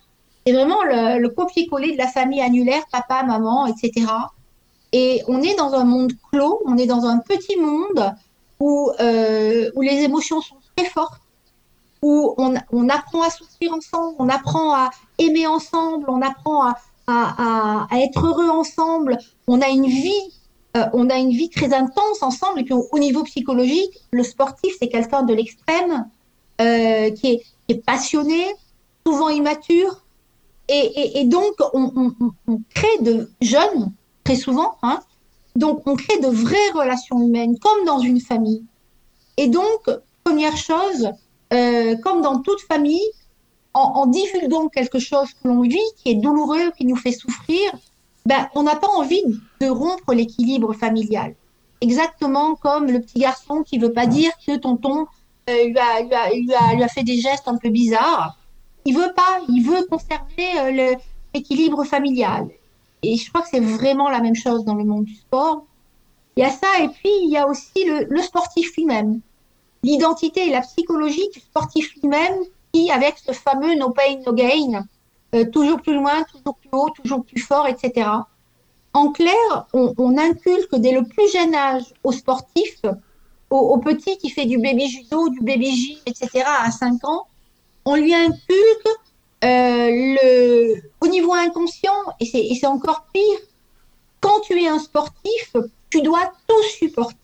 c'est 0.45 0.53
vraiment 0.53 0.83
le, 0.83 1.19
le 1.19 1.29
copier-coller 1.29 1.91
de 1.91 1.97
la 1.97 2.07
famille 2.07 2.41
annulaire, 2.41 2.83
papa, 2.91 3.23
maman, 3.23 3.67
etc. 3.67 4.07
Et 4.93 5.21
on 5.27 5.41
est 5.41 5.55
dans 5.55 5.73
un 5.73 5.83
monde 5.83 6.13
clos, 6.31 6.61
on 6.65 6.77
est 6.77 6.85
dans 6.85 7.05
un 7.05 7.19
petit 7.19 7.57
monde 7.59 8.13
où 8.59 8.89
euh, 8.99 9.69
où 9.75 9.81
les 9.81 10.03
émotions 10.03 10.41
sont 10.41 10.55
très 10.75 10.85
fortes 10.85 11.21
où 12.01 12.35
on, 12.37 12.53
on, 12.71 12.89
apprend 12.89 13.23
à 13.23 13.29
souffrir 13.29 13.73
ensemble, 13.73 14.15
on 14.19 14.29
apprend 14.29 14.73
à 14.73 14.91
aimer 15.17 15.47
ensemble, 15.47 16.05
on 16.09 16.21
apprend 16.21 16.63
à, 16.63 16.77
à, 17.07 17.87
être 17.93 18.25
heureux 18.25 18.49
ensemble, 18.49 19.17
on 19.47 19.61
a 19.61 19.69
une 19.69 19.87
vie, 19.87 20.33
euh, 20.75 20.85
on 20.93 21.09
a 21.09 21.17
une 21.17 21.31
vie 21.31 21.49
très 21.49 21.73
intense 21.73 22.21
ensemble. 22.21 22.59
Et 22.59 22.63
puis 22.63 22.73
au, 22.73 22.87
au 22.91 22.99
niveau 22.99 23.23
psychologique, 23.23 23.91
le 24.11 24.23
sportif 24.23 24.75
c'est 24.79 24.89
quelqu'un 24.89 25.23
de 25.23 25.33
l'extrême, 25.33 26.09
euh, 26.59 27.11
qui, 27.11 27.41
est, 27.69 27.85
passionné, 27.85 28.45
souvent 29.05 29.29
immature, 29.29 30.03
et, 30.69 31.23
donc 31.25 31.53
on, 31.73 32.13
on, 32.19 32.31
on, 32.47 32.61
crée 32.73 32.97
de 33.01 33.29
jeunes 33.41 33.93
très 34.25 34.35
souvent, 34.35 34.75
hein, 34.81 34.99
donc 35.55 35.81
on 35.85 35.95
crée 35.95 36.19
de 36.19 36.27
vraies 36.27 36.71
relations 36.73 37.21
humaines 37.21 37.57
comme 37.59 37.85
dans 37.85 37.99
une 37.99 38.19
famille. 38.19 38.65
Et 39.37 39.47
donc 39.47 39.89
première 40.23 40.57
chose 40.57 41.09
euh, 41.53 41.95
comme 42.03 42.21
dans 42.21 42.41
toute 42.41 42.59
famille, 42.61 43.07
en, 43.77 44.05
divulguant 44.07 44.67
quelque 44.67 44.99
chose 44.99 45.33
que 45.33 45.47
l'on 45.47 45.61
vit, 45.61 45.77
qui 45.97 46.11
est 46.11 46.15
douloureux, 46.15 46.71
qui 46.77 46.85
nous 46.85 46.95
fait 46.95 47.11
souffrir, 47.11 47.71
ben, 48.25 48.49
on 48.55 48.63
n'a 48.63 48.75
pas 48.75 48.87
envie 48.87 49.23
de 49.61 49.67
rompre 49.67 50.13
l'équilibre 50.13 50.73
familial. 50.73 51.35
Exactement 51.81 52.55
comme 52.55 52.87
le 52.87 53.01
petit 53.01 53.19
garçon 53.19 53.63
qui 53.63 53.77
veut 53.77 53.93
pas 53.93 54.07
dire 54.07 54.31
que 54.45 54.57
tonton 54.57 55.07
euh, 55.49 55.67
lui, 55.67 55.77
a, 55.77 56.01
lui, 56.01 56.53
a, 56.53 56.73
lui, 56.73 56.83
a, 56.83 56.87
fait 56.87 57.03
des 57.03 57.19
gestes 57.19 57.47
un 57.47 57.57
peu 57.57 57.69
bizarres. 57.69 58.37
Il 58.85 58.95
veut 58.95 59.13
pas, 59.15 59.41
il 59.47 59.61
veut 59.61 59.85
conserver 59.89 60.95
l'équilibre 61.33 61.83
familial. 61.83 62.47
Et 63.03 63.15
je 63.15 63.29
crois 63.29 63.41
que 63.41 63.49
c'est 63.51 63.59
vraiment 63.59 64.09
la 64.09 64.19
même 64.19 64.35
chose 64.35 64.65
dans 64.65 64.75
le 64.75 64.83
monde 64.83 65.05
du 65.05 65.15
sport. 65.15 65.65
Il 66.35 66.41
y 66.41 66.45
a 66.45 66.49
ça, 66.49 66.67
et 66.81 66.89
puis 66.89 67.11
il 67.23 67.29
y 67.29 67.37
a 67.37 67.47
aussi 67.47 67.85
le 67.85 68.21
sportif 68.21 68.75
lui-même. 68.75 69.21
L'identité 69.83 70.47
et 70.47 70.51
la 70.51 70.61
psychologie 70.61 71.29
du 71.33 71.39
sportif 71.39 71.93
lui-même 72.01 72.35
avec 72.93 73.15
ce 73.17 73.31
fameux 73.31 73.75
no 73.75 73.89
pain, 73.91 74.19
no 74.25 74.33
gain, 74.33 74.85
euh, 75.35 75.45
toujours 75.51 75.81
plus 75.81 75.95
loin, 75.95 76.23
toujours 76.23 76.55
plus 76.55 76.69
haut, 76.71 76.89
toujours 76.89 77.23
plus 77.23 77.41
fort, 77.41 77.67
etc. 77.67 78.09
En 78.93 79.11
clair, 79.11 79.67
on, 79.73 79.93
on 79.97 80.17
inculque 80.17 80.75
dès 80.75 80.91
le 80.91 81.03
plus 81.03 81.31
jeune 81.31 81.53
âge 81.53 81.93
aux 82.03 82.11
sportifs, 82.11 82.81
au, 83.49 83.57
au, 83.57 83.77
petit 83.77 84.17
qui 84.17 84.29
fait 84.29 84.45
du 84.45 84.57
baby 84.57 84.87
judo, 84.87 85.29
du 85.29 85.41
baby 85.41 85.71
gym, 85.75 85.97
etc. 86.05 86.43
à 86.45 86.71
5 86.71 87.03
ans, 87.05 87.27
on 87.85 87.95
lui 87.95 88.13
inculque 88.13 88.87
euh, 89.43 89.89
le, 89.91 90.81
au 91.01 91.07
niveau 91.07 91.33
inconscient, 91.33 92.03
et 92.19 92.25
c'est 92.25 92.67
encore 92.67 93.05
pire, 93.13 93.39
quand 94.19 94.39
tu 94.41 94.61
es 94.61 94.67
un 94.67 94.79
sportif, 94.79 95.55
tu 95.89 96.01
dois 96.01 96.31
tout 96.47 96.63
supporter 96.79 97.15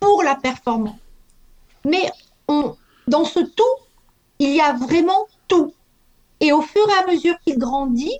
pour 0.00 0.22
la 0.22 0.34
performance. 0.34 0.98
Mais 1.84 2.10
dans 3.06 3.24
ce 3.24 3.40
tout, 3.40 3.81
il 4.42 4.56
y 4.56 4.60
a 4.60 4.72
vraiment 4.72 5.26
tout. 5.46 5.72
Et 6.40 6.52
au 6.52 6.62
fur 6.62 6.82
et 6.88 7.04
à 7.04 7.06
mesure 7.06 7.36
qu'il 7.46 7.58
grandit, 7.58 8.18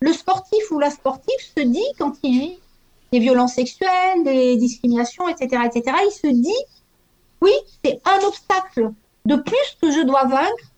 le 0.00 0.12
sportif 0.12 0.70
ou 0.70 0.78
la 0.78 0.90
sportive 0.90 1.40
se 1.56 1.62
dit, 1.62 1.86
quand 1.98 2.12
il 2.22 2.38
vit 2.38 2.58
des 3.12 3.18
violences 3.18 3.54
sexuelles, 3.54 4.22
des 4.24 4.56
discriminations, 4.56 5.28
etc., 5.28 5.62
etc., 5.66 5.96
il 6.06 6.12
se 6.12 6.28
dit, 6.28 6.62
oui, 7.40 7.52
c'est 7.84 8.00
un 8.04 8.24
obstacle 8.26 8.92
de 9.24 9.36
plus 9.36 9.76
que 9.82 9.90
je 9.90 10.00
dois 10.02 10.24
vaincre 10.26 10.70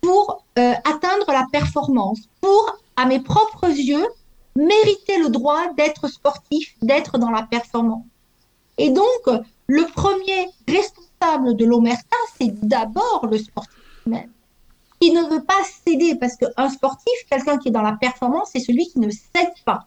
pour 0.00 0.44
euh, 0.58 0.72
atteindre 0.84 1.26
la 1.28 1.46
performance, 1.52 2.20
pour, 2.40 2.78
à 2.96 3.04
mes 3.04 3.20
propres 3.20 3.68
yeux, 3.68 4.06
mériter 4.56 5.18
le 5.18 5.28
droit 5.28 5.72
d'être 5.76 6.08
sportif, 6.08 6.74
d'être 6.80 7.18
dans 7.18 7.30
la 7.30 7.42
performance. 7.42 8.06
Et 8.78 8.90
donc, 8.90 9.42
le 9.66 9.84
premier 9.92 10.48
responsable 10.66 11.56
de 11.56 11.64
l'omerta, 11.64 12.16
c'est 12.38 12.58
d'abord 12.66 13.28
le 13.30 13.38
sportif 13.38 13.74
même. 14.08 14.30
Il 15.00 15.12
ne 15.14 15.22
veut 15.22 15.44
pas 15.44 15.54
céder 15.86 16.16
parce 16.16 16.36
qu'un 16.36 16.68
sportif, 16.68 17.12
quelqu'un 17.30 17.58
qui 17.58 17.68
est 17.68 17.72
dans 17.72 17.82
la 17.82 17.92
performance, 17.92 18.50
c'est 18.52 18.60
celui 18.60 18.86
qui 18.88 18.98
ne 18.98 19.10
cède 19.10 19.52
pas. 19.64 19.86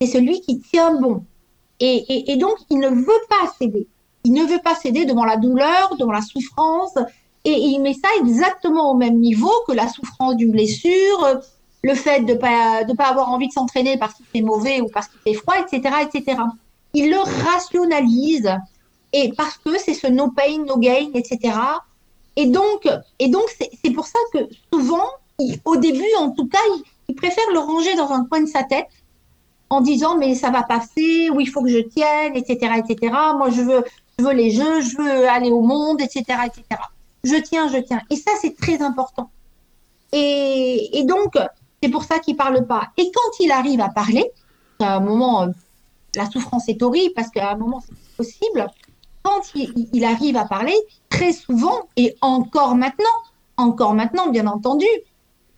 C'est 0.00 0.06
celui 0.06 0.40
qui 0.40 0.60
tient 0.60 1.00
bon. 1.00 1.24
Et, 1.80 2.36
donc, 2.36 2.54
il 2.70 2.78
ne 2.78 2.88
veut 2.88 3.22
pas 3.28 3.52
céder. 3.58 3.88
Il 4.24 4.32
ne 4.34 4.44
veut 4.44 4.60
pas 4.62 4.76
céder 4.76 5.04
devant 5.04 5.24
la 5.24 5.36
douleur, 5.36 5.96
devant 5.98 6.12
la 6.12 6.22
souffrance, 6.22 6.96
et 7.44 7.50
il 7.50 7.80
met 7.80 7.94
ça 7.94 8.08
exactement 8.20 8.92
au 8.92 8.94
même 8.94 9.18
niveau 9.18 9.50
que 9.66 9.72
la 9.72 9.88
souffrance 9.88 10.36
d'une 10.36 10.52
blessure, 10.52 11.40
le 11.82 11.94
fait 11.94 12.20
de 12.20 12.34
pas 12.34 12.84
de 12.84 12.92
pas 12.92 13.06
avoir 13.06 13.30
envie 13.30 13.48
de 13.48 13.52
s'entraîner 13.52 13.98
parce 13.98 14.14
qu'il 14.14 14.26
fait 14.26 14.42
mauvais 14.42 14.80
ou 14.80 14.86
parce 14.86 15.08
qu'il 15.08 15.20
fait 15.22 15.34
froid, 15.34 15.54
etc., 15.58 15.96
etc. 16.02 16.40
Il 16.94 17.10
le 17.10 17.18
rationalise 17.18 18.54
et 19.12 19.32
parce 19.36 19.58
que 19.58 19.76
c'est 19.78 19.94
ce 19.94 20.06
no 20.06 20.30
pain 20.30 20.64
no 20.64 20.78
gain, 20.78 21.10
etc. 21.14 21.58
Et 22.36 22.46
donc 22.46 22.88
et 23.18 23.28
donc 23.28 23.44
c'est 23.58 23.90
pour 23.90 24.06
ça 24.06 24.18
que 24.32 24.38
souvent, 24.72 25.06
au 25.64 25.76
début 25.76 26.14
en 26.18 26.30
tout 26.30 26.46
cas, 26.46 26.58
il, 27.08 27.14
préfère 27.14 27.44
le 27.52 27.58
ranger 27.58 27.94
dans 27.94 28.10
un 28.10 28.24
coin 28.24 28.40
de 28.40 28.48
sa 28.48 28.62
tête 28.62 28.88
en 29.68 29.80
disant 29.80 30.16
mais 30.16 30.34
ça 30.34 30.50
va 30.50 30.62
passer, 30.62 31.28
ou 31.30 31.40
il 31.40 31.48
faut 31.48 31.62
que 31.62 31.68
je 31.68 31.78
tienne, 31.78 32.36
etc., 32.36 32.74
etc. 32.78 33.14
Moi 33.36 33.50
je 33.50 33.62
veux 33.62 33.84
je 34.18 34.24
veux 34.24 34.32
les 34.32 34.50
jeux, 34.50 34.80
je 34.80 34.96
veux 34.96 35.28
aller 35.28 35.50
au 35.50 35.62
monde, 35.62 36.00
etc., 36.00 36.24
etc 36.46 36.82
je 37.24 37.36
tiens, 37.36 37.68
je 37.68 37.78
tiens. 37.78 38.00
Et 38.10 38.16
ça, 38.16 38.32
c'est 38.40 38.56
très 38.56 38.82
important. 38.82 39.30
Et, 40.12 40.98
et 40.98 41.04
donc, 41.04 41.38
c'est 41.82 41.88
pour 41.88 42.04
ça 42.04 42.18
qu'il 42.18 42.36
parle 42.36 42.66
pas. 42.66 42.88
Et 42.96 43.10
quand 43.14 43.40
il 43.40 43.50
arrive 43.50 43.80
à 43.80 43.88
parler, 43.88 44.30
à 44.80 44.96
un 44.96 45.00
moment, 45.00 45.42
euh, 45.42 45.48
la 46.14 46.28
souffrance 46.28 46.68
est 46.68 46.82
horrible 46.82 47.14
parce 47.14 47.30
qu'à 47.30 47.52
un 47.52 47.56
moment, 47.56 47.82
c'est 47.86 48.16
possible. 48.16 48.66
Quand 49.22 49.40
il, 49.54 50.04
arrive 50.04 50.36
à 50.36 50.44
parler, 50.44 50.74
très 51.08 51.32
souvent, 51.32 51.88
et 51.96 52.16
encore 52.20 52.74
maintenant, 52.74 53.04
encore 53.56 53.94
maintenant, 53.94 54.30
bien 54.30 54.46
entendu, 54.46 54.86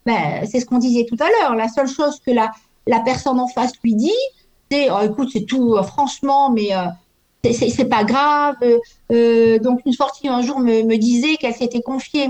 ben, 0.05 0.47
c'est 0.47 0.61
ce 0.61 0.67
qu'on 0.67 0.79
disait 0.79 1.07
tout 1.07 1.17
à 1.19 1.29
l'heure. 1.29 1.55
La 1.55 1.69
seule 1.69 1.89
chose 1.89 2.21
que 2.21 2.31
la, 2.31 2.53
la 2.87 3.01
personne 3.01 3.41
en 3.41 3.49
face 3.49 3.73
lui 3.83 3.95
dit, 3.95 4.13
c'est 4.71 4.91
oh, 4.91 4.99
écoute, 5.03 5.31
c'est 5.33 5.47
tout, 5.47 5.77
euh, 5.77 5.83
franchement, 5.83 6.51
mais 6.51 6.75
euh, 6.75 7.53
c'est 7.53 7.89
pas 7.89 8.05
grave. 8.05 8.57
Euh, 9.13 9.59
donc 9.59 9.81
une 9.87 9.93
sportive 9.93 10.31
un 10.31 10.43
jour 10.43 10.61
me, 10.61 10.83
me 10.83 10.97
disait 10.97 11.37
qu'elle 11.37 11.55
s'était 11.55 11.83
confiée 11.83 12.29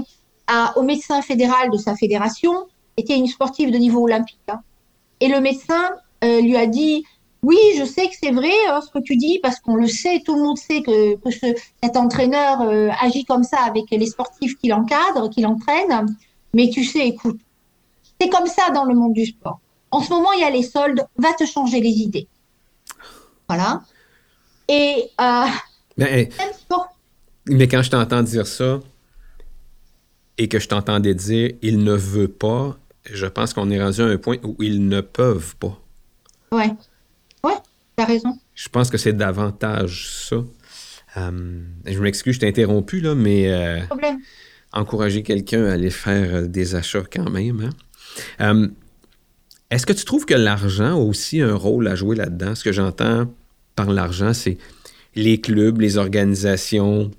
au 0.77 0.83
médecin 0.83 1.23
fédéral 1.23 1.71
de 1.71 1.79
sa 1.79 1.97
fédération, 1.97 2.53
était 2.97 3.17
une 3.17 3.27
sportive 3.27 3.71
de 3.71 3.79
niveau 3.79 4.05
olympique. 4.05 4.39
Hein. 4.49 4.61
Et 5.21 5.29
le 5.29 5.41
médecin 5.41 5.91
euh, 6.23 6.41
lui 6.41 6.57
a 6.57 6.67
dit 6.67 7.05
oui, 7.45 7.59
je 7.79 7.85
sais 7.85 8.09
que 8.09 8.15
c'est 8.19 8.31
vrai 8.31 8.53
hein, 8.69 8.81
ce 8.81 8.91
que 8.91 9.03
tu 9.03 9.17
dis 9.17 9.39
parce 9.43 9.61
qu'on 9.61 9.77
le 9.77 9.87
sait, 9.87 10.23
tout 10.25 10.35
le 10.35 10.43
monde 10.43 10.57
sait 10.57 10.83
que, 10.83 11.17
que 11.17 11.31
ce, 11.31 11.55
cet 11.83 11.97
entraîneur 11.97 12.63
euh, 12.63 12.89
agit 13.01 13.25
comme 13.25 13.45
ça 13.45 13.59
avec 13.61 13.85
les 13.91 14.07
sportifs 14.07 14.57
qu'il 14.57 14.73
encadre, 14.73 15.29
qu'il 15.29 15.47
entraîne. 15.47 16.07
Mais 16.55 16.71
tu 16.71 16.85
sais, 16.85 17.07
écoute, 17.07 17.39
c'est 18.19 18.31
comme 18.31 18.47
ça 18.47 18.71
dans 18.71 18.85
le 18.85 18.95
monde 18.95 19.13
du 19.13 19.27
sport. 19.27 19.61
En 19.91 20.01
ce 20.01 20.11
moment, 20.11 20.33
il 20.33 20.41
y 20.41 20.45
a 20.45 20.51
les 20.51 20.63
soldes, 20.63 21.07
va 21.19 21.35
te 21.35 21.45
changer 21.45 21.81
les 21.81 21.91
idées. 21.91 22.27
Voilà. 23.47 23.83
Et. 24.69 25.11
Euh, 25.21 25.45
mais, 25.99 26.31
mais 27.47 27.69
quand 27.69 27.83
je 27.83 27.91
t'entends 27.91 28.23
dire 28.23 28.47
ça, 28.47 28.81
et 30.39 30.49
que 30.49 30.59
je 30.59 30.67
t'entendais 30.67 31.15
dire 31.15 31.53
il 31.61 31.85
ne 31.85 31.93
veut 31.93 32.29
pas, 32.29 32.77
je 33.05 33.27
pense 33.27 33.53
qu'on 33.53 33.71
est 33.71 33.83
rendu 33.83 34.01
à 34.01 34.07
un 34.07 34.17
point 34.17 34.39
où 34.43 34.57
ils 34.61 34.89
ne 34.89 35.03
peuvent 35.03 35.57
pas. 35.57 35.79
Ouais. 36.51 36.75
T'as 37.97 38.07
raison. 38.07 38.39
Je 38.55 38.69
pense 38.69 38.91
que 38.91 38.99
c'est 38.99 39.13
davantage 39.13 40.09
ça. 40.29 40.37
Euh, 41.17 41.61
je 41.87 41.99
m'excuse, 42.01 42.35
je 42.35 42.41
t'ai 42.41 42.49
interrompu, 42.49 43.01
là, 43.01 43.15
mais. 43.15 43.53
Euh. 43.53 43.81
Encourager 44.73 45.23
quelqu'un 45.23 45.67
à 45.67 45.73
aller 45.75 45.91
faire 45.91 46.35
euh, 46.35 46.47
des 46.49 46.75
achats 46.75 47.05
quand 47.11 47.31
même. 47.31 47.61
Hein? 47.61 47.71
Euh, 48.41 48.69
Est-ce 49.71 49.87
que 49.87 49.93
tu 49.93 50.05
trouves 50.05 50.27
que 50.27 50.35
l'argent 50.35 50.93
a 50.93 50.97
aussi 50.97 51.41
un 51.41 51.55
rôle 51.55 51.87
à 51.87 51.95
jouer 51.95 52.17
là-dedans? 52.17 52.57
Ce 52.57 52.65
que 52.65 52.73
j'entends 52.73 53.33
par 53.77 53.93
l'argent, 53.93 54.33
c'est 54.33 54.59
les 55.15 55.41
clubs, 55.41 55.81
les 55.81 55.97
organisations 55.97 57.13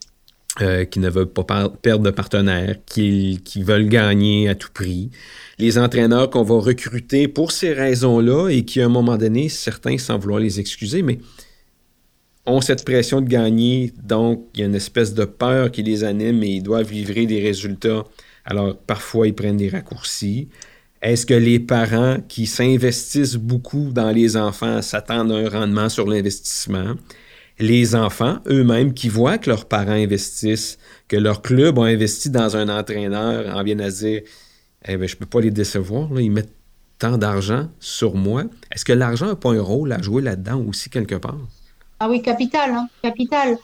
euh, 0.62 0.86
qui 0.86 1.00
ne 1.00 1.10
veulent 1.10 1.28
pas 1.28 1.70
perdre 1.82 2.04
de 2.06 2.12
partenaires, 2.12 2.78
qui, 2.86 3.42
veulent 3.58 3.90
gagner 3.90 4.48
à 4.48 4.56
tout 4.56 4.70
prix, 4.74 5.12
les 5.60 5.78
entraîneurs 5.78 6.30
qu'on 6.30 6.44
va 6.44 6.56
recruter 6.56 7.28
pour 7.28 7.52
ces 7.52 7.74
raisons-là 7.74 8.48
et 8.50 8.64
qui, 8.64 8.80
à 8.82 8.86
un 8.86 8.90
moment 8.90 9.18
donné, 9.18 9.50
certains, 9.50 9.98
sans 9.98 10.18
vouloir 10.18 10.40
les 10.40 10.60
excuser, 10.60 11.02
mais 11.02 11.20
ont 12.46 12.62
cette 12.62 12.86
pression 12.86 13.22
de 13.22 13.28
gagner, 13.28 13.92
donc 14.02 14.46
il 14.54 14.62
y 14.62 14.64
a 14.64 14.68
une 14.68 14.76
espèce 14.76 15.14
de 15.14 15.26
peur 15.26 15.72
qui 15.72 15.84
les 15.84 16.04
anime 16.04 16.42
et 16.44 16.56
ils 16.56 16.64
doivent 16.64 16.92
livrer 16.92 17.26
des 17.26 17.42
résultats. 17.42 18.06
Alors, 18.46 18.78
parfois, 18.78 19.28
ils 19.28 19.36
prennent 19.36 19.58
des 19.58 19.70
raccourcis. 19.70 20.48
Est-ce 21.02 21.26
que 21.26 21.34
les 21.34 21.60
parents 21.60 22.18
qui 22.28 22.46
s'investissent 22.46 23.36
beaucoup 23.36 23.92
dans 23.92 24.12
les 24.12 24.38
enfants 24.38 24.82
s'attendent 24.82 25.32
à 25.32 25.36
un 25.36 25.50
rendement 25.50 25.90
sur 25.90 26.08
l'investissement? 26.08 26.96
Les 27.60 27.96
enfants 27.96 28.38
eux-mêmes 28.48 28.94
qui 28.94 29.08
voient 29.08 29.38
que 29.38 29.50
leurs 29.50 29.66
parents 29.66 29.92
investissent, 29.92 30.78
que 31.08 31.16
leur 31.16 31.42
club 31.42 31.80
a 31.80 31.84
investi 31.84 32.30
dans 32.30 32.58
un 32.58 32.68
entraîneur, 32.68 33.56
en 33.56 33.64
viennent 33.64 33.82
à 33.82 33.90
dire 33.90 34.22
eh 34.88 34.98
bien, 34.98 35.08
je 35.08 35.16
ne 35.16 35.20
peux 35.20 35.26
pas 35.26 35.42
les 35.42 35.52
décevoir, 35.52 36.10
ils 36.20 36.30
mettent 36.30 36.54
tant 37.00 37.18
d'argent 37.18 37.68
sur 37.80 38.16
moi. 38.16 38.44
Est-ce 38.72 38.86
que 38.86 38.94
l'argent 38.94 39.28
n'a 39.28 39.36
pas 39.36 39.52
un 39.52 39.62
rôle 39.62 39.92
à 39.92 40.02
jouer 40.02 40.22
là-dedans 40.22 40.64
aussi 40.68 40.90
quelque 40.90 41.16
part? 41.16 41.38
Ah 42.00 42.10
oui, 42.10 42.22
capital, 42.22 42.72
hein, 42.72 42.88
capital. 43.02 43.58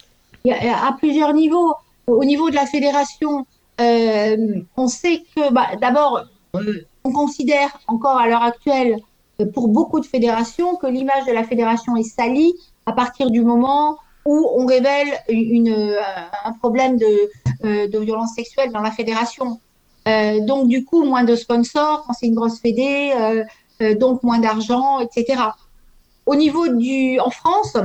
À 0.49 0.95
plusieurs 0.97 1.33
niveaux. 1.33 1.75
Au 2.07 2.25
niveau 2.25 2.49
de 2.49 2.55
la 2.55 2.65
fédération, 2.65 3.45
euh, 3.79 4.61
on 4.75 4.87
sait 4.87 5.23
que 5.35 5.53
bah, 5.53 5.67
d'abord, 5.79 6.25
euh, 6.55 6.85
on 7.03 7.11
considère 7.11 7.69
encore 7.87 8.17
à 8.17 8.27
l'heure 8.27 8.43
actuelle, 8.43 8.97
euh, 9.39 9.45
pour 9.45 9.67
beaucoup 9.67 9.99
de 9.99 10.05
fédérations, 10.05 10.75
que 10.75 10.87
l'image 10.87 11.25
de 11.27 11.31
la 11.31 11.43
fédération 11.43 11.95
est 11.95 12.03
salie 12.03 12.53
à 12.85 12.93
partir 12.93 13.29
du 13.29 13.41
moment 13.41 13.97
où 14.25 14.49
on 14.55 14.65
révèle 14.65 15.07
euh, 15.29 15.99
un 16.45 16.53
problème 16.53 16.97
de, 16.97 17.29
euh, 17.65 17.87
de, 17.87 17.99
violence 17.99 18.33
sexuelle 18.35 18.71
dans 18.71 18.81
la 18.81 18.91
fédération. 18.91 19.59
Euh, 20.07 20.39
donc, 20.41 20.67
du 20.67 20.85
coup, 20.85 21.03
moins 21.03 21.23
de 21.23 21.35
sponsors 21.35 22.03
quand 22.05 22.13
c'est 22.13 22.27
une 22.27 22.35
grosse 22.35 22.59
fédé, 22.59 23.13
donc 23.99 24.21
moins 24.21 24.39
d'argent, 24.39 24.99
etc. 24.99 25.41
Au 26.25 26.35
niveau 26.35 26.67
du. 26.67 27.19
En 27.19 27.31
France, 27.31 27.75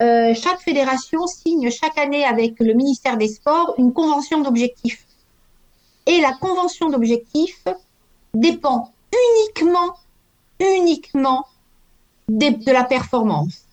chaque 0.00 0.60
fédération 0.60 1.26
signe 1.26 1.70
chaque 1.70 1.98
année 1.98 2.24
avec 2.24 2.54
le 2.60 2.72
ministère 2.72 3.16
des 3.18 3.28
Sports 3.28 3.74
une 3.78 3.92
convention 3.92 4.40
d'objectifs. 4.40 5.06
Et 6.06 6.20
la 6.20 6.32
convention 6.32 6.88
d'objectifs 6.88 7.64
dépend 8.34 8.92
uniquement, 9.12 9.96
uniquement 10.60 11.46
de 12.28 12.70
la 12.70 12.84
performance, 12.84 13.63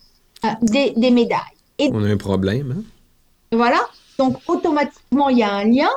euh, 0.44 0.48
des, 0.62 0.92
des, 0.96 1.10
médailles. 1.10 1.38
Et 1.78 1.90
On 1.92 2.04
a 2.04 2.08
un 2.08 2.16
problème. 2.16 2.76
Hein? 2.78 3.56
Voilà. 3.56 3.80
Donc, 4.18 4.38
automatiquement, 4.48 5.28
il 5.28 5.38
y 5.38 5.42
a 5.42 5.52
un 5.52 5.64
lien. 5.64 5.90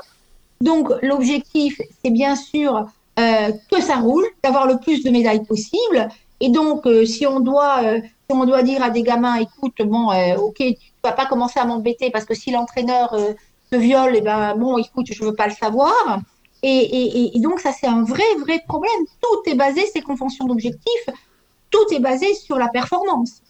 Donc, 0.62 0.90
l'objectif, 1.02 1.80
c'est 2.04 2.12
bien 2.12 2.36
sûr 2.36 2.88
euh, 3.20 3.52
que 3.72 3.82
ça 3.82 3.96
roule, 3.96 4.26
d'avoir 4.44 4.68
le 4.68 4.78
plus 4.78 5.04
de 5.04 5.10
médailles 5.10 5.46
possible. 5.46 6.10
Et 6.42 6.50
donc, 6.50 6.86
euh, 6.86 7.06
si 7.06 7.26
on 7.26 7.40
doit, 7.40 7.84
euh, 7.84 8.00
si 8.02 8.36
on 8.36 8.46
doit 8.46 8.62
dire 8.62 8.84
à 8.84 8.90
des 8.90 9.04
gamins, 9.04 9.36
écoute, 9.36 9.76
bon, 9.86 10.10
ok, 10.38 10.58
tu 10.58 10.76
vas 11.04 11.14
pas 11.14 11.26
commencer 11.26 11.60
à 11.60 11.66
m'embêter 11.66 12.10
parce 12.12 12.26
que 12.26 12.34
si 12.34 12.52
l'entraîneur 12.52 13.16
te 13.72 13.78
viole, 13.78 14.16
et 14.16 14.20
eh 14.20 14.22
ben 14.22 14.56
bon, 14.56 14.78
écoute, 14.78 15.08
je 15.12 15.24
veux 15.24 15.34
pas 15.34 15.48
le 15.48 15.54
savoir. 15.54 16.20
Et, 16.62 16.68
et, 16.68 17.38
et 17.38 17.40
donc, 17.40 17.60
ça, 17.60 17.72
c'est 17.72 17.88
un 17.88 18.04
vrai, 18.04 18.24
vrai 18.40 18.62
problème. 18.68 19.06
Tout 19.22 19.50
est 19.50 19.56
basé, 19.56 19.86
c'est 19.94 20.02
qu'en 20.02 20.18
fonction 20.18 20.46
d'objectifs, 20.46 21.10
tout 21.70 21.94
est 21.94 22.00
basé 22.00 22.34
sur 22.34 22.58
la 22.58 22.68
performance. 22.68 23.42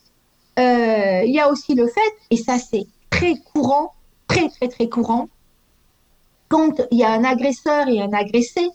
Il 0.57 1.31
y 1.31 1.39
a 1.39 1.49
aussi 1.49 1.75
le 1.75 1.87
fait, 1.87 2.13
et 2.29 2.37
ça, 2.37 2.57
c'est 2.59 2.87
très 3.09 3.35
courant, 3.53 3.93
très, 4.27 4.49
très, 4.49 4.67
très 4.67 4.89
courant, 4.89 5.27
quand 6.47 6.81
il 6.91 6.99
y 6.99 7.03
a 7.03 7.11
un 7.11 7.23
agresseur 7.23 7.87
et 7.87 8.01
un 8.01 8.13
agressé, 8.13 8.69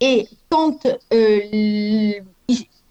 et 0.00 0.28
quand 0.50 0.86
euh, 0.86 1.40
il, 1.52 2.24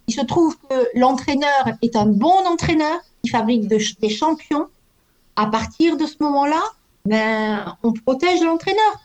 se 0.10 0.26
trouve 0.26 0.58
que 0.70 0.88
l'entraîneur 0.96 1.68
est 1.82 1.96
un 1.96 2.06
bon 2.06 2.46
entraîneur, 2.46 3.00
qui 3.24 3.30
fabrique 3.30 3.68
des 3.68 4.10
champions, 4.10 4.68
à 5.36 5.46
partir 5.48 5.98
de 5.98 6.06
ce 6.06 6.16
moment-là, 6.22 6.62
ben, 7.06 7.78
on 7.84 7.94
protège 7.94 8.42
l'entraîneur. 8.42 9.00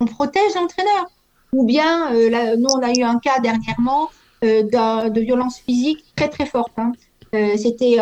On 0.00 0.06
protège 0.06 0.54
l'entraîneur. 0.54 1.06
Ou 1.52 1.64
bien, 1.64 2.12
euh, 2.12 2.56
nous, 2.56 2.68
on 2.74 2.82
a 2.82 2.92
eu 2.92 3.02
un 3.02 3.18
cas 3.18 3.38
dernièrement 3.38 4.10
euh, 4.42 4.62
de 5.08 5.20
violence 5.20 5.58
physique 5.58 6.04
très, 6.16 6.28
très 6.28 6.46
forte. 6.46 6.72
Hein. 6.78 6.92
C'était, 7.56 7.98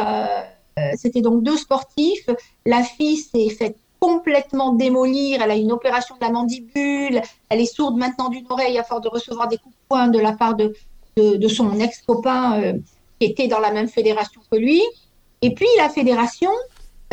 c'était 0.97 1.21
donc 1.21 1.43
deux 1.43 1.57
sportifs. 1.57 2.29
La 2.67 2.83
fille 2.83 3.17
s'est 3.17 3.51
faite 3.51 3.77
complètement 4.03 4.73
démolir. 4.73 5.41
Elle 5.43 5.51
a 5.53 5.57
une 5.57 5.71
opération 5.71 6.17
de 6.17 6.21
la 6.21 6.31
mandibule. 6.31 7.23
Elle 7.49 7.61
est 7.61 7.73
sourde 7.73 7.97
maintenant 7.97 8.29
d'une 8.31 8.47
oreille 8.51 8.77
à 8.77 8.83
force 8.83 9.03
de 9.03 9.09
recevoir 9.09 9.47
des 9.47 9.59
coups 9.59 9.75
de 9.75 9.81
poing 9.89 10.09
de 10.09 10.19
la 10.19 10.33
part 10.33 10.57
de, 10.57 10.75
de, 11.17 11.49
son 11.49 11.79
ex-copain 11.79 12.61
euh, 12.61 12.73
qui 13.21 13.27
était 13.29 13.47
dans 13.47 13.61
la 13.61 13.71
même 13.71 13.89
fédération 13.89 14.41
que 14.51 14.57
lui. 14.57 14.83
Et 15.41 15.55
puis 15.55 15.69
la 15.79 15.89
fédération 15.89 16.51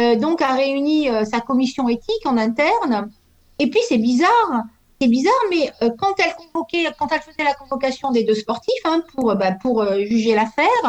euh, 0.02 0.16
donc 0.16 0.42
a 0.42 0.54
réuni 0.54 1.10
euh, 1.10 1.26
sa 1.26 1.42
commission 1.42 1.90
éthique 1.90 2.26
en 2.26 2.38
interne. 2.38 3.12
Et 3.60 3.70
puis 3.70 3.82
c'est 3.88 4.00
bizarre, 4.00 4.64
c'est 5.00 5.10
bizarre, 5.10 5.44
mais 5.52 5.70
quand 6.00 6.16
elle 6.18 6.34
convoquait, 6.36 6.86
quand 6.98 7.12
elle 7.12 7.22
faisait 7.22 7.44
la 7.44 7.54
convocation 7.54 8.12
des 8.12 8.24
deux 8.24 8.36
sportifs 8.36 8.86
hein, 8.86 9.04
pour 9.14 9.36
bah, 9.36 9.52
pour 9.52 9.86
juger 9.98 10.34
l'affaire, 10.34 10.84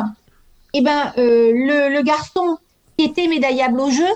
eh 0.74 0.82
ben 0.82 1.12
le, 1.16 1.88
le 1.88 2.02
garçon 2.02 2.58
qui 2.96 3.04
était 3.04 3.26
médaillable 3.26 3.80
au 3.80 3.90
jeu 3.90 4.08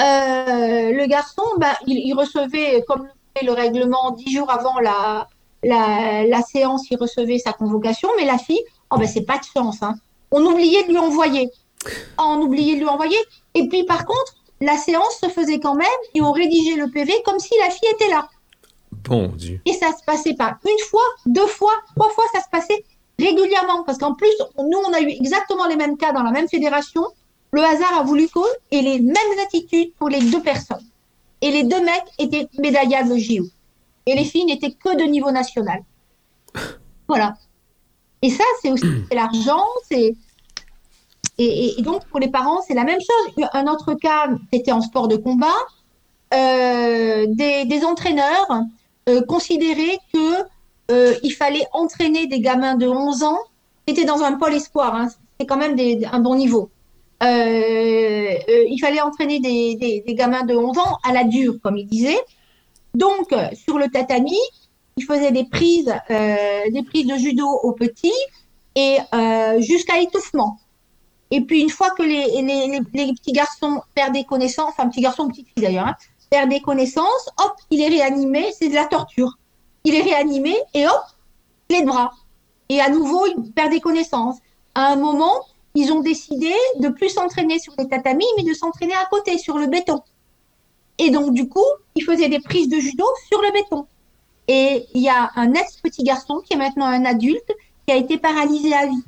euh, 0.00 0.92
le 0.92 1.06
garçon, 1.06 1.42
bah, 1.58 1.78
il, 1.86 2.12
recevait, 2.14 2.82
comme 2.88 3.08
le, 3.40 3.46
le 3.46 3.52
règlement, 3.52 4.10
dix 4.12 4.32
jours 4.32 4.50
avant 4.50 4.80
la, 4.80 5.28
la, 5.62 6.42
séance, 6.42 6.90
il 6.90 6.98
recevait 6.98 7.38
sa 7.38 7.52
convocation, 7.52 8.08
mais 8.16 8.24
la 8.24 8.38
fille, 8.38 8.60
oh 8.90 8.96
ben 8.98 9.06
c'est 9.06 9.24
pas 9.24 9.38
de 9.38 9.44
chance. 9.44 9.82
Hein. 9.82 9.94
On 10.30 10.44
oubliait 10.44 10.84
de 10.84 10.88
lui 10.88 10.98
envoyer. 10.98 11.50
On 12.18 12.40
oubliait 12.40 12.74
de 12.74 12.80
lui 12.80 12.88
envoyer. 12.88 13.16
Et 13.54 13.68
puis 13.68 13.84
par 13.84 14.04
contre, 14.04 14.34
la 14.60 14.76
séance 14.76 15.18
se 15.20 15.28
faisait 15.28 15.60
quand 15.60 15.74
même 15.74 15.86
et 16.14 16.22
on 16.22 16.32
rédigeait 16.32 16.76
le 16.76 16.90
PV 16.90 17.12
comme 17.24 17.38
si 17.38 17.52
la 17.60 17.70
fille 17.70 17.88
était 17.92 18.08
là. 18.08 18.28
Bon 18.90 19.28
Dieu. 19.28 19.60
Et 19.66 19.74
ça 19.74 19.88
se 19.96 20.02
passait 20.04 20.34
pas 20.34 20.58
une 20.64 20.86
fois, 20.88 21.02
deux 21.26 21.46
fois, 21.46 21.74
trois 21.94 22.10
fois, 22.10 22.24
ça 22.32 22.40
se 22.40 22.48
passait 22.50 22.84
régulièrement. 23.18 23.84
Parce 23.84 23.98
qu'en 23.98 24.14
plus, 24.14 24.34
nous, 24.58 24.78
on 24.86 24.92
a 24.92 25.00
eu 25.00 25.08
exactement 25.08 25.66
les 25.66 25.76
mêmes 25.76 25.96
cas 25.96 26.12
dans 26.12 26.22
la 26.22 26.30
même 26.30 26.48
fédération 26.48 27.02
le 27.54 27.62
hasard 27.62 28.00
a 28.00 28.02
voulu 28.02 28.28
qu'on 28.28 28.42
ait 28.72 28.82
les 28.82 28.98
mêmes 28.98 29.38
attitudes 29.46 29.94
pour 29.94 30.08
les 30.08 30.20
deux 30.20 30.42
personnes. 30.42 30.84
Et 31.40 31.52
les 31.52 31.62
deux 31.62 31.80
mecs 31.84 32.10
étaient 32.18 32.48
médaillables 32.58 33.12
au 33.12 33.16
JO. 33.16 33.44
Et 34.06 34.16
les 34.16 34.24
filles 34.24 34.44
n'étaient 34.44 34.72
que 34.72 34.96
de 34.96 35.04
niveau 35.04 35.30
national. 35.30 35.80
Voilà. 37.06 37.34
Et 38.22 38.30
ça, 38.30 38.44
c'est 38.60 38.70
aussi 38.72 38.86
l'argent, 39.12 39.64
c'est. 39.88 40.16
Et, 41.36 41.76
donc, 41.80 42.06
pour 42.06 42.18
les 42.18 42.28
parents, 42.28 42.62
c'est 42.66 42.74
la 42.74 42.84
même 42.84 42.98
chose. 42.98 43.46
Un 43.52 43.66
autre 43.66 43.92
cas, 43.94 44.30
c'était 44.52 44.72
en 44.72 44.80
sport 44.80 45.06
de 45.06 45.16
combat. 45.16 45.60
Euh, 46.32 47.26
des, 47.28 47.84
entraîneurs 47.84 48.50
euh, 49.08 49.20
considéraient 49.26 49.98
qu'il 50.10 50.46
euh, 50.90 51.14
fallait 51.38 51.66
entraîner 51.72 52.26
des 52.26 52.40
gamins 52.40 52.76
de 52.76 52.86
11 52.86 53.22
ans. 53.22 53.38
C'était 53.86 54.04
dans 54.04 54.22
un 54.22 54.32
pôle 54.32 54.54
espoir, 54.54 54.94
hein. 54.94 55.08
c'est 55.38 55.46
quand 55.46 55.56
même 55.56 55.76
un 56.10 56.20
bon 56.20 56.36
niveau. 56.36 56.70
Euh, 57.22 57.26
euh, 57.26 58.64
il 58.68 58.78
fallait 58.78 59.00
entraîner 59.00 59.40
des, 59.40 60.14
gamins 60.14 60.44
de 60.44 60.54
11 60.54 60.78
ans 60.78 60.98
à 61.02 61.12
la 61.12 61.24
dure, 61.24 61.56
comme 61.62 61.76
il 61.76 61.86
disait. 61.86 62.18
Donc, 62.94 63.34
sur 63.54 63.78
le 63.78 63.88
tatami, 63.88 64.36
il 64.96 65.04
faisait 65.04 65.32
des 65.32 65.44
prises, 65.44 65.92
des 66.08 66.82
prises 66.86 67.06
de 67.06 67.16
judo 67.16 67.46
aux 67.46 67.72
petits 67.72 68.12
et 68.76 68.98
jusqu'à 69.60 70.00
étouffement. 70.00 70.58
Et 71.30 71.40
puis, 71.40 71.60
une 71.60 71.70
fois 71.70 71.90
que 71.90 72.02
les, 72.02 73.12
petits 73.14 73.32
garçons 73.32 73.82
perdaient 73.94 74.24
connaissance, 74.24 74.70
enfin, 74.70 74.88
petits 74.88 75.00
garçons, 75.00 75.28
petites 75.28 75.48
filles 75.48 75.64
d'ailleurs, 75.64 75.88
hein, 75.88 75.96
perdaient 76.30 76.60
connaissance, 76.60 77.28
hop, 77.42 77.54
il 77.70 77.80
est 77.80 77.88
réanimé, 77.88 78.52
c'est 78.56 78.68
de 78.68 78.74
la 78.74 78.84
torture. 78.84 79.36
Il 79.84 79.94
est 79.94 80.02
réanimé 80.02 80.56
et 80.72 80.86
hop, 80.86 81.02
les 81.70 81.82
bras. 81.82 82.12
Et 82.68 82.80
à 82.80 82.88
nouveau, 82.88 83.26
il 83.26 83.52
perdait 83.52 83.80
connaissance. 83.80 84.36
À 84.74 84.92
un 84.92 84.96
moment, 84.96 85.44
ils 85.74 85.92
ont 85.92 86.00
décidé 86.00 86.52
de 86.78 86.88
plus 86.88 87.10
s'entraîner 87.10 87.58
sur 87.58 87.74
les 87.78 87.88
tatamis, 87.88 88.26
mais 88.36 88.44
de 88.44 88.54
s'entraîner 88.54 88.94
à 88.94 89.06
côté, 89.06 89.38
sur 89.38 89.58
le 89.58 89.66
béton. 89.66 90.02
Et 90.98 91.10
donc, 91.10 91.32
du 91.32 91.48
coup, 91.48 91.64
ils 91.94 92.04
faisaient 92.04 92.28
des 92.28 92.40
prises 92.40 92.68
de 92.68 92.78
judo 92.78 93.04
sur 93.28 93.42
le 93.42 93.52
béton. 93.52 93.86
Et 94.48 94.86
il 94.94 95.02
y 95.02 95.08
a 95.08 95.30
un 95.36 95.52
ex-petit 95.54 96.04
garçon 96.04 96.40
qui 96.44 96.54
est 96.54 96.56
maintenant 96.56 96.86
un 96.86 97.04
adulte 97.04 97.50
qui 97.86 97.92
a 97.92 97.96
été 97.96 98.18
paralysé 98.18 98.72
à 98.72 98.86
vie. 98.86 99.02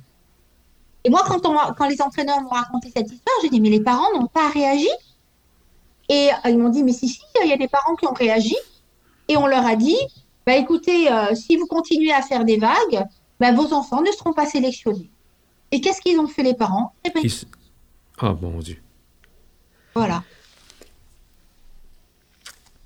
Et 1.05 1.11
moi, 1.11 1.23
quand 1.25 1.87
les 1.87 2.03
entraîneurs 2.03 2.41
m'ont 2.41 2.49
raconté 2.49 2.91
cette 2.95 3.11
histoire, 3.11 3.37
j'ai 3.43 3.49
dit, 3.49 3.61
mais 3.61 3.71
les 3.71 3.81
parents 3.81 4.13
n'ont 4.15 4.27
pas 4.27 4.49
réagi. 4.49 4.89
Et 6.09 6.31
euh, 6.31 6.51
ils 6.51 6.59
m'ont 6.59 6.69
dit, 6.69 6.83
mais 6.83 6.93
si, 6.93 7.09
si, 7.09 7.21
il 7.45 7.49
y 7.49 7.53
a 7.53 7.57
des 7.57 7.69
parents 7.69 7.95
qui 7.95 8.07
ont 8.07 8.13
réagi. 8.13 8.57
Et 9.29 9.37
on 9.37 9.47
leur 9.47 9.65
a 9.65 9.77
dit, 9.77 9.99
bah, 10.47 10.57
écoutez, 10.57 11.11
euh, 11.11 11.35
si 11.35 11.57
vous 11.57 11.67
continuez 11.67 12.13
à 12.13 12.23
faire 12.23 12.45
des 12.45 12.57
vagues, 12.57 13.05
bah, 13.41 13.53
vos 13.53 13.73
enfants 13.73 14.03
ne 14.03 14.11
seront 14.13 14.33
pas 14.33 14.47
sélectionnés. 14.47 15.11
Et 15.73 15.81
qu'est-ce 15.81 16.01
qu'ils 16.01 16.19
ont 16.19 16.29
fait 16.29 16.45
les 16.45 16.55
parents? 16.55 16.93
Eh 17.05 17.11
ben, 17.11 17.23
Ah, 18.19 18.37
mon 18.41 18.61
Dieu. 18.61 18.77
Voilà. 19.95 20.23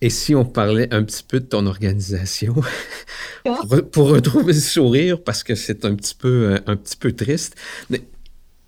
Et 0.00 0.08
si 0.08 0.34
on 0.34 0.46
parlait 0.46 0.92
un 0.94 1.04
petit 1.04 1.22
peu 1.22 1.40
de 1.40 1.44
ton 1.44 1.66
organisation, 1.66 2.54
pour, 3.92 4.08
retrouver 4.08 4.54
le 4.54 4.60
sourire, 4.60 5.22
parce 5.22 5.42
que 5.42 5.54
c'est 5.54 5.84
un 5.84 5.94
petit 5.94 6.14
peu, 6.14 6.54
euh, 6.54 6.58
un 6.66 6.76
petit 6.76 6.96
peu 6.96 7.12
triste, 7.12 7.56
mais 7.90 8.02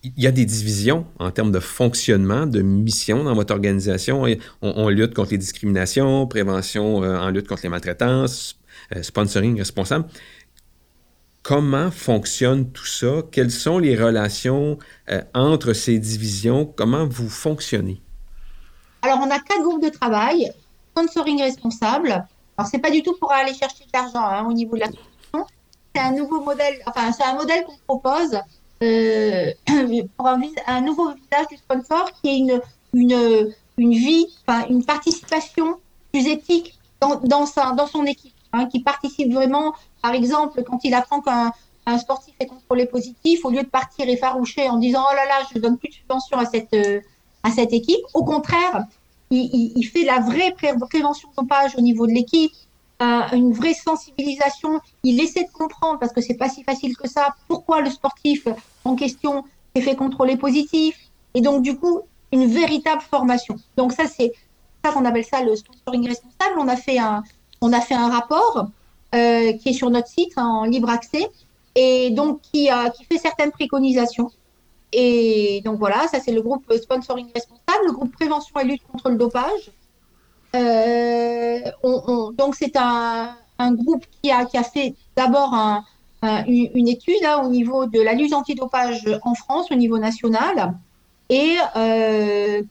il 0.05 0.13
y 0.23 0.27
a 0.27 0.33
des 0.33 0.45
divisions 0.45 1.07
en 1.19 1.31
termes 1.31 1.53
de 1.53 1.61
fonctionnement, 1.61 2.47
de 2.47 2.61
mission 2.61 3.25
dans 3.25 3.35
votre 3.35 3.55
organisation. 3.55 4.25
On, 4.61 4.89
lutte 4.89 5.15
contre 5.15 5.31
les 5.31 5.39
discriminations, 5.39 6.27
prévention 6.27 7.03
euh, 7.03 7.17
en 7.19 7.31
lutte 7.31 7.49
contre 7.49 7.63
les 7.63 7.69
maltraitances, 7.69 8.59
sponsoring 9.03 9.59
responsable. 9.59 10.07
Comment 11.43 11.91
fonctionne 11.91 12.71
tout 12.71 12.87
ça? 12.87 13.23
Quelles 13.33 13.51
sont 13.51 13.79
les 13.79 13.97
relations 13.97 14.79
euh, 15.11 15.23
entre 15.35 15.73
ces 15.73 15.99
divisions? 15.99 16.67
Comment 16.67 17.07
vous 17.07 17.29
fonctionnez? 17.29 18.01
Alors, 19.03 19.19
on 19.21 19.31
a 19.31 19.41
quatre 19.41 19.63
groupes 19.63 19.83
de 19.83 19.89
travail. 19.89 20.53
Sponsoring 20.95 21.43
responsable. 21.43 22.27
Alors, 22.57 22.71
c'est 22.71 22.79
pas 22.79 22.91
du 22.91 23.03
tout 23.03 23.17
pour 23.19 23.33
aller 23.33 23.55
chercher 23.55 23.85
de 23.85 23.91
l'argent 23.93 24.25
hein, 24.25 24.47
au 24.49 24.53
niveau 24.53 24.77
de 24.77 24.81
la 24.81 24.87
construction. 24.87 25.47
C'est 25.95 26.01
un 26.01 26.13
nouveau 26.13 26.43
modèle, 26.43 26.81
enfin, 26.87 27.11
c'est 27.13 27.25
un 27.25 27.35
modèle 27.35 27.65
qu'on 27.65 27.99
propose 27.99 28.39
euh, 28.83 29.53
pour 30.17 30.27
un, 30.29 30.81
nouveau 30.81 31.13
visage 31.13 31.47
du 31.51 31.57
sponsor 31.57 32.11
qui 32.23 32.29
est 32.29 32.39
une, 32.39 32.61
une, 32.95 33.55
une 33.79 33.93
vie, 33.93 34.27
une 34.69 34.85
participation 34.85 35.79
plus 36.13 36.27
éthique 36.27 36.79
dans, 37.01 37.47
sa, 37.47 37.73
dans 37.73 37.87
son 37.87 38.05
équipe, 38.05 38.32
hein, 38.53 38.67
qui 38.67 38.81
participe 38.81 39.33
vraiment 39.33 39.75
par 40.03 40.13
exemple, 40.15 40.63
quand 40.65 40.81
il 40.85 40.95
apprend 40.95 41.21
qu'un 41.21 41.99
sportif 41.99 42.35
est 42.41 42.47
contrôlé 42.47 42.87
positif, 42.87 43.45
au 43.45 43.51
lieu 43.51 43.63
de 43.63 43.69
partir 43.69 44.09
effarouché 44.09 44.69
en 44.69 44.77
disant 44.79 45.05
oh 45.09 45.15
là 45.15 45.25
là, 45.27 45.47
je 45.55 45.59
donne 45.61 45.79
plus 45.79 45.89
de 45.89 45.95
subvention 45.95 46.39
à 46.39 46.45
cette 46.45 46.75
euh, 46.75 47.01
à 47.45 47.51
cette 47.51 47.73
équipe, 47.73 48.01
au 48.15 48.25
contraire, 48.25 48.87
il, 49.31 49.83
fait 49.85 50.05
la 50.05 50.21
vraie 50.21 50.53
prévention 50.53 51.29
dopage 51.37 51.75
au 51.77 51.81
niveau 51.81 52.07
de 52.07 52.13
l'équipe, 52.13 52.53
euh, 53.01 53.23
une 53.33 53.53
vraie 53.53 53.75
sensibilisation. 53.75 54.81
Il 55.03 55.21
essaie 55.21 55.43
de 55.43 55.51
comprendre 55.51 55.99
parce 55.99 56.13
que 56.13 56.21
c'est 56.21 56.35
pas 56.35 56.49
si 56.49 56.63
facile 56.63 56.97
que 56.97 57.09
ça. 57.09 57.35
Pourquoi 57.49 57.81
le 57.81 57.91
sportif 57.91 58.47
en 58.85 58.95
question 58.95 59.45
s'est 59.75 59.83
fait 59.83 59.97
contrôler 59.97 60.37
positif 60.37 60.97
et 61.35 61.41
donc 61.41 61.63
du 61.63 61.77
coup 61.77 62.03
une 62.31 62.47
véritable 62.47 63.03
formation. 63.03 63.57
Donc 63.77 63.93
ça 63.93 64.05
c'est 64.07 64.33
ça 64.85 64.93
qu'on 64.93 65.05
appelle 65.05 65.25
ça 65.25 65.43
le 65.43 65.57
sponsoring 65.57 66.07
responsable. 66.07 66.59
On 66.59 66.69
a 66.69 66.77
fait 66.77 66.99
un 66.99 67.25
on 67.63 67.73
a 67.73 67.81
fait 67.81 67.95
un 67.95 68.09
rapport 68.09 68.69
qui 69.13 69.69
est 69.69 69.73
sur 69.73 69.91
notre 69.91 70.09
site 70.09 70.33
hein, 70.37 70.47
en 70.47 70.65
libre 70.65 70.89
accès, 70.89 71.31
et 71.75 72.11
donc 72.11 72.41
qui, 72.41 72.69
qui 72.97 73.05
fait 73.05 73.19
certaines 73.19 73.51
préconisations. 73.51 74.31
Et 74.93 75.63
donc 75.65 75.79
voilà, 75.79 76.07
ça 76.09 76.21
c'est 76.21 76.33
le 76.33 76.43
groupe 76.43 76.71
sponsoring 76.73 77.29
responsable, 77.35 77.87
le 77.87 77.93
groupe 77.93 78.13
prévention 78.13 78.59
et 78.61 78.65
lutte 78.65 78.83
contre 78.91 79.09
le 79.11 79.17
dopage. 79.17 79.71
donc 82.39 82.55
c'est 82.55 82.77
un, 82.77 83.37
groupe 83.73 84.05
qui 84.21 84.31
a, 84.31 84.45
qui 84.45 84.57
a 84.59 84.63
fait 84.63 84.95
d'abord 85.17 85.55
un, 85.55 85.85
une, 86.47 86.89
étude 86.89 87.25
hein, 87.25 87.43
au 87.45 87.49
niveau 87.49 87.87
de 87.87 88.01
la 88.01 88.15
lutte 88.15 88.33
antidopage 88.33 89.09
en 89.23 89.35
France, 89.35 89.71
au 89.71 89.75
niveau 89.75 89.99
national, 89.99 90.75
et 91.29 91.57
euh, 91.77 92.63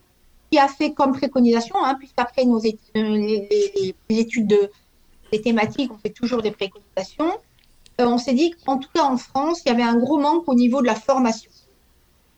qui 0.51 0.59
a 0.59 0.67
fait 0.67 0.93
comme 0.93 1.13
préconisation, 1.13 1.75
hein, 1.83 1.95
puisqu'après 1.95 2.45
nos 2.45 2.59
études, 2.59 2.79
les, 2.95 3.95
études 4.09 4.47
de, 4.47 4.71
des 5.31 5.41
thématiques, 5.41 5.91
on 5.91 5.97
fait 5.97 6.09
toujours 6.09 6.41
des 6.41 6.51
préconisations, 6.51 7.31
euh, 7.99 8.05
on 8.05 8.17
s'est 8.17 8.33
dit 8.33 8.53
qu'en 8.65 8.77
tout 8.77 8.89
cas 8.93 9.03
en 9.03 9.17
France, 9.17 9.61
il 9.65 9.69
y 9.69 9.71
avait 9.71 9.83
un 9.83 9.97
gros 9.97 10.19
manque 10.19 10.47
au 10.47 10.55
niveau 10.55 10.81
de 10.81 10.87
la 10.87 10.95
formation. 10.95 11.51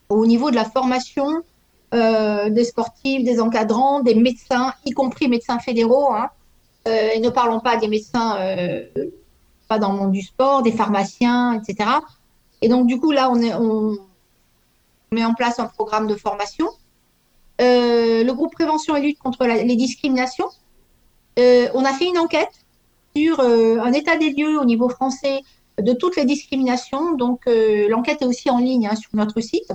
Au 0.08 0.26
niveau 0.26 0.50
de 0.50 0.56
la 0.56 0.64
formation 0.64 1.42
euh, 1.94 2.50
des 2.50 2.64
sportifs, 2.64 3.24
des 3.24 3.40
encadrants, 3.40 4.00
des 4.00 4.14
médecins, 4.14 4.74
y 4.84 4.90
compris 4.90 5.28
médecins 5.28 5.58
fédéraux, 5.58 6.12
hein, 6.12 6.30
et 6.86 7.18
ne 7.18 7.30
parlons 7.30 7.60
pas 7.60 7.78
des 7.78 7.88
médecins 7.88 8.36
pas 9.68 9.78
dans 9.78 9.92
le 9.92 9.98
monde 9.98 10.12
du 10.12 10.22
sport, 10.22 10.62
des 10.62 10.72
pharmaciens, 10.72 11.54
etc. 11.54 11.88
Et 12.62 12.68
donc, 12.68 12.86
du 12.86 12.98
coup, 12.98 13.12
là, 13.12 13.30
on, 13.30 13.98
met 15.10 15.24
en 15.24 15.34
place 15.34 15.58
un 15.58 15.66
programme 15.66 16.06
de 16.06 16.14
formation. 16.16 16.66
Euh, 17.60 18.24
le 18.24 18.32
groupe 18.32 18.52
prévention 18.52 18.96
et 18.96 19.00
lutte 19.00 19.18
contre 19.18 19.46
les 19.46 19.76
discriminations, 19.76 20.48
euh, 21.38 21.68
on 21.74 21.84
a 21.84 21.92
fait 21.92 22.06
une 22.06 22.18
enquête 22.18 22.63
sur 23.16 23.40
euh, 23.40 23.78
un 23.80 23.92
état 23.92 24.16
des 24.16 24.30
lieux 24.30 24.58
au 24.58 24.64
niveau 24.64 24.88
français 24.88 25.40
de 25.82 25.92
toutes 25.92 26.16
les 26.16 26.24
discriminations. 26.24 27.14
Donc, 27.14 27.46
l'enquête 27.46 28.22
est 28.22 28.26
aussi 28.26 28.48
en 28.48 28.58
ligne 28.58 28.86
hein, 28.86 28.94
sur 28.94 29.10
notre 29.14 29.40
site. 29.40 29.72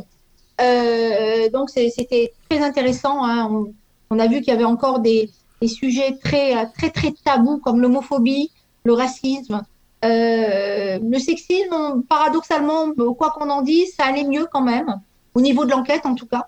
donc, 1.51 1.69
c'était 1.69 2.33
très 2.49 2.61
intéressant. 2.61 3.25
Hein. 3.25 3.65
On, 4.09 4.17
a 4.17 4.27
vu 4.27 4.39
qu'il 4.39 4.53
y 4.53 4.55
avait 4.55 4.63
encore 4.63 4.99
des, 4.99 5.29
sujets 5.65 6.17
très, 6.23 6.71
très, 6.71 6.89
très 6.89 7.11
tabous 7.25 7.57
comme 7.57 7.81
l'homophobie, 7.81 8.49
le 8.85 8.93
racisme, 8.93 9.61
euh, 10.05 10.99
le 11.01 11.19
sexisme, 11.19 12.03
paradoxalement, 12.07 12.93
quoi 13.17 13.31
qu'on 13.31 13.49
en 13.49 13.61
dise, 13.61 13.93
ça 13.95 14.05
allait 14.05 14.23
mieux 14.23 14.47
quand 14.51 14.61
même, 14.61 15.01
au 15.33 15.41
niveau 15.41 15.65
de 15.65 15.71
l'enquête 15.71 16.05
en 16.05 16.15
tout 16.15 16.25
cas. 16.25 16.47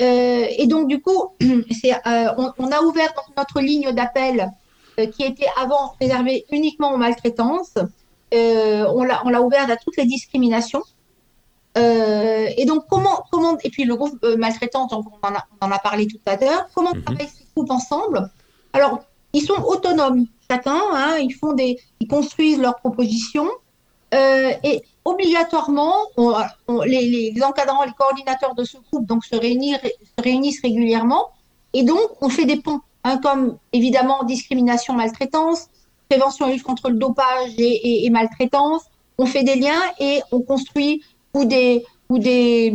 Euh, 0.00 0.46
et 0.58 0.66
donc, 0.66 0.88
du 0.88 1.00
coup, 1.00 1.30
euh, 1.42 2.26
on, 2.58 2.72
a 2.72 2.82
ouvert 2.82 3.12
notre 3.36 3.60
ligne 3.60 3.92
d'appel 3.92 4.50
qui 4.96 5.24
était 5.24 5.48
avant 5.56 5.94
réservée 6.00 6.44
uniquement 6.50 6.92
aux 6.92 6.98
maltraitances. 6.98 7.74
on 8.32 9.02
l'a 9.02 9.42
ouverte 9.42 9.70
à 9.70 9.76
toutes 9.76 9.96
les 9.96 10.06
discriminations. 10.06 10.82
et 11.76 12.64
donc, 12.66 12.84
comment, 12.88 13.24
comment, 13.30 13.56
et 13.64 13.70
puis 13.70 13.84
le 13.84 13.96
groupe 13.96 14.24
maltraitant, 14.38 14.88
on 14.90 15.66
en, 15.66 15.70
a, 15.70 15.78
parlé 15.78 16.06
tout 16.06 16.20
à 16.26 16.36
l'heure, 16.36 16.66
comment 16.74 16.94
mhm. 16.94 17.02
travaillent 17.02 17.28
ces 17.28 17.46
groupes 17.54 17.70
ensemble? 17.70 18.30
Alors, 18.72 19.00
ils 19.32 19.42
sont 19.42 19.62
autonomes 19.62 20.26
chacun, 20.52 20.80
hein, 20.92 21.16
ils 21.18 21.32
font 21.32 21.52
des, 21.52 21.78
ils 22.00 22.08
construisent 22.08 22.58
leurs 22.58 22.76
propositions 22.76 23.50
euh, 24.14 24.52
et 24.62 24.82
obligatoirement, 25.04 25.94
les, 26.84 27.34
encadrants, 27.42 27.84
les 27.84 27.92
coordinateurs 27.92 28.54
de 28.54 28.64
ce 28.64 28.76
groupe 28.90 29.06
donc 29.06 29.24
se, 29.24 29.36
réunissent 29.36 30.60
régulièrement 30.62 31.30
et 31.72 31.82
donc 31.82 32.08
on 32.20 32.28
fait 32.28 32.44
des 32.44 32.60
ponts, 32.60 32.82
hein, 33.04 33.18
comme 33.18 33.56
évidemment 33.72 34.24
discrimination, 34.24 34.94
maltraitance, 34.94 35.68
prévention 36.08 36.48
et 36.48 36.54
lutte 36.54 36.62
contre 36.62 36.90
le 36.90 36.96
dopage 36.96 37.50
et, 37.58 38.08
maltraitance. 38.10 38.82
On 39.18 39.26
fait 39.26 39.44
des 39.44 39.56
liens 39.56 39.82
et 40.00 40.20
on 40.30 40.40
construit 40.40 41.02
ou 41.34 41.44
des 41.44 41.84
ou 42.08 42.18
des 42.18 42.74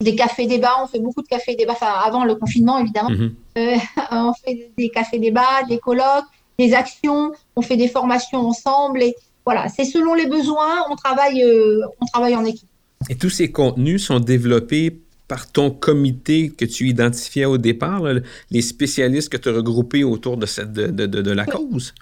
des 0.00 0.14
cafés 0.16 0.46
débats, 0.46 0.82
on 0.82 0.86
fait 0.86 0.98
beaucoup 0.98 1.22
de 1.22 1.26
cafés 1.26 1.54
débats, 1.54 1.72
enfin 1.72 1.92
avant 2.04 2.24
le 2.24 2.34
confinement 2.34 2.78
évidemment, 2.78 3.10
mhm. 3.10 3.34
euh, 3.58 3.76
on 4.10 4.32
fait 4.34 4.70
des 4.76 4.90
cafés 4.90 5.18
débats, 5.18 5.62
des 5.68 5.78
colloques, 5.78 6.26
des 6.58 6.74
actions, 6.74 7.32
on 7.56 7.62
fait 7.62 7.76
des 7.76 7.88
formations 7.88 8.40
ensemble 8.40 9.02
et 9.02 9.14
voilà, 9.46 9.68
c'est 9.68 9.84
selon 9.84 10.14
les 10.14 10.26
besoins, 10.26 10.86
on 10.90 10.96
travaille, 10.96 11.42
euh, 11.42 11.80
on 12.00 12.06
travaille 12.06 12.34
en 12.34 12.44
équipe. 12.44 12.68
Et 13.10 13.16
tous 13.16 13.30
ces 13.30 13.52
contenus 13.52 14.06
sont 14.06 14.20
développés 14.20 15.02
par 15.34 15.50
ton 15.50 15.70
comité 15.70 16.50
que 16.50 16.64
tu 16.64 16.88
identifiais 16.88 17.44
au 17.44 17.58
départ, 17.58 18.02
les 18.50 18.62
spécialistes 18.62 19.30
que 19.30 19.36
tu 19.36 19.48
as 19.48 19.52
regroupés 19.52 20.04
autour 20.04 20.36
de, 20.36 20.46
cette, 20.46 20.72
de, 20.72 20.86
de, 20.86 21.06
de 21.06 21.30
la 21.32 21.44
cause? 21.44 21.92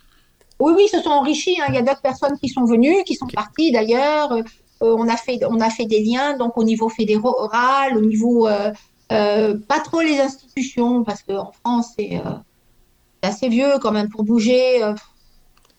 Oui, 0.60 0.74
oui, 0.76 0.86
se 0.88 1.00
sont 1.00 1.08
enrichis. 1.10 1.56
Hein. 1.60 1.66
Il 1.70 1.74
y 1.76 1.78
a 1.78 1.82
d'autres 1.82 2.02
personnes 2.02 2.36
qui 2.42 2.50
sont 2.50 2.66
venues, 2.66 3.02
qui 3.04 3.14
sont 3.14 3.26
parties 3.26 3.72
d'ailleurs. 3.72 4.32
Euh, 4.32 4.42
on, 4.80 5.08
a 5.08 5.16
fait, 5.16 5.40
on 5.48 5.60
a 5.60 5.70
fait 5.70 5.86
des 5.86 6.02
liens 6.02 6.36
donc 6.36 6.58
au 6.58 6.64
niveau 6.64 6.90
fédéral, 6.90 7.96
au 7.96 8.02
niveau. 8.02 8.48
Euh, 8.48 9.58
pas 9.72 9.80
trop 9.80 10.02
les 10.02 10.18
institutions, 10.20 11.02
parce 11.04 11.22
qu'en 11.22 11.52
France, 11.52 11.92
c'est 11.96 12.20
assez 13.22 13.48
vieux 13.48 13.78
quand 13.80 13.92
même 13.92 14.10
pour 14.10 14.24
bouger. 14.24 14.82
Euh, 14.82 14.94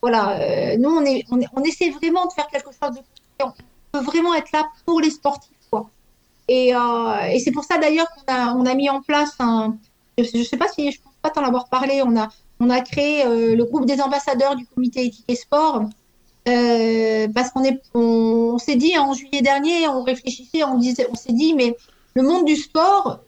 voilà, 0.01 0.39
euh, 0.39 0.75
nous, 0.79 0.89
on, 0.89 1.05
est, 1.05 1.23
on, 1.29 1.63
essaie 1.63 1.91
vraiment 1.91 2.25
de 2.25 2.33
faire 2.33 2.47
quelque 2.47 2.71
chose 2.71 2.95
de. 2.95 3.01
On 3.43 3.51
peut 3.91 4.05
vraiment 4.05 4.33
être 4.33 4.51
là 4.51 4.63
pour 4.85 5.01
les 5.01 5.11
sportifs. 5.11 5.52
Et, 6.47 6.75
euh, 6.75 7.21
et 7.31 7.39
c'est 7.39 7.51
pour 7.51 7.63
ça 7.63 7.77
d'ailleurs 7.77 8.07
qu'on 8.11 8.33
a, 8.33 8.53
on 8.55 8.65
a 8.65 8.73
mis 8.75 8.89
en 8.89 9.01
place 9.01 9.33
un. 9.39 9.77
Je 10.17 10.37
ne 10.37 10.43
sais 10.43 10.57
pas 10.57 10.67
si 10.67 10.91
je 10.91 10.99
ne 10.99 11.03
pense 11.03 11.13
pas 11.21 11.29
t'en 11.29 11.43
avoir 11.43 11.69
parlé. 11.69 12.01
On 12.05 12.15
a, 12.17 12.29
on 12.59 12.69
a 12.69 12.81
créé 12.81 13.23
le 13.25 13.63
groupe 13.63 13.85
des 13.85 14.01
ambassadeurs 14.01 14.55
du 14.55 14.65
comité 14.67 15.05
éthique 15.05 15.25
et 15.27 15.35
sport. 15.35 15.83
parce 16.45 17.49
qu'on 17.51 17.63
est, 17.63 17.81
on, 17.95 18.57
s'est 18.59 18.75
dit 18.75 18.97
en 18.97 19.13
juillet 19.13 19.41
dernier, 19.41 19.87
on 19.87 20.03
réfléchissait, 20.03 20.63
on 20.63 20.77
disait, 20.77 21.07
on 21.09 21.15
s'est 21.15 21.33
dit, 21.33 21.55
mais 21.55 21.75
le 22.13 22.21
monde 22.21 22.45
du 22.45 22.55
sport, 22.55 23.21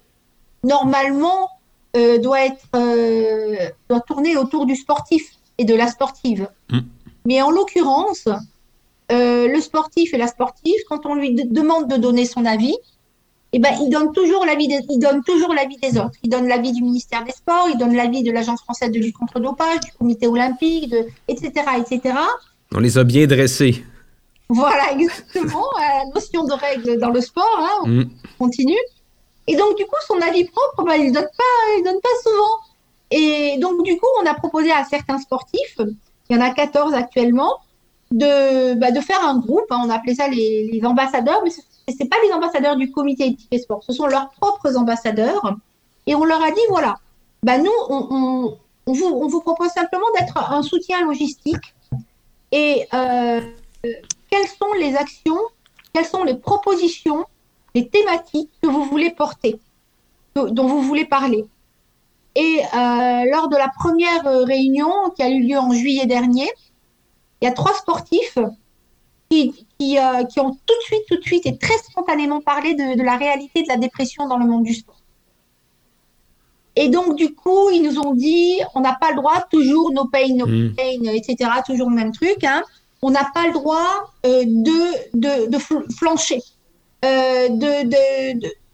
normalement, 0.63 1.49
euh, 1.95 2.17
doit 2.17 2.45
être 2.45 2.65
euh, 2.75 3.69
doit 3.89 4.01
tourner 4.01 4.35
autour 4.35 4.65
du 4.65 4.75
sportif 4.75 5.31
et 5.57 5.63
de 5.63 5.73
la 5.73 5.87
sportive. 5.87 6.49
Mm. 6.69 6.79
Mais 7.25 7.41
en 7.41 7.51
l'occurrence, 7.51 8.27
euh, 9.11 9.47
le 9.47 9.61
sportif 9.61 10.13
et 10.13 10.17
la 10.17 10.27
sportive, 10.27 10.75
quand 10.89 11.05
on 11.05 11.15
lui 11.15 11.33
demande 11.33 11.87
de 11.87 11.95
donner 11.95 12.25
son 12.25 12.45
avis, 12.45 12.75
eh 13.55 13.59
ben, 13.59 13.73
il 13.81 13.89
donne 13.89 14.11
toujours 14.11 14.45
l'avis 14.45 14.67
des, 14.67 14.81
il 14.89 14.99
donne 14.99 15.23
toujours 15.23 15.53
l'avis 15.53 15.77
des 15.77 15.97
autres. 15.97 16.17
Il 16.23 16.29
donne 16.29 16.45
l'avis 16.45 16.73
du 16.73 16.83
ministère 16.83 17.23
des 17.23 17.31
Sports, 17.31 17.69
il 17.71 17.77
donne 17.77 17.95
l'avis 17.95 18.21
de 18.21 18.29
l'Agence 18.29 18.61
française 18.61 18.91
de 18.91 18.99
lutte 18.99 19.15
contre 19.15 19.39
le 19.39 19.45
dopage, 19.45 19.79
du 19.79 19.91
Comité 19.97 20.27
olympique, 20.27 20.89
de, 20.89 21.05
etc., 21.29 21.63
etc. 21.79 22.15
On 22.73 22.79
les 22.79 22.97
a 22.97 23.05
bien 23.05 23.25
dressés. 23.27 23.85
Voilà, 24.49 24.91
exactement. 24.91 25.63
la 25.79 26.03
notion 26.13 26.43
de 26.43 26.51
règle 26.51 26.99
dans 26.99 27.11
le 27.11 27.21
sport, 27.21 27.57
hein, 27.57 27.83
on 27.85 27.87
mm. 27.87 28.09
continue. 28.37 28.83
Et 29.47 29.55
donc, 29.55 29.77
du 29.77 29.85
coup, 29.85 29.95
son 30.05 30.19
avis 30.19 30.43
propre, 30.43 30.83
bah, 30.83 30.97
il 30.97 31.11
ne 31.11 31.13
donne, 31.13 31.27
donne 31.85 32.01
pas 32.01 32.29
souvent. 32.29 32.57
Et 33.11 33.57
donc, 33.59 33.83
du 33.83 33.95
coup, 33.95 34.07
on 34.21 34.25
a 34.25 34.33
proposé 34.33 34.69
à 34.69 34.83
certains 34.83 35.19
sportifs, 35.19 35.79
il 36.29 36.35
y 36.35 36.37
en 36.37 36.41
a 36.41 36.49
14 36.49 36.93
actuellement, 36.93 37.53
de, 38.11 38.73
bah, 38.73 38.91
de 38.91 38.99
faire 38.99 39.25
un 39.25 39.39
groupe. 39.39 39.67
Hein, 39.69 39.83
on 39.85 39.89
appelait 39.89 40.15
ça 40.15 40.27
les, 40.27 40.69
les 40.73 40.85
ambassadeurs, 40.85 41.39
mais 41.45 41.51
ce 41.51 41.61
n'est 41.87 42.07
pas 42.07 42.17
les 42.25 42.33
ambassadeurs 42.33 42.75
du 42.75 42.91
comité 42.91 43.27
éthique 43.27 43.47
et 43.51 43.59
sport, 43.59 43.83
ce 43.83 43.93
sont 43.93 44.07
leurs 44.07 44.29
propres 44.31 44.75
ambassadeurs. 44.75 45.55
Et 46.07 46.15
on 46.15 46.23
leur 46.23 46.41
a 46.43 46.51
dit 46.51 46.61
voilà, 46.69 46.99
bah, 47.43 47.57
nous, 47.57 47.71
on, 47.89 48.57
vous, 48.87 49.05
on 49.05 49.27
vous 49.27 49.41
propose 49.41 49.69
simplement 49.69 50.05
d'être 50.19 50.37
un 50.51 50.61
soutien 50.63 51.05
logistique. 51.05 51.75
Et 52.51 52.87
euh, 52.93 53.41
quelles 54.29 54.47
sont 54.47 54.73
les 54.79 54.95
actions, 54.95 55.39
quelles 55.93 56.05
sont 56.05 56.23
les 56.23 56.35
propositions 56.35 57.25
les 57.73 57.89
thématiques 57.89 58.51
que 58.61 58.69
vous 58.69 58.85
voulez 58.85 59.11
porter, 59.11 59.59
dont 60.35 60.65
vous 60.65 60.81
voulez 60.81 61.05
parler? 61.05 61.45
Et 62.35 62.59
euh, 62.61 63.23
lors 63.31 63.49
de 63.49 63.57
la 63.57 63.69
première 63.77 64.23
réunion 64.23 64.91
qui 65.15 65.23
a 65.23 65.29
eu 65.29 65.41
lieu 65.41 65.57
en 65.57 65.71
juillet 65.71 66.05
dernier, 66.05 66.47
il 67.41 67.45
y 67.45 67.47
a 67.47 67.51
trois 67.51 67.73
sportifs 67.73 68.37
qui, 69.29 69.64
euh, 69.81 70.23
qui, 70.25 70.39
ont 70.39 70.51
tout 70.51 70.73
de 70.73 70.83
suite, 70.83 71.03
tout 71.07 71.17
de 71.17 71.23
suite 71.23 71.45
et 71.45 71.57
très 71.57 71.77
spontanément 71.77 72.41
parlé 72.41 72.75
de, 72.75 73.01
la 73.03 73.17
réalité 73.17 73.61
de 73.63 73.67
la 73.67 73.77
dépression 73.77 74.27
dans 74.27 74.37
le 74.37 74.45
monde 74.45 74.63
du 74.63 74.73
sport. 74.73 75.01
Et 76.77 76.89
donc, 76.89 77.15
du 77.15 77.33
coup, 77.33 77.69
ils 77.71 77.81
nous 77.81 77.99
ont 77.99 78.13
dit, 78.13 78.59
on 78.73 78.81
n'a 78.81 78.97
pas 78.99 79.11
le 79.11 79.17
droit, 79.17 79.45
toujours 79.49 79.91
no 79.91 80.05
pain, 80.05 80.27
no 80.35 80.45
hmm. 80.45 80.75
pain, 80.75 81.11
etc., 81.13 81.49
toujours 81.65 81.89
le 81.89 81.95
même 81.95 82.11
truc. 82.11 82.43
Hein. 82.43 82.63
on 83.01 83.11
n'a 83.11 83.29
pas 83.33 83.47
le 83.47 83.53
droit 83.53 84.13
de, 84.23 85.17
de, 85.17 85.49
de, 85.49 85.57
flancher. 85.93 86.41
Euh, 87.03 87.47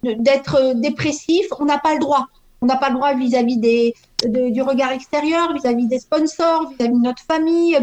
d'être 0.04 0.74
dépressif, 0.76 1.45
on 1.60 1.66
n'a 1.66 1.78
pas 1.78 1.93
le 1.93 1.99
droit. 1.99 2.28
On 2.62 2.68
n'a 2.68 2.76
pas 2.76 2.89
le 2.89 2.95
droit 2.95 3.14
vis-à-vis 3.16 3.58
des, 3.58 3.93
du 4.26 4.62
regard 4.62 4.91
extérieur, 4.91 5.54
vis-à-vis 5.54 5.88
des 5.88 5.99
sponsors, 5.99 6.70
vis-à-vis 6.70 6.93
de 6.93 7.04
notre 7.04 7.24
famille, 7.24 7.76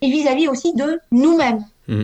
et 0.00 0.10
vis-à-vis 0.10 0.48
aussi 0.48 0.74
de 0.74 1.00
nous-mêmes, 1.10 1.64
mm. 1.88 2.02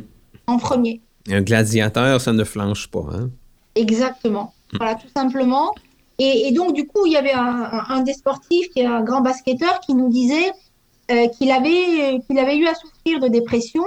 En 0.49 0.59
premier. 0.59 1.01
Un 1.28 1.42
gladiateur, 1.42 2.20
ça 2.20 2.32
ne 2.32 2.42
flanche 2.42 2.88
pas. 2.88 3.07
Hein? 3.12 3.30
Exactement. 3.74 4.55
Mm. 4.72 4.76
Voilà, 4.78 4.94
tout 4.96 5.09
simplement. 5.14 5.74
Et, 6.18 6.51
donc, 6.51 6.74
du 6.74 6.84
coup, 6.84 7.07
il 7.07 7.12
y 7.12 7.16
avait 7.16 7.32
un, 7.32 8.03
des 8.03 8.12
sportifs, 8.12 8.70
qui 8.70 8.80
est 8.80 8.86
un 8.86 9.05
grand 9.05 9.20
basketteur, 9.20 9.78
qui 9.78 9.94
nous 9.94 10.09
disait 10.09 10.51
qu'il 11.38 11.53
avait, 11.53 12.20
qu'il 12.26 12.38
avait 12.40 12.57
eu 12.57 12.66
à 12.66 12.74
souffrir 12.74 13.20
de 13.20 13.28
dépression. 13.28 13.84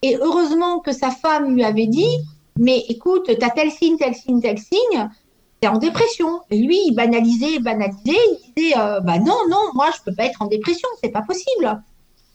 Et 0.00 0.16
heureusement 0.16 0.78
que 0.78 0.92
sa 0.92 1.10
femme 1.10 1.54
lui 1.54 1.62
avait 1.62 1.86
dit, 1.86 2.08
mais 2.58 2.84
écoute, 2.88 3.24
tu 3.26 3.44
as 3.44 3.50
tel 3.50 3.70
signe, 3.70 3.98
tel 3.98 4.14
signe, 4.14 4.40
tel 4.40 4.58
signe, 4.58 5.10
tu 5.60 5.66
es 5.66 5.68
en 5.68 5.76
dépression. 5.76 6.40
Et 6.50 6.58
lui, 6.58 6.78
il 6.86 6.94
banalisait, 6.94 7.58
banalisait, 7.58 7.98
il 8.06 8.52
disait, 8.56 8.74
bah 9.02 9.18
non, 9.18 9.36
non, 9.50 9.60
moi, 9.74 9.90
je 9.94 10.02
peux 10.04 10.14
pas 10.14 10.24
être 10.24 10.40
en 10.40 10.46
dépression, 10.46 10.88
c'est 11.02 11.10
pas 11.10 11.22
possible. 11.22 11.82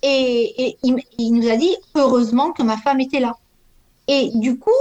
Et, 0.03 0.77
il, 0.83 1.33
nous 1.33 1.49
a 1.49 1.57
dit, 1.57 1.75
heureusement 1.95 2.51
que 2.51 2.63
ma 2.63 2.77
femme 2.77 2.99
était 2.99 3.19
là. 3.19 3.35
Et 4.11 4.31
du 4.33 4.57
coup, 4.57 4.71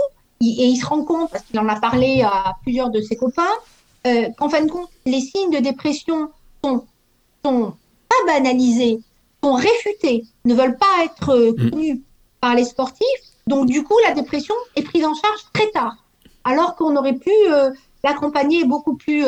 il, 0.40 0.58
et 0.58 0.66
il 0.66 0.76
se 0.78 0.86
rend 0.86 1.04
compte, 1.04 1.30
parce 1.30 1.44
qu'il 1.44 1.60
en 1.60 1.68
a 1.68 1.78
parlé 1.78 2.22
à 2.22 2.54
plusieurs 2.62 2.88
de 2.88 3.02
ses 3.02 3.14
copains, 3.14 3.44
euh, 4.06 4.28
qu'en 4.38 4.48
fin 4.48 4.64
de 4.64 4.70
compte, 4.70 4.88
les 5.04 5.20
signes 5.20 5.50
de 5.50 5.58
dépression 5.58 6.30
sont, 6.64 6.84
sont 7.44 7.74
pas 8.08 8.32
banalisés, 8.32 9.00
sont 9.44 9.52
réfutés, 9.52 10.24
ne 10.46 10.54
veulent 10.54 10.78
pas 10.78 11.04
être 11.04 11.30
euh, 11.30 11.52
mm. 11.52 11.70
connus 11.70 12.02
par 12.40 12.54
les 12.54 12.64
sportifs. 12.64 13.04
Donc, 13.46 13.66
du 13.66 13.84
coup, 13.84 13.96
la 14.06 14.14
dépression 14.14 14.54
est 14.76 14.82
prise 14.82 15.04
en 15.04 15.14
charge 15.14 15.40
très 15.52 15.70
tard, 15.72 15.96
alors 16.44 16.74
qu'on 16.74 16.96
aurait 16.96 17.16
pu 17.16 17.30
euh, 17.48 17.70
l'accompagner 18.02 18.64
beaucoup 18.64 18.96
plus, 18.96 19.24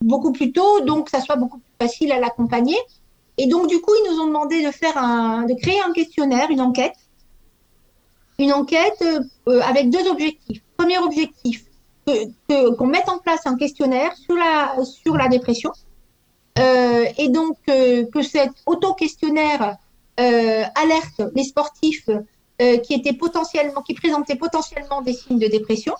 beaucoup 0.00 0.32
plus 0.32 0.52
tôt, 0.52 0.80
donc 0.80 1.08
ça 1.08 1.20
soit 1.20 1.36
beaucoup 1.36 1.58
plus 1.58 1.86
facile 1.86 2.10
à 2.10 2.18
l'accompagner. 2.18 2.78
Et 3.36 3.46
donc, 3.46 3.68
du 3.68 3.80
coup, 3.80 3.92
ils 3.94 4.10
nous 4.10 4.20
ont 4.20 4.26
demandé 4.26 4.64
de 4.64 4.72
faire 4.72 4.96
un, 4.98 5.44
de 5.44 5.54
créer 5.54 5.80
un 5.80 5.92
questionnaire, 5.92 6.50
une 6.50 6.60
enquête. 6.60 6.94
Une 8.38 8.52
enquête 8.52 9.02
euh, 9.02 9.60
avec 9.62 9.90
deux 9.90 10.08
objectifs. 10.08 10.62
Premier 10.76 10.98
objectif, 10.98 11.64
qu'on 12.06 12.86
mette 12.86 13.08
en 13.08 13.18
place 13.18 13.46
un 13.46 13.56
questionnaire 13.56 14.16
sur 14.16 14.36
la, 14.36 14.76
sur 14.84 15.16
la 15.16 15.28
dépression. 15.28 15.72
Euh, 16.58 17.04
et 17.18 17.28
donc, 17.28 17.56
euh, 17.68 18.04
que 18.12 18.22
cet 18.22 18.50
auto-questionnaire 18.66 19.76
alerte 20.16 21.22
les 21.36 21.44
sportifs 21.44 22.08
qui 22.82 22.94
étaient 22.94 23.12
potentiellement, 23.12 23.82
qui 23.82 23.94
présentaient 23.94 24.34
potentiellement 24.34 25.00
des 25.00 25.12
signes 25.12 25.38
de 25.38 25.46
dépression. 25.46 25.94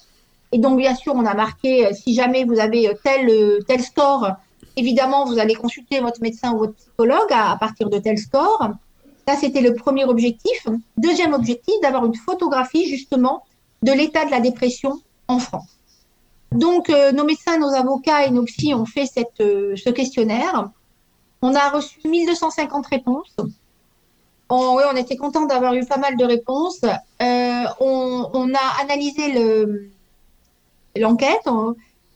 Et 0.50 0.58
donc, 0.58 0.76
bien 0.76 0.96
sûr, 0.96 1.14
on 1.14 1.24
a 1.24 1.34
marqué, 1.34 1.94
si 1.94 2.14
jamais 2.14 2.42
vous 2.44 2.58
avez 2.58 2.90
tel, 3.04 3.60
tel 3.68 3.80
score, 3.80 4.38
Évidemment, 4.78 5.24
vous 5.24 5.40
allez 5.40 5.56
consulter 5.56 5.98
votre 5.98 6.22
médecin 6.22 6.52
ou 6.52 6.58
votre 6.58 6.74
psychologue 6.74 7.32
à, 7.32 7.56
partir 7.58 7.90
de 7.90 7.98
tel 7.98 8.16
score. 8.16 8.70
Ça, 9.28 9.36
c'était 9.36 9.60
le 9.60 9.74
premier 9.74 10.06
objectif. 10.06 10.66
Deuxième 10.96 11.34
objectif, 11.34 11.74
d'avoir 11.82 12.06
une 12.06 12.14
photographie 12.14 12.88
justement 12.88 13.44
de 13.82 13.92
l'état 13.92 14.24
de 14.24 14.30
la 14.30 14.40
dépression 14.40 15.02
en 15.28 15.38
France. 15.38 15.76
Donc, 16.50 16.88
euh, 16.88 17.12
nos 17.12 17.24
médecins, 17.24 17.58
nos 17.58 17.74
avocats 17.74 18.24
et 18.24 18.30
nos 18.30 18.44
psy 18.44 18.72
ont 18.72 18.86
fait 18.86 19.04
euh, 19.40 19.76
ce 19.76 19.90
questionnaire. 19.90 20.70
On 21.42 21.54
a 21.54 21.68
reçu 21.68 21.98
1250 22.06 22.86
réponses. 22.86 23.36
On, 24.48 24.76
oui, 24.76 24.84
on 24.90 24.96
était 24.96 25.18
content 25.18 25.44
d'avoir 25.44 25.74
eu 25.74 25.84
pas 25.84 25.98
mal 25.98 26.16
de 26.16 26.24
réponses. 26.24 26.80
Euh, 27.20 27.64
on, 27.80 28.54
a 28.54 28.82
analysé 28.82 29.34
l'enquête. 30.96 31.46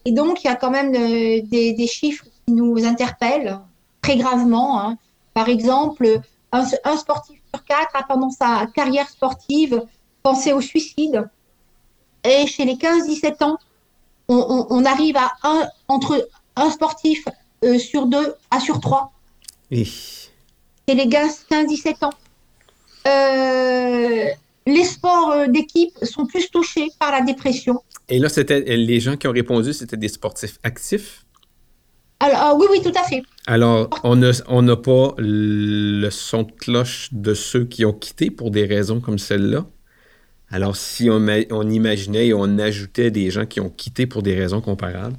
et 0.07 0.13
donc, 0.13 0.45
il 0.45 0.47
y 0.47 0.51
a 0.51 0.57
quand 0.57 0.71
même 0.71 0.93
des, 0.93 1.43
des, 1.75 1.87
chiffres 1.87 2.25
qui 2.47 2.55
nous 2.55 2.87
interpellent 2.87 3.61
très 4.01 4.17
gravement. 4.17 4.81
Hein. 4.81 4.97
Par 5.35 5.51
exemple, 5.51 6.23
un, 6.53 6.97
sportif 6.97 7.41
sur 7.53 7.65
quatre 7.65 7.97
a 7.97 8.03
pendant 8.03 8.31
sa 8.31 8.67
carrière 8.75 9.09
sportive 9.09 9.83
pensé 10.23 10.53
au 10.53 10.61
suicide. 10.61 11.29
Et 12.25 12.47
chez 12.47 12.65
les 12.65 12.75
15-17 12.75 13.43
ans, 13.43 13.59
on, 14.29 14.85
arrive 14.85 15.17
à 15.17 15.33
un, 15.43 15.69
entre 15.89 16.29
un 16.57 16.71
sportif 16.71 17.25
euh, 17.65 17.79
sur 17.79 18.07
deux 18.07 18.35
à 18.51 18.61
sur 18.61 18.81
trois. 18.81 19.13
Et 19.71 19.85
les 20.89 21.07
15-17 21.07 22.05
ans. 22.05 22.13
Euh, 23.07 24.27
les 24.67 24.85
sports 24.85 25.33
euh, 25.33 25.47
d'équipe 25.49 25.93
sont 26.03 26.27
plus 26.27 26.51
touchés 26.51 26.89
par 26.99 27.11
la 27.11 27.23
dépression. 27.23 27.83
Et 28.09 28.19
là, 28.19 28.29
c'était 28.29 28.61
les 28.61 29.01
gens 29.01 29.17
qui 29.17 29.27
ont 29.27 29.33
répondu, 29.33 29.73
c'était 29.73 29.97
des 29.97 30.09
sportifs 30.09 30.59
actifs? 30.63 31.25
Alors, 32.23 32.39
ah 32.41 32.55
oui, 32.55 32.67
oui, 32.71 32.81
tout 32.81 32.97
à 32.97 33.03
fait. 33.03 33.21
Alors, 33.49 33.91
on 34.05 34.15
n'a 34.15 34.77
pas 34.77 35.15
le 35.19 36.09
son 36.11 36.45
de 36.45 36.53
cloche 36.53 37.09
de 37.11 37.35
ceux 37.35 37.65
qui 37.65 37.85
ont 37.85 37.93
quitté 37.93 38.31
pour 38.31 38.53
des 38.53 38.65
raisons 38.65 39.01
comme 39.01 39.19
celle-là. 39.19 39.67
Alors, 40.49 40.77
si 40.77 41.11
on, 41.11 41.27
on, 41.51 41.69
imaginait 41.69 42.29
et 42.29 42.35
on 42.35 42.59
ajoutait 42.59 43.11
des 43.11 43.33
gens 43.33 43.45
qui 43.45 43.59
ont 43.59 43.71
quitté 43.71 44.07
pour 44.07 44.23
des 44.23 44.37
raisons 44.37 44.61
comparables. 44.61 45.17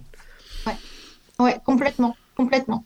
Oui, 0.65 0.73
ouais, 1.39 1.57
complètement, 1.65 2.15
complètement. 2.37 2.85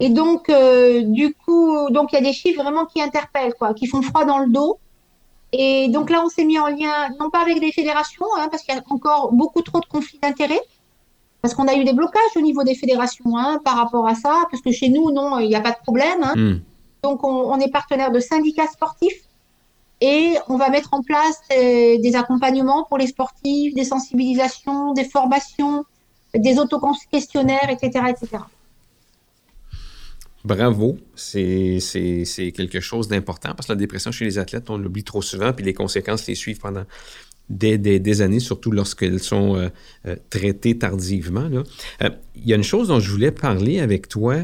Et 0.00 0.08
donc, 0.08 0.48
euh, 0.48 1.02
du 1.04 1.34
coup, 1.34 1.88
donc 1.90 2.10
il 2.12 2.16
y 2.16 2.18
a 2.18 2.22
des 2.22 2.32
chiffres 2.32 2.64
vraiment 2.64 2.84
qui 2.84 3.00
interpellent, 3.00 3.54
quoi, 3.54 3.74
qui 3.74 3.86
font 3.86 4.02
froid 4.02 4.24
dans 4.24 4.38
le 4.38 4.50
dos. 4.50 4.80
Et 5.52 5.86
donc 5.88 6.10
là, 6.10 6.20
on 6.24 6.28
s'est 6.28 6.44
mis 6.44 6.58
en 6.58 6.66
lien, 6.66 7.10
non 7.20 7.30
pas 7.30 7.42
avec 7.42 7.60
des 7.60 7.70
fédérations, 7.70 8.26
hein, 8.36 8.48
parce 8.50 8.64
qu'il 8.64 8.74
y 8.74 8.76
a 8.76 8.82
encore 8.88 9.32
beaucoup 9.32 9.62
trop 9.62 9.78
de 9.78 9.86
conflits 9.86 10.18
d'intérêts, 10.20 10.60
parce 11.44 11.52
qu'on 11.52 11.68
a 11.68 11.74
eu 11.74 11.84
des 11.84 11.92
blocages 11.92 12.36
au 12.36 12.40
niveau 12.40 12.64
des 12.64 12.74
fédérations 12.74 13.36
hein, 13.36 13.60
par 13.62 13.76
rapport 13.76 14.08
à 14.08 14.14
ça, 14.14 14.46
parce 14.50 14.62
que 14.62 14.72
chez 14.72 14.88
nous, 14.88 15.10
non, 15.12 15.38
il 15.40 15.48
n'y 15.48 15.54
a 15.54 15.60
pas 15.60 15.72
de 15.72 15.76
problème. 15.76 16.22
Hein. 16.22 16.32
Hmm. 16.34 16.60
Donc, 17.02 17.22
on, 17.22 17.60
est 17.60 17.70
partenaire 17.70 18.10
de 18.10 18.18
syndicats 18.18 18.66
sportifs 18.66 19.24
et 20.00 20.36
on 20.48 20.56
va 20.56 20.70
mettre 20.70 20.94
en 20.94 21.02
place 21.02 21.38
des, 21.50 22.12
accompagnements 22.16 22.84
pour 22.84 22.96
les 22.96 23.08
sportifs, 23.08 23.74
des 23.74 23.84
sensibilisations, 23.84 24.94
des 24.94 25.04
formations, 25.04 25.84
des 26.34 26.58
autoquestionnaires, 26.58 27.68
etc., 27.68 28.06
etc. 28.08 28.42
Bravo, 30.46 30.96
c'est 31.14 31.78
quelque 32.56 32.80
chose 32.80 33.06
d'important 33.08 33.54
parce 33.54 33.66
que 33.66 33.72
la 33.72 33.78
dépression 33.78 34.12
chez 34.12 34.24
les 34.24 34.38
athlètes, 34.38 34.70
on 34.70 34.78
l'oublie 34.78 35.04
trop 35.04 35.20
souvent, 35.20 35.52
puis 35.52 35.66
les 35.66 35.74
conséquences 35.74 36.26
les 36.26 36.36
suivent 36.36 36.60
pendant 36.60 36.84
des, 37.50 37.76
des, 37.78 38.22
années, 38.22 38.40
surtout 38.40 38.70
lorsqu'elles 38.70 39.20
sont 39.20 39.56
euh, 39.56 39.68
euh, 40.06 40.16
traitées 40.30 40.78
tardivement. 40.78 41.48
Là. 41.48 41.62
Euh, 42.02 42.10
il 42.36 42.48
y 42.48 42.52
a 42.54 42.56
une 42.56 42.64
chose 42.64 42.88
dont 42.88 43.00
je 43.00 43.10
voulais 43.10 43.30
parler 43.30 43.80
avec 43.80 44.08
toi. 44.08 44.38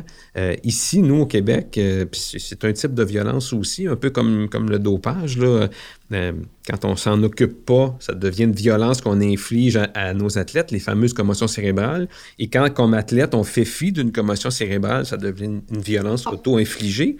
ici, 0.62 1.00
nous, 1.00 1.22
au 1.22 1.26
Québec, 1.26 1.80
c'est 2.12 2.64
un 2.64 2.72
type 2.72 2.94
de 2.94 3.02
violence 3.02 3.52
aussi, 3.52 3.88
un 3.88 3.96
peu 3.96 4.10
comme, 4.10 4.48
comme 4.48 4.70
le 4.70 4.78
dopage. 4.78 5.36
Là. 5.38 5.68
quand 6.12 6.84
on 6.84 6.94
s'en 6.94 7.20
occupe 7.24 7.66
pas, 7.66 7.96
ça 7.98 8.14
devient 8.14 8.44
une 8.44 8.52
violence 8.52 9.00
qu'on 9.00 9.20
inflige 9.20 9.76
à, 9.76 9.90
à, 9.94 10.14
nos 10.14 10.38
athlètes, 10.38 10.70
les 10.70 10.78
fameuses 10.78 11.14
commotions 11.14 11.48
cérébrales. 11.48 12.08
Et 12.38 12.46
quand, 12.46 12.72
comme 12.72 12.94
athlète, 12.94 13.34
on 13.34 13.42
fait 13.42 13.64
fi 13.64 13.90
d'une 13.90 14.12
commotion 14.12 14.50
cérébrale, 14.50 15.04
ça 15.04 15.16
devient 15.16 15.60
une 15.72 15.80
violence 15.80 16.28
auto-infligée. 16.28 17.16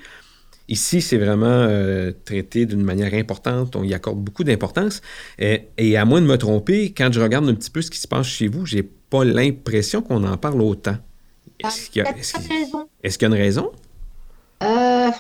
Ici, 0.71 1.03
c'est 1.03 1.19
vraiment 1.19 1.47
euh, 1.49 2.13
traité 2.25 2.65
d'une 2.65 2.85
manière 2.85 3.13
importante. 3.15 3.75
On 3.75 3.83
y 3.83 3.93
accorde 3.93 4.19
beaucoup 4.19 4.45
d'importance. 4.45 5.03
Et, 5.41 5.97
à 5.97 6.05
moins 6.05 6.21
de 6.21 6.27
me 6.27 6.39
tromper, 6.39 6.95
quand 6.97 7.13
je 7.13 7.21
regarde 7.21 7.49
un 7.49 7.55
petit 7.55 7.73
peu 7.73 7.83
ce 7.83 7.91
qui 7.91 7.99
se 7.99 8.07
passe 8.07 8.27
chez 8.27 8.47
vous, 8.47 8.67
j'ai 8.67 8.85
pas 8.85 9.25
l'impression 9.25 10.01
qu'on 10.01 10.23
en 10.23 10.37
parle 10.37 10.63
autant. 10.63 10.95
Est-ce 11.59 11.91
qu'il 11.91 12.03
y, 12.03 12.07
a, 12.07 12.11
une 12.11 13.35
raison? 13.35 13.73
Euh, 14.63 15.11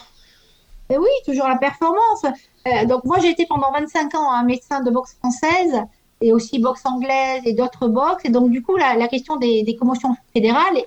eh 0.89 0.97
oui, 0.97 1.09
toujours 1.27 1.49
la 1.49 1.57
performance. 1.57 2.25
Euh, 2.69 2.87
donc 2.87 3.03
moi, 3.05 3.19
j'ai 3.21 3.31
été 3.31 3.45
pendant 3.47 3.73
25 3.73 4.15
ans 4.15 4.33
un 4.33 4.45
médecin 4.45 4.81
de 4.83 4.91
boxe 4.93 5.17
française 5.17 5.83
et 6.21 6.33
aussi 6.33 6.61
boxe 6.61 6.83
anglaise 6.85 7.43
et 7.45 7.55
d'autres 7.55 7.89
boxes. 7.89 8.25
Et 8.25 8.31
donc, 8.31 8.53
du 8.53 8.63
coup, 8.63 8.77
la, 8.77 9.09
question 9.09 9.37
des, 9.37 9.65
des 9.65 9.75
commotions 9.75 10.15
fédérales, 10.33 10.79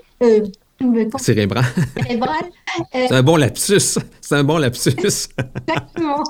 Cérébral. 1.17 1.65
Euh, 2.95 3.05
c'est 3.07 3.13
un 3.13 3.21
bon 3.21 3.35
lapsus. 3.35 3.99
C'est 4.19 4.35
un 4.35 4.43
bon 4.43 4.57
lapsus. 4.57 4.89
Exactement. 4.97 6.23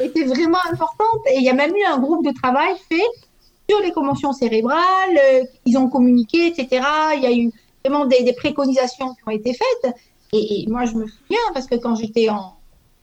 était 0.00 0.22
vraiment 0.22 0.60
importante. 0.70 1.20
Et 1.32 1.38
il 1.38 1.42
y 1.42 1.48
a 1.48 1.52
même 1.52 1.74
eu 1.74 1.84
un 1.84 1.98
groupe 1.98 2.24
de 2.24 2.32
travail 2.32 2.74
fait 2.88 3.02
sur 3.68 3.80
les 3.80 3.90
conventions 3.90 4.32
cérébrales. 4.32 5.18
Euh, 5.18 5.42
ils 5.66 5.76
ont 5.76 5.88
communiqué, 5.88 6.46
etc. 6.46 6.86
Il 7.16 7.22
y 7.22 7.26
a 7.26 7.32
eu 7.32 7.50
vraiment 7.84 8.04
des, 8.06 8.32
préconisations 8.34 9.14
qui 9.14 9.20
ont 9.26 9.32
été 9.32 9.52
faites. 9.52 9.92
Et, 10.32 10.64
moi, 10.68 10.84
je 10.84 10.94
me 10.94 11.08
souviens, 11.08 11.38
parce 11.52 11.66
que 11.66 11.74
quand 11.74 11.96
j'étais 11.96 12.28
en 12.28 12.54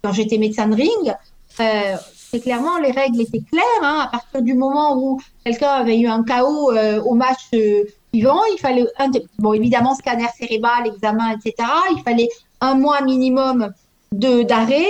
quand 0.01 0.13
j'étais 0.13 0.37
médecin 0.37 0.69
de 0.69 0.75
ring, 0.75 1.13
euh, 1.59 1.95
c'est 2.15 2.39
clairement 2.39 2.77
les 2.77 2.91
règles 2.91 3.19
étaient 3.19 3.43
claires. 3.51 3.83
Hein. 3.83 4.05
à 4.05 4.07
partir 4.07 4.41
du 4.41 4.53
moment 4.53 4.95
où 4.97 5.19
quelqu'un 5.43 5.71
avait 5.71 5.99
eu 5.99 6.07
un 6.07 6.23
chaos 6.23 6.71
au 6.71 7.15
match 7.15 7.49
il 8.13 8.57
fallait, 8.59 8.85
bon, 9.39 9.53
évidemment, 9.53 9.95
scanner 9.95 10.27
cérébral, 10.37 10.87
examen, 10.87 11.31
etc. 11.31 11.67
Il 11.95 12.01
fallait 12.03 12.29
un 12.59 12.75
mois 12.75 13.01
minimum 13.01 13.73
d'arrêt, 14.11 14.87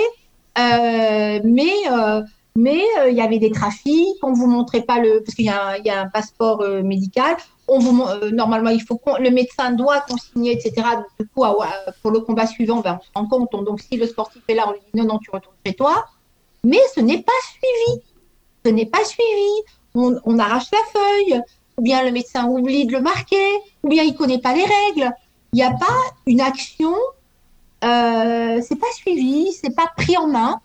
euh, 0.58 1.40
mais 1.44 1.72
euh, 1.90 2.22
mais 2.54 2.82
euh, 2.98 3.08
il 3.08 3.16
y 3.16 3.20
avait 3.20 3.38
des 3.38 3.50
trafics. 3.50 4.16
On 4.22 4.32
vous 4.32 4.46
montrait 4.46 4.82
pas 4.82 4.98
le 4.98 5.22
parce 5.24 5.34
qu'il 5.34 5.46
y, 5.46 5.48
a 5.48 6.00
un 6.00 6.08
passeport 6.08 6.62
médical. 6.82 7.36
On 7.68 7.78
vous 7.78 8.04
normalement 8.32 8.70
il 8.70 8.82
faut 8.82 9.00
le 9.18 9.30
médecin 9.30 9.72
doit 9.72 10.00
consigner, 10.00 10.52
etc. 10.52 10.86
Du 11.18 11.26
coup, 11.28 11.44
pour 12.02 12.10
le 12.10 12.20
combat 12.20 12.46
suivant, 12.46 12.80
ben, 12.80 12.98
on 13.00 13.04
se 13.04 13.10
rend 13.14 13.26
compte. 13.26 13.64
Donc 13.64 13.80
si 13.80 13.96
le 13.96 14.06
sportif 14.06 14.42
est 14.48 14.54
là, 14.54 14.64
on 14.68 14.72
lui 14.72 14.80
dit 14.92 15.00
non 15.00 15.06
non, 15.06 15.18
tu 15.18 15.30
retournes 15.30 15.56
chez 15.64 15.72
toi. 15.72 16.04
Mais 16.64 16.80
ce 16.94 17.00
n'est 17.00 17.22
pas 17.22 17.32
suivi. 17.52 18.02
Ce 18.64 18.70
n'est 18.70 18.86
pas 18.86 19.04
suivi. 19.04 19.50
On 19.94 20.38
arrache 20.38 20.70
la 20.72 20.78
feuille 20.92 21.42
ou 21.78 21.82
bien 21.82 22.02
le 22.04 22.10
médecin 22.12 22.46
oublie 22.46 22.86
de 22.86 22.92
le 22.92 23.00
marquer, 23.00 23.46
ou 23.82 23.88
bien 23.88 24.02
il 24.02 24.14
connaît 24.14 24.40
pas 24.40 24.54
les 24.54 24.64
règles. 24.64 25.12
Il 25.52 25.56
n'y 25.56 25.62
a 25.62 25.72
pas 25.72 25.98
une 26.26 26.40
action 26.40 26.94
euh, 27.84 28.60
c'est 28.62 28.76
pas 28.76 28.90
suivi, 28.94 29.52
c'est 29.52 29.74
pas 29.74 29.90
pris 29.96 30.16
en 30.16 30.28
main, 30.28 30.60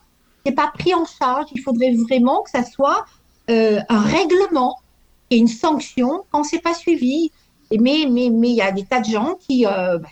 c'est 0.46 0.52
pas 0.52 0.72
pris 0.74 0.94
en 0.94 1.06
charge. 1.06 1.46
Il 1.54 1.62
faudrait 1.62 1.94
vraiment 1.94 2.44
que 2.44 2.50
ça 2.50 2.64
soit 2.64 3.06
euh, 3.50 3.80
un 3.90 4.02
règlement 4.02 4.76
et 5.32 5.38
une 5.38 5.48
sanction 5.48 6.26
quand 6.32 6.44
c'est 6.44 6.60
pas 6.60 6.74
suivi. 6.74 7.32
mais 7.72 8.08
mais 8.10 8.30
mais 8.30 8.50
il 8.50 8.56
y 8.56 8.62
a 8.62 8.72
des 8.72 8.86
tas 8.86 9.00
de 9.00 9.10
gens 9.10 9.36
qui 9.36 9.66
euh, 9.66 9.98
bah, 9.98 10.10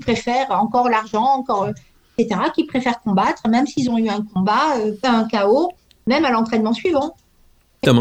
préfèrent 0.00 0.50
encore 0.50 0.88
l'argent, 0.88 1.24
encore 1.24 1.68
etc., 2.16 2.40
qui 2.54 2.64
préfèrent 2.64 3.00
combattre 3.02 3.48
même 3.48 3.66
s'ils 3.66 3.88
ont 3.90 3.98
eu 3.98 4.08
un 4.08 4.22
combat, 4.22 4.74
un 5.04 5.24
chaos, 5.28 5.70
même 6.06 6.24
à 6.24 6.30
l'entraînement 6.30 6.72
suivant. 6.72 7.14
Tu 7.82 7.88
as 7.88 7.92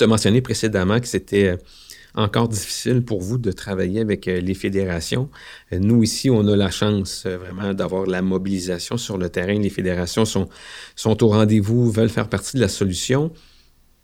as 0.00 0.06
mentionné 0.06 0.40
précédemment 0.40 1.00
que 1.00 1.06
c'était 1.06 1.56
encore 2.14 2.48
difficile 2.48 3.04
pour 3.04 3.20
vous 3.20 3.38
de 3.38 3.52
travailler 3.52 4.00
avec 4.00 4.28
euh, 4.28 4.40
les 4.40 4.54
fédérations. 4.54 5.28
Euh, 5.72 5.78
nous, 5.78 6.02
ici, 6.02 6.30
on 6.30 6.46
a 6.48 6.56
la 6.56 6.70
chance 6.70 7.24
euh, 7.26 7.38
vraiment 7.38 7.74
d'avoir 7.74 8.06
la 8.06 8.22
mobilisation 8.22 8.96
sur 8.96 9.18
le 9.18 9.28
terrain. 9.28 9.58
Les 9.58 9.70
fédérations 9.70 10.24
sont, 10.24 10.48
sont 10.96 11.22
au 11.22 11.28
rendez-vous, 11.28 11.90
veulent 11.90 12.08
faire 12.08 12.28
partie 12.28 12.56
de 12.56 12.60
la 12.60 12.68
solution. 12.68 13.30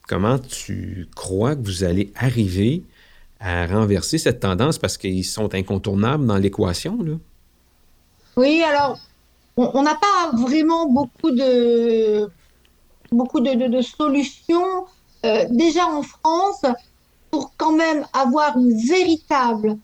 Comment 0.07 0.39
tu 0.39 1.09
crois 1.17 1.57
que 1.57 1.65
vous 1.65 1.83
allez 1.83 2.13
arriver 2.15 2.85
à 3.41 3.67
renverser 3.67 4.19
cette 4.19 4.41
tendance? 4.41 4.79
Parce 4.79 4.97
qu'ils 4.97 5.25
sont 5.25 5.55
incontournables 5.55 6.27
dans 6.27 6.37
l'équation? 6.37 6.99
Oui, 8.37 8.63
alors, 8.63 8.99
on 9.57 9.83
n'a 9.83 9.95
pas 9.95 10.37
vraiment 10.37 10.87
beaucoup 10.87 11.31
de, 11.31 12.29
beaucoup 13.11 13.41
de, 13.41 13.81
solutions. 13.81 14.87
Déjà 15.51 15.87
en 15.87 16.03
France, 16.03 16.65
pour 17.31 17.53
quand 17.57 17.73
même 17.73 18.07
avoir 18.13 18.57
une 18.57 18.77
véritable, 18.87 19.79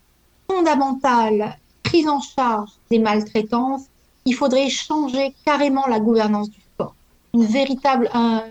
fondamentale 0.50 1.56
prise 1.82 2.08
en 2.08 2.20
charge 2.20 2.70
des 2.90 2.98
maltraitances, 2.98 3.84
il 4.24 4.34
faudrait 4.34 4.68
changer 4.68 5.34
carrément 5.44 5.86
la 5.86 6.00
gouvernance 6.00 6.50
du 6.50 6.60
sport. 6.60 6.94
Une 7.34 7.44
véritable 7.44 8.10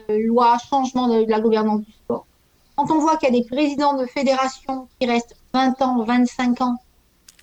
loi, 0.09 0.57
changement 0.69 1.07
de, 1.07 1.29
la 1.29 1.39
gouvernance 1.39 1.81
du 1.81 1.91
sport. 1.91 2.25
Quand 2.75 2.89
on 2.91 2.99
voit 2.99 3.17
qu'il 3.17 3.33
y 3.33 3.37
a 3.37 3.41
des 3.41 3.45
présidents 3.47 3.95
de 3.95 4.05
fédérations 4.05 4.87
qui 4.99 5.07
restent 5.07 5.35
20 5.53 5.81
ans, 5.81 6.03
25 6.03 6.61
ans, 6.61 6.77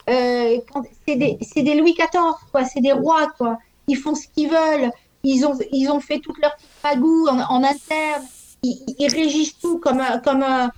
euh, 0.09 0.59
c'est 1.07 1.17
des, 1.17 1.75
Louis 1.75 1.95
XIV, 1.95 2.35
quoi, 2.53 2.65
c'est 2.65 2.81
des 2.81 2.93
rois, 2.93 3.29
quoi. 3.37 3.59
Ils 3.89 3.97
font 3.97 4.15
ce 4.15 4.27
qu'ils 4.29 4.49
veulent, 4.49 4.91
ils 5.25 5.45
ont, 5.45 5.59
ils 5.73 5.91
ont 5.91 6.01
fait 6.01 6.21
toute 6.21 6.39
leur 6.39 6.57
petite 6.57 7.03
en, 7.51 7.63
interne, 7.63 8.25
ils, 8.63 9.09
régissent 9.09 9.59
tout 9.59 9.79
comme 9.79 10.03
comme 10.25 10.43
un, 10.43 10.71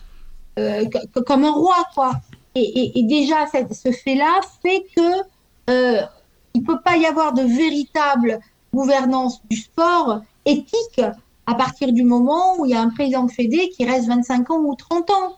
euh, 0.58 0.84
comme 1.26 1.44
un 1.44 1.52
roi, 1.52 1.84
quoi. 1.94 2.12
Et, 2.54 3.02
déjà, 3.04 3.46
ce 3.46 3.92
fait-là 3.92 4.40
fait 4.62 4.84
que 4.96 5.70
euh, 5.70 6.02
il 6.54 6.64
peut 6.64 6.80
pas 6.80 6.96
y 6.96 7.06
avoir 7.06 7.32
de 7.32 7.42
véritable 7.42 8.40
gouvernance 8.74 9.40
du 9.48 9.56
sport 9.56 10.22
éthique 10.44 11.00
à 11.46 11.54
partir 11.54 11.92
du 11.92 12.02
moment 12.02 12.58
où 12.58 12.66
il 12.66 12.72
y 12.72 12.74
a 12.74 12.80
un 12.80 12.90
président 12.90 13.24
de 13.24 13.30
Fédé 13.30 13.70
qui 13.70 13.84
reste 13.86 14.06
25 14.08 14.50
ans 14.50 14.58
ou 14.58 14.74
30 14.74 15.10
ans. 15.10 15.36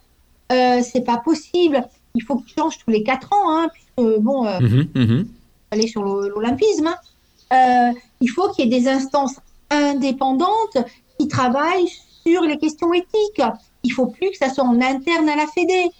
Euh, 0.50 0.80
c'est 0.82 1.02
pas 1.02 1.18
possible. 1.18 1.86
Il 2.14 2.22
faut 2.22 2.36
qu'il 2.36 2.52
change 2.56 2.78
tous 2.78 2.90
les 2.90 3.04
4 3.04 3.32
ans, 3.32 3.50
hein, 3.50 3.68
puisque 3.72 4.18
bon, 4.20 4.44
euh, 4.44 4.58
mhm, 4.58 4.88
mhm. 4.94 5.28
aller 5.70 5.86
sur 5.86 6.02
l'olympisme. 6.02 6.88
Hein. 6.88 7.92
Euh, 7.92 7.98
il 8.20 8.28
faut 8.28 8.50
qu'il 8.50 8.64
y 8.64 8.76
ait 8.76 8.80
des 8.80 8.88
instances 8.88 9.36
indépendantes 9.70 10.78
qui 11.18 11.28
travaillent 11.28 11.88
sur 12.24 12.42
les 12.42 12.58
questions 12.58 12.92
éthiques 12.92 13.42
il 13.82 13.92
faut 13.92 14.06
plus 14.06 14.30
que 14.30 14.36
ça 14.36 14.50
soit 14.50 14.64
en 14.64 14.80
interne 14.80 15.28
à 15.28 15.36
la 15.36 15.46
Fédé. 15.46 15.90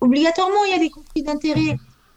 Obligatoirement, 0.00 0.64
il 0.66 0.72
y 0.72 0.74
a 0.74 0.78
des 0.78 0.90
conflits 0.90 1.22
d'intérêts. 1.22 1.76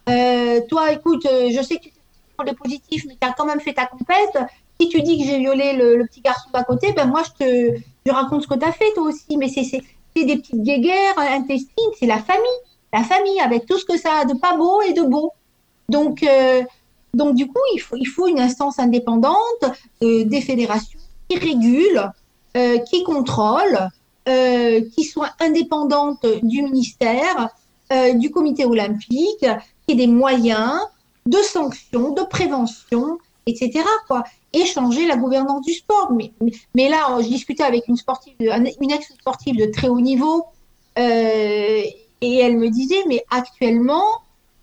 Euh, 0.10 0.62
toi, 0.70 0.92
écoute, 0.92 1.26
euh, 1.26 1.50
je 1.52 1.62
sais 1.62 1.78
que 1.78 1.84
tu 1.84 1.90
es 1.90 2.52
le 2.52 2.56
positif, 2.56 3.04
mais 3.08 3.18
tu 3.20 3.28
as 3.28 3.34
quand 3.34 3.46
même 3.46 3.60
fait 3.60 3.74
ta 3.74 3.86
compète. 3.86 4.38
Si 4.80 4.90
tu 4.90 5.02
dis 5.02 5.18
que 5.18 5.26
j'ai 5.26 5.40
violé 5.40 5.74
le, 5.74 6.06
petit 6.06 6.22
garçon 6.22 6.50
d'à 6.54 6.64
côté, 6.64 6.94
ben 6.94 7.06
moi, 7.06 7.24
je 7.24 7.46
te 7.46 7.80
je 8.06 8.12
raconte 8.12 8.44
ce 8.44 8.48
que 8.48 8.56
tu 8.56 8.66
as 8.66 8.72
fait 8.72 8.92
toi 8.96 9.04
aussi. 9.04 9.38
Mais 9.38 9.50
c'est 9.50 9.84
des 10.16 10.38
petites 10.38 10.62
guéguerres 10.62 11.18
intestines, 11.18 11.92
c'est 12.00 12.06
la 12.06 12.20
famille. 12.20 12.44
La 12.94 13.04
famille, 13.04 13.40
avec 13.40 13.66
tout 13.66 13.78
ce 13.78 13.86
que 13.86 13.98
ça 13.98 14.20
a 14.22 14.26
de 14.26 14.34
pas 14.38 14.56
beau 14.56 14.82
et 14.82 14.94
de 14.94 15.02
beau. 15.02 15.32
Donc, 15.90 16.24
euh, 16.24 16.62
donc 17.14 17.36
du 17.36 17.48
coup, 17.48 17.62
il 17.76 17.80
faut, 17.80 17.96
il 17.96 18.06
faut 18.06 18.28
une 18.28 18.40
instance 18.40 18.80
indépendante 18.80 19.66
des 20.02 20.42
fédérations 20.42 21.00
qui 21.28 21.38
qui 22.56 23.04
contrôle, 23.04 23.90
euh, 24.30 24.80
qui 24.96 25.04
soit 25.04 25.32
indépendante 25.42 26.26
du 26.44 26.62
ministère, 26.62 27.50
euh, 27.92 28.14
du 28.14 28.32
comité 28.32 28.64
olympique, 28.64 29.46
qui 29.86 29.94
ait 29.94 29.96
des 29.96 30.08
moyens 30.08 30.80
de 31.26 31.38
sanctions, 31.40 32.12
de 32.14 32.22
prévention, 32.22 33.18
etc. 33.48 33.84
Quoi. 34.08 34.24
Et 34.54 34.66
changer 34.66 35.08
la 35.08 35.18
gouvernance 35.18 35.66
du 35.66 35.74
sport. 35.74 36.14
Mais, 36.14 36.32
mais, 36.74 36.88
là, 36.88 37.18
je 37.20 37.28
discutais 37.28 37.64
avec 37.64 37.90
une 37.90 37.98
sportive, 37.98 38.36
une 38.40 38.92
ex-sportive 38.92 39.58
de 39.58 39.66
très 39.66 39.90
haut 39.90 40.00
niveau, 40.00 40.46
euh, 40.98 41.82
et 42.22 42.38
elle 42.38 42.58
me 42.58 42.70
disait, 42.70 43.04
mais 43.10 43.26
actuellement, 43.30 44.06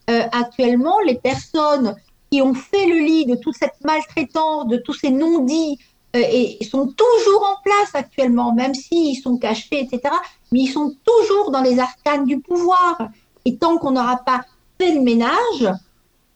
euh, 0.08 0.22
actuellement, 0.32 0.98
les 1.04 1.16
personnes 1.16 1.96
qui 2.30 2.40
ont 2.40 2.54
fait 2.54 2.86
le 2.86 2.98
lit 3.04 3.26
de 3.26 3.34
toute 3.34 3.56
cette 3.56 3.76
maltraitance, 3.84 4.68
de 4.68 4.78
tous 4.78 4.94
ces 4.94 5.10
non-dits, 5.10 5.76
euh, 5.76 5.89
et 6.14 6.56
ils 6.60 6.66
sont 6.66 6.86
toujours 6.86 7.42
en 7.42 7.62
place 7.62 7.94
actuellement, 7.94 8.52
même 8.52 8.74
s'ils 8.74 9.20
sont 9.20 9.38
cachés, 9.38 9.80
etc. 9.80 10.14
Mais 10.52 10.60
ils 10.60 10.72
sont 10.72 10.94
toujours 11.04 11.50
dans 11.50 11.62
les 11.62 11.78
arcanes 11.78 12.24
du 12.24 12.40
pouvoir. 12.40 13.10
Et 13.44 13.56
tant 13.56 13.78
qu'on 13.78 13.92
n'aura 13.92 14.16
pas 14.18 14.44
fait 14.78 14.94
le 14.94 15.00
ménage, 15.02 15.72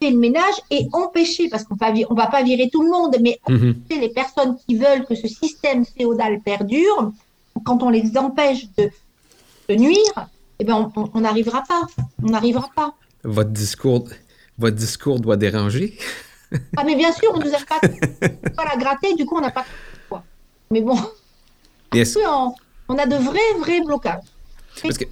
fait 0.01 0.11
le 0.11 0.19
ménage 0.19 0.55
et 0.71 0.87
empêcher, 0.93 1.49
parce 1.49 1.65
qu'on 1.65 1.75
ne 1.75 2.15
va 2.15 2.27
pas 2.29 2.43
virer 2.43 2.71
tout 2.73 2.83
le 2.83 2.91
monde, 2.91 3.17
mais 3.21 3.41
mhm. 3.49 3.71
empêcher 3.71 4.01
les 4.01 4.11
personnes 4.11 4.57
qui 4.67 4.77
veulent 4.77 5.05
que 5.07 5.15
ce 5.15 5.27
système 5.29 5.85
féodal 5.85 6.41
perdure, 6.41 7.13
quand 7.65 7.83
on 7.83 7.91
les 7.91 8.17
empêche 8.17 8.67
de, 8.77 8.91
de 9.69 9.75
nuire, 9.75 10.29
eh 10.59 10.65
ben 10.65 10.93
on 11.15 11.21
n'arrivera 11.21 11.63
pas. 11.69 11.83
On 12.23 12.31
n'arrivera 12.31 12.71
pas. 12.75 12.95
Votre 13.25 13.51
discours, 13.51 14.09
votre 14.59 14.77
discours 14.77 15.19
doit 15.19 15.37
déranger. 15.37 15.99
Ah, 16.77 16.85
mais 16.85 16.97
bien 16.97 17.13
sûr, 17.13 17.33
on 17.35 17.39
nous 17.39 17.55
a 17.55 17.59
pas, 17.59 17.81
pas 18.57 18.65
la 18.65 18.77
gratter, 18.77 19.15
du 19.15 19.25
coup, 19.25 19.37
on 19.37 19.41
n'a 19.41 19.51
pas 19.51 19.65
quoi. 20.09 20.25
Mais 20.71 20.81
bon, 20.81 20.97
on, 22.89 22.99
a 22.99 23.07
de 23.07 23.17
vrais, 23.17 23.59
vrais 23.59 23.81
blocages. 23.81 24.23
Parce 24.83 24.99
que 24.99 25.05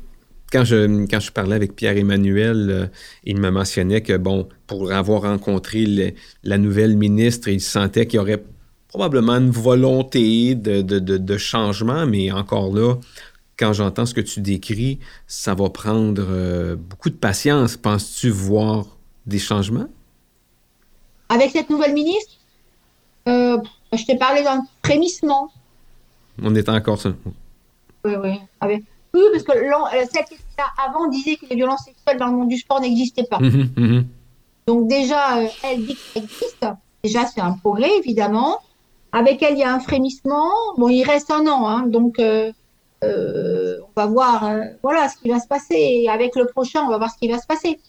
quand 0.53 0.65
je, 0.65 1.07
quand 1.07 1.21
je 1.21 1.33
parlais 1.33 1.57
avec 1.57 1.75
Pierre-Emmanuel, 1.75 2.71
euh, 2.71 2.87
il 3.25 3.39
me 3.39 3.51
mentionnait 3.51 4.03
que, 4.03 4.17
bon, 4.17 4.49
pour 4.67 4.93
avoir 4.93 5.23
rencontré 5.23 6.15
la 6.45 6.59
nouvelle 6.59 6.97
ministre, 6.97 7.49
il 7.49 7.61
sentait 7.61 8.07
qu'il 8.07 8.19
y 8.19 8.21
aurait 8.21 8.43
probablement 8.89 9.37
une 9.37 9.51
volonté 9.51 10.55
de, 10.55 10.83
de, 10.83 10.99
de, 10.99 11.37
changement, 11.39 12.07
mais 12.07 12.31
encore 12.31 12.75
là, 12.75 12.97
quand 13.59 13.73
j'entends 13.73 14.05
ce 14.05 14.13
que 14.13 14.21
tu 14.21 14.41
décris, 14.41 14.99
ça 15.27 15.55
va 15.55 15.71
prendre 15.71 16.23
euh, 16.29 16.77
beaucoup 16.77 17.09
de 17.09 17.15
patience. 17.15 17.79
Penses-tu 17.79 18.29
voir 18.29 18.87
des 19.25 19.39
changements? 19.39 19.89
Avec 21.33 21.51
cette 21.51 21.71
nouvelle 21.71 21.95
ministre, 21.95 22.35
euh, 23.27 23.57
je 23.91 24.05
t'ai 24.05 24.17
parlé 24.17 24.43
d'un 24.43 24.63
frémissement. 24.85 25.51
On 26.43 26.55
est 26.55 26.69
encore 26.69 27.01
ça. 27.01 27.15
Oui, 28.05 28.13
oui. 28.23 28.39
Oui, 29.15 29.23
parce 29.33 29.43
que 29.43 29.53
euh, 29.53 30.05
celle 30.13 30.25
qui 30.27 30.35
était 30.35 30.43
là 30.59 30.67
avant 30.87 31.09
disait 31.09 31.37
que 31.37 31.47
les 31.49 31.57
violences 31.57 31.85
sexuelles 31.85 32.19
dans 32.19 32.27
le 32.27 32.33
monde 32.33 32.49
du 32.49 32.59
sport 32.59 32.83
n'existaient 32.83 33.25
pas. 33.25 33.39
Mhm, 33.39 33.71
mhm. 33.77 34.07
Donc 34.67 34.89
déjà, 34.89 35.39
euh, 35.39 35.47
elle 35.65 35.87
dit 35.87 35.95
que 35.95 36.01
ça 36.01 36.21
existe. 36.21 36.67
Déjà, 37.03 37.25
c'est 37.25 37.41
un 37.41 37.53
progrès, 37.53 37.97
évidemment. 37.97 38.59
Avec 39.13 39.43
elle, 39.43 39.55
il 39.55 39.61
y 39.61 39.65
a 39.65 39.73
un 39.73 39.81
frémissement. 39.81 40.51
Bon, 40.77 40.91
il 40.91 41.03
reste 41.03 41.31
un 41.31 41.47
an, 41.47 41.67
hein, 41.67 41.87
donc 41.87 42.17
on 42.21 43.91
va 43.97 44.07
voir 44.07 44.51
voilà, 44.83 45.09
ce 45.09 45.17
qui 45.17 45.31
va 45.31 45.41
se 45.41 45.49
passer. 45.49 45.77
Et 45.77 46.11
avec 46.11 46.37
le 46.37 46.47
prochain, 46.47 46.83
on 46.83 46.91
va 46.91 46.99
voir 46.99 47.11
ce 47.11 47.19
qui 47.19 47.29
va 47.29 47.39
se 47.39 47.47
passer. 47.47 47.81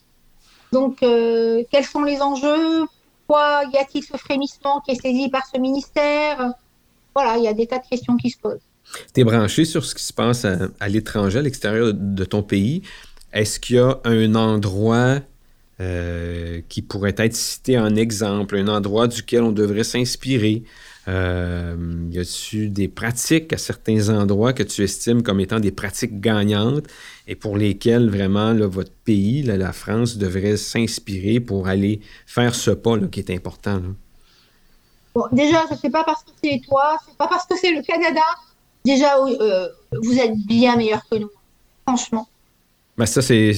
Donc, 0.72 1.00
quels 1.00 1.86
sont 1.86 2.04
les 2.04 2.22
enjeux? 2.22 2.88
Pourquoi 3.28 3.64
y 3.74 3.78
a-t-il 3.78 4.04
ce 4.04 4.18
frémissement 4.18 4.82
qui 4.82 4.92
est 4.92 5.02
saisi 5.02 5.30
par 5.30 5.44
ce 5.46 5.60
ministère? 5.60 6.54
Voilà, 7.16 7.38
il 7.38 7.44
y 7.44 7.48
a 7.48 7.54
des 7.54 7.68
tas 7.68 7.80
de 7.80 7.88
questions 7.90 8.18
qui 8.18 8.30
se 8.30 8.38
posent. 8.38 8.62
Tu 9.14 9.22
es 9.22 9.24
branché 9.24 9.66
sur 9.66 9.86
ce 9.86 9.96
qui 9.96 10.04
se 10.04 10.14
passe 10.14 10.46
à, 10.46 10.90
l'étranger, 10.90 11.40
à 11.40 11.42
l'extérieur 11.42 11.94
de, 11.94 12.26
ton 12.26 12.44
pays. 12.44 12.82
Est-ce 13.32 13.60
qu'il 13.60 13.78
y 13.78 13.80
a 13.80 14.00
un 14.04 14.36
endroit 14.36 15.20
euh, 15.80 16.62
qui 16.70 16.82
pourrait 16.82 17.16
être 17.18 17.36
cité 17.36 17.80
en 17.80 17.96
exemple, 17.96 18.58
un 18.58 18.68
endroit 18.68 19.08
duquel 19.08 19.44
on 19.44 19.52
devrait 19.52 19.84
s'inspirer? 19.84 20.64
Euh, 21.10 21.76
y 22.12 22.20
a-t-il 22.20 22.72
des 22.72 22.88
pratiques 22.88 23.52
à 23.52 23.58
certains 23.58 24.10
endroits 24.10 24.54
que 24.54 24.64
tu 24.64 24.84
estimes 24.84 25.22
comme 25.22 25.42
étant 25.42 25.60
des 25.60 25.72
pratiques 25.72 26.22
gagnantes 26.22 26.86
et 27.28 27.36
pour 27.36 27.58
lesquelles 27.58 28.10
vraiment 28.10 28.56
votre 28.68 28.92
pays, 29.04 29.44
la 29.44 29.74
France, 29.74 30.18
devrait 30.18 30.56
s'inspirer 30.56 31.42
pour 31.42 31.68
aller 31.68 32.00
faire 32.26 32.56
ce 32.56 32.72
pas 32.72 32.98
qui 33.12 33.20
est 33.20 33.32
important? 33.32 33.82
Bon, 35.14 35.26
déjà, 35.32 35.66
ce 35.68 35.76
n'est 35.86 35.92
pas 35.92 36.04
parce 36.04 36.24
que 36.24 36.32
c'est 36.42 36.62
toi, 36.68 36.98
c'est 37.06 37.18
pas 37.18 37.28
parce 37.28 37.46
que 37.46 37.56
c'est 37.58 37.72
le 37.72 37.84
Canada. 37.84 38.22
Déjà, 38.86 39.18
euh, 39.18 39.68
vous 40.02 40.18
êtes 40.18 40.38
bien 40.48 40.76
meilleur 40.76 41.02
que 41.10 41.18
nous, 41.18 41.30
franchement. 41.86 42.28
Ben 42.98 43.06
ça, 43.06 43.22
c'est, 43.22 43.54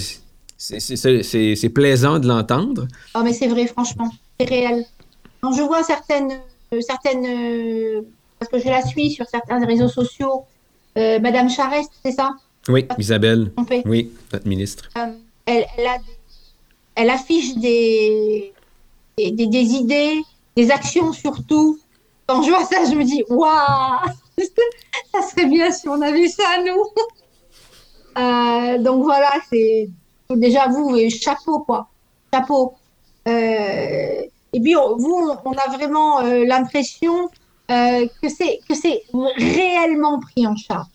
c'est, 0.58 1.70
plaisant 1.70 2.20
de 2.20 2.28
l'entendre. 2.28 2.88
Ah, 3.14 3.22
mais 3.24 3.34
c'est 3.34 3.48
vrai, 3.48 3.68
franchement. 3.68 4.10
c'est 4.40 4.50
réel. 4.50 4.86
Quand 5.42 5.54
je 5.54 5.62
vois 5.62 5.84
certaines, 5.84 6.40
certaines, 6.82 8.04
parce 8.40 8.52
que 8.52 8.60
je 8.60 8.68
la 8.68 8.86
suis 8.86 9.12
sur 9.12 9.28
certains 9.28 9.64
réseaux 9.66 9.90
sociaux, 9.90 10.44
Madame 10.96 11.50
Charest, 11.50 11.92
c'est 12.04 12.12
ça? 12.12 12.36
Oui, 12.68 12.88
Isabelle. 12.98 13.52
Oui, 13.86 14.12
notre 14.34 14.48
ministre. 14.48 14.90
elle, 15.46 15.66
a 15.86 15.98
elle 16.96 17.10
affiche 17.10 17.56
des, 17.56 18.54
des, 19.18 19.32
des, 19.32 19.74
idées, 19.74 20.22
des 20.56 20.72
actions 20.72 21.14
surtout. 21.14 21.80
Quand 22.28 22.42
je 22.42 22.50
vois 22.50 22.66
ça, 22.66 22.86
je 22.90 22.96
me 22.96 23.04
dis, 23.04 23.24
waouh, 23.30 24.10
ça 25.14 25.22
serait 25.30 25.46
bien 25.48 25.72
si 25.72 25.88
on 25.88 26.02
avait 26.02 26.28
ça, 26.28 26.62
nous. 26.66 26.84
Euh, 28.18 28.78
donc 28.78 29.04
voilà, 29.04 29.30
c'est 29.50 29.90
déjà 30.30 30.70
vous, 30.70 30.98
chapeau, 31.10 31.60
quoi. 31.60 31.90
Chapeau. 32.34 32.74
Euh, 33.28 34.22
et 34.56 34.62
puis, 34.62 34.74
vous, 34.74 35.32
on 35.44 35.52
a 35.52 35.68
vraiment 35.76 36.22
euh, 36.22 36.46
l'impression 36.46 37.30
que 37.68 38.30
c'est 38.30 38.62
que 38.70 38.74
c'est 38.74 39.04
réellement 39.36 40.20
pris 40.20 40.48
en 40.48 40.56
charge, 40.56 40.88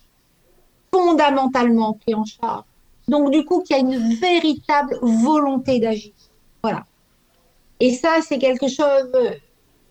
fondamentalement 0.95 1.93
pris 1.93 2.15
en 2.15 2.25
charge. 2.25 2.65
Donc, 3.07 3.33
du 3.33 3.45
coup, 3.45 3.63
qu'il 3.63 3.77
y 3.77 3.79
a 3.79 3.83
une 3.83 4.15
véritable 4.15 4.99
volonté 5.03 5.79
d'agir. 5.79 6.13
Voilà. 6.63 6.85
Et 7.81 7.93
ça, 7.93 8.23
c'est 8.27 8.39
quelque 8.39 8.69
chose. 8.69 9.13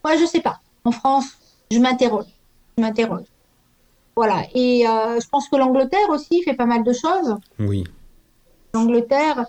Moi, 0.04 0.16
je 0.18 0.26
sais 0.26 0.42
pas. 0.42 0.62
En 0.84 0.92
France, 0.92 1.28
je 1.70 1.78
m'interroge. 1.78 2.26
Je 2.76 2.82
m'interroge. 2.82 3.26
Voilà. 4.16 4.46
Et 4.56 4.88
euh, 4.88 5.20
je 5.20 5.28
pense 5.28 5.48
que 5.48 5.58
l'Angleterre 5.58 6.10
aussi 6.10 6.42
fait 6.42 6.56
pas 6.56 6.66
mal 6.66 6.84
de 6.84 6.94
choses. 6.94 7.36
Oui. 7.60 7.84
L'Angleterre, 8.74 9.46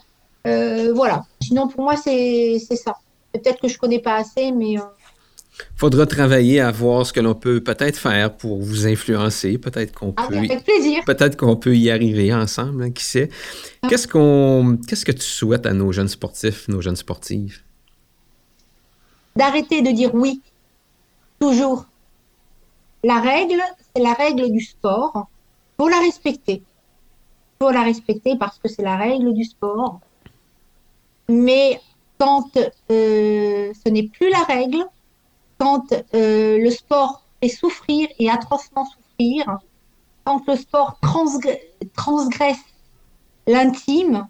euh, 0.47 0.93
voilà. 0.93 1.25
Sinon, 1.41 1.69
pour 1.69 1.85
moi, 1.85 1.97
c'est 1.97 2.59
ça. 2.59 2.99
Peut-être 3.33 3.61
que 3.61 3.69
je 3.69 3.79
connais 3.79 4.01
pas 4.01 4.17
assez, 4.17 4.53
mais. 4.53 4.79
Euh, 4.79 4.83
Faudra 5.77 6.07
travailler 6.07 6.61
à 6.61 6.71
voir 6.71 7.05
ce 7.05 7.13
que 7.13 7.21
l'on 7.21 7.35
peut 7.35 7.61
peut-être 7.61 7.97
faire 7.97 8.35
pour 8.37 8.61
vous 8.61 8.87
influencer. 8.87 9.59
Peut-être 9.59 9.93
qu'on 9.93 10.15
ah, 10.17 10.27
peut. 10.29 10.37
Avec 10.37 10.65
plaisir. 10.65 11.05
Peut-être 11.05 11.37
qu'on 11.37 11.57
peut 11.57 11.77
y 11.77 11.91
arriver 11.91 12.33
ensemble, 12.33 12.85
hein, 12.85 12.91
qui 12.91 13.05
sait. 13.05 13.29
Ah. 13.83 13.89
Qu'est-ce 13.89 14.09
qu'on, 14.09 14.79
qu'est-ce 14.87 15.05
que 15.05 15.13
tu 15.13 15.23
souhaites 15.23 15.67
à 15.67 15.73
nos 15.73 15.93
jeunes 15.93 16.09
sportifs, 16.09 16.69
nos 16.69 16.81
jeunes 16.81 16.97
sportives? 16.97 17.61
D'arrêter 19.37 19.83
de 19.83 19.91
dire 19.91 20.15
oui, 20.15 20.41
toujours. 21.39 21.87
La 23.05 23.21
règle, 23.21 23.63
c'est 23.95 24.03
la 24.03 24.13
règle 24.13 24.51
du 24.51 24.61
sport. 24.61 25.29
Faut 25.79 25.89
la 25.89 26.01
respecter. 26.01 26.63
Faut 27.61 27.71
la 27.71 27.83
respecter 27.83 28.37
parce 28.39 28.59
que 28.59 28.69
c'est 28.69 28.83
la 28.83 28.97
règle 28.97 29.33
du 29.33 29.45
sport. 29.45 30.01
Mais 31.29 31.81
quand 32.21 32.57
euh, 32.57 33.73
ce 33.73 33.89
n'est 33.89 34.09
plus 34.09 34.29
la 34.29 34.43
règle, 34.45 34.85
quand 35.59 35.93
euh, 36.15 36.59
le 36.59 36.71
sport 36.71 37.25
fait 37.43 37.49
souffrir 37.49 38.09
et 38.19 38.29
atrocement 38.29 38.85
souffrir, 38.85 39.59
quand 40.25 40.47
le 40.47 40.57
sport 40.57 41.01
transgresse 41.01 42.59
l'intime 43.47 44.29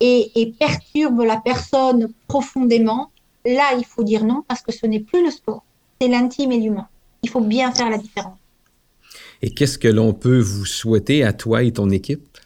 et, 0.00 0.54
perturbe 0.58 1.20
la 1.20 1.36
personne 1.36 2.12
profondément, 2.28 3.10
là, 3.44 3.74
il 3.76 3.84
faut 3.84 4.02
dire 4.02 4.24
non 4.24 4.42
parce 4.48 4.62
que 4.62 4.72
ce 4.72 4.86
n'est 4.86 5.00
plus 5.00 5.22
le 5.22 5.30
sport, 5.30 5.62
c'est 6.00 6.08
l'intime 6.08 6.50
et 6.50 6.58
l'humain. 6.58 6.88
Il 7.22 7.28
faut 7.28 7.40
bien 7.42 7.72
faire 7.72 7.90
la 7.90 7.98
différence. 7.98 8.38
Et 9.42 9.52
qu'est-ce 9.52 9.78
que 9.78 9.88
l'on 9.88 10.14
peut 10.14 10.40
vous 10.40 10.64
souhaiter 10.64 11.24
à 11.24 11.34
toi 11.34 11.62
et 11.62 11.72
ton 11.72 11.90
équipe? 11.90 12.38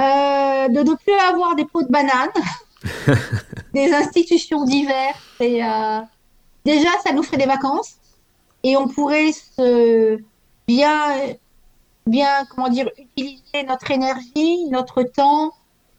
Euh, 0.00 0.68
de 0.68 0.80
ne 0.80 0.94
plus 0.94 1.12
avoir 1.28 1.54
des 1.54 1.64
pots 1.64 1.82
de 1.82 1.88
banane, 1.88 2.30
des 3.74 3.92
institutions 3.92 4.64
diverses 4.64 5.18
et, 5.40 5.64
euh, 5.64 6.00
déjà, 6.64 6.90
ça 7.04 7.12
nous 7.12 7.22
ferait 7.22 7.36
des 7.36 7.46
vacances 7.46 7.96
et 8.62 8.76
on 8.76 8.88
pourrait 8.88 9.32
bien, 10.66 11.14
bien, 12.06 12.44
comment 12.50 12.68
dire, 12.68 12.90
utiliser 12.98 13.64
notre 13.66 13.90
énergie, 13.90 14.68
notre 14.70 15.02
temps 15.02 15.52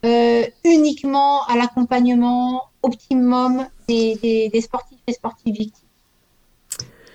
euh, 0.06 0.46
uniquement 0.64 1.44
à 1.46 1.58
l'accompagnement 1.58 2.64
optimum 2.84 3.68
des, 3.88 4.50
sportifs 4.62 5.00
et 5.08 5.14
sportives 5.14 5.56
victimes. 5.56 5.88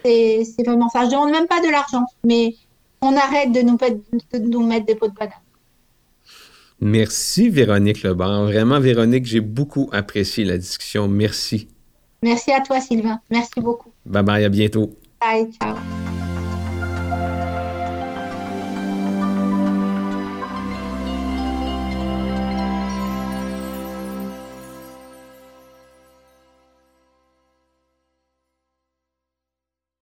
C'est 0.05 0.67
vraiment 0.67 0.91
ça. 0.91 1.01
Je 1.01 1.07
ne 1.07 1.11
demande 1.13 1.31
même 1.31 1.47
pas 1.47 1.61
de 1.61 1.71
l'argent, 1.71 2.05
mais 2.25 2.57
on 3.01 3.17
arrête 3.17 3.53
de 3.53 3.63
nous, 3.63 3.79
de 3.79 4.39
nous 4.39 4.67
mettre 4.67 4.85
des 4.85 4.95
pots 4.95 5.09
de 5.09 5.15
banane. 5.15 5.33
Merci 6.85 7.49
Véronique 7.49 8.03
Lebar. 8.03 8.45
Vraiment, 8.45 8.79
Véronique, 8.79 9.25
j'ai 9.25 9.41
beaucoup 9.41 9.89
apprécié 9.91 10.45
la 10.45 10.59
discussion. 10.59 11.09
Merci. 11.09 11.67
Merci 12.23 12.53
à 12.53 12.61
toi, 12.61 12.79
Sylvain. 12.79 13.21
Merci 13.31 13.59
beaucoup. 13.63 13.91
Bye 14.05 14.23
bye, 14.23 14.45
à 14.45 14.51
bientôt. 14.51 14.91
Bye, 15.19 15.51
ciao. 15.59 16.14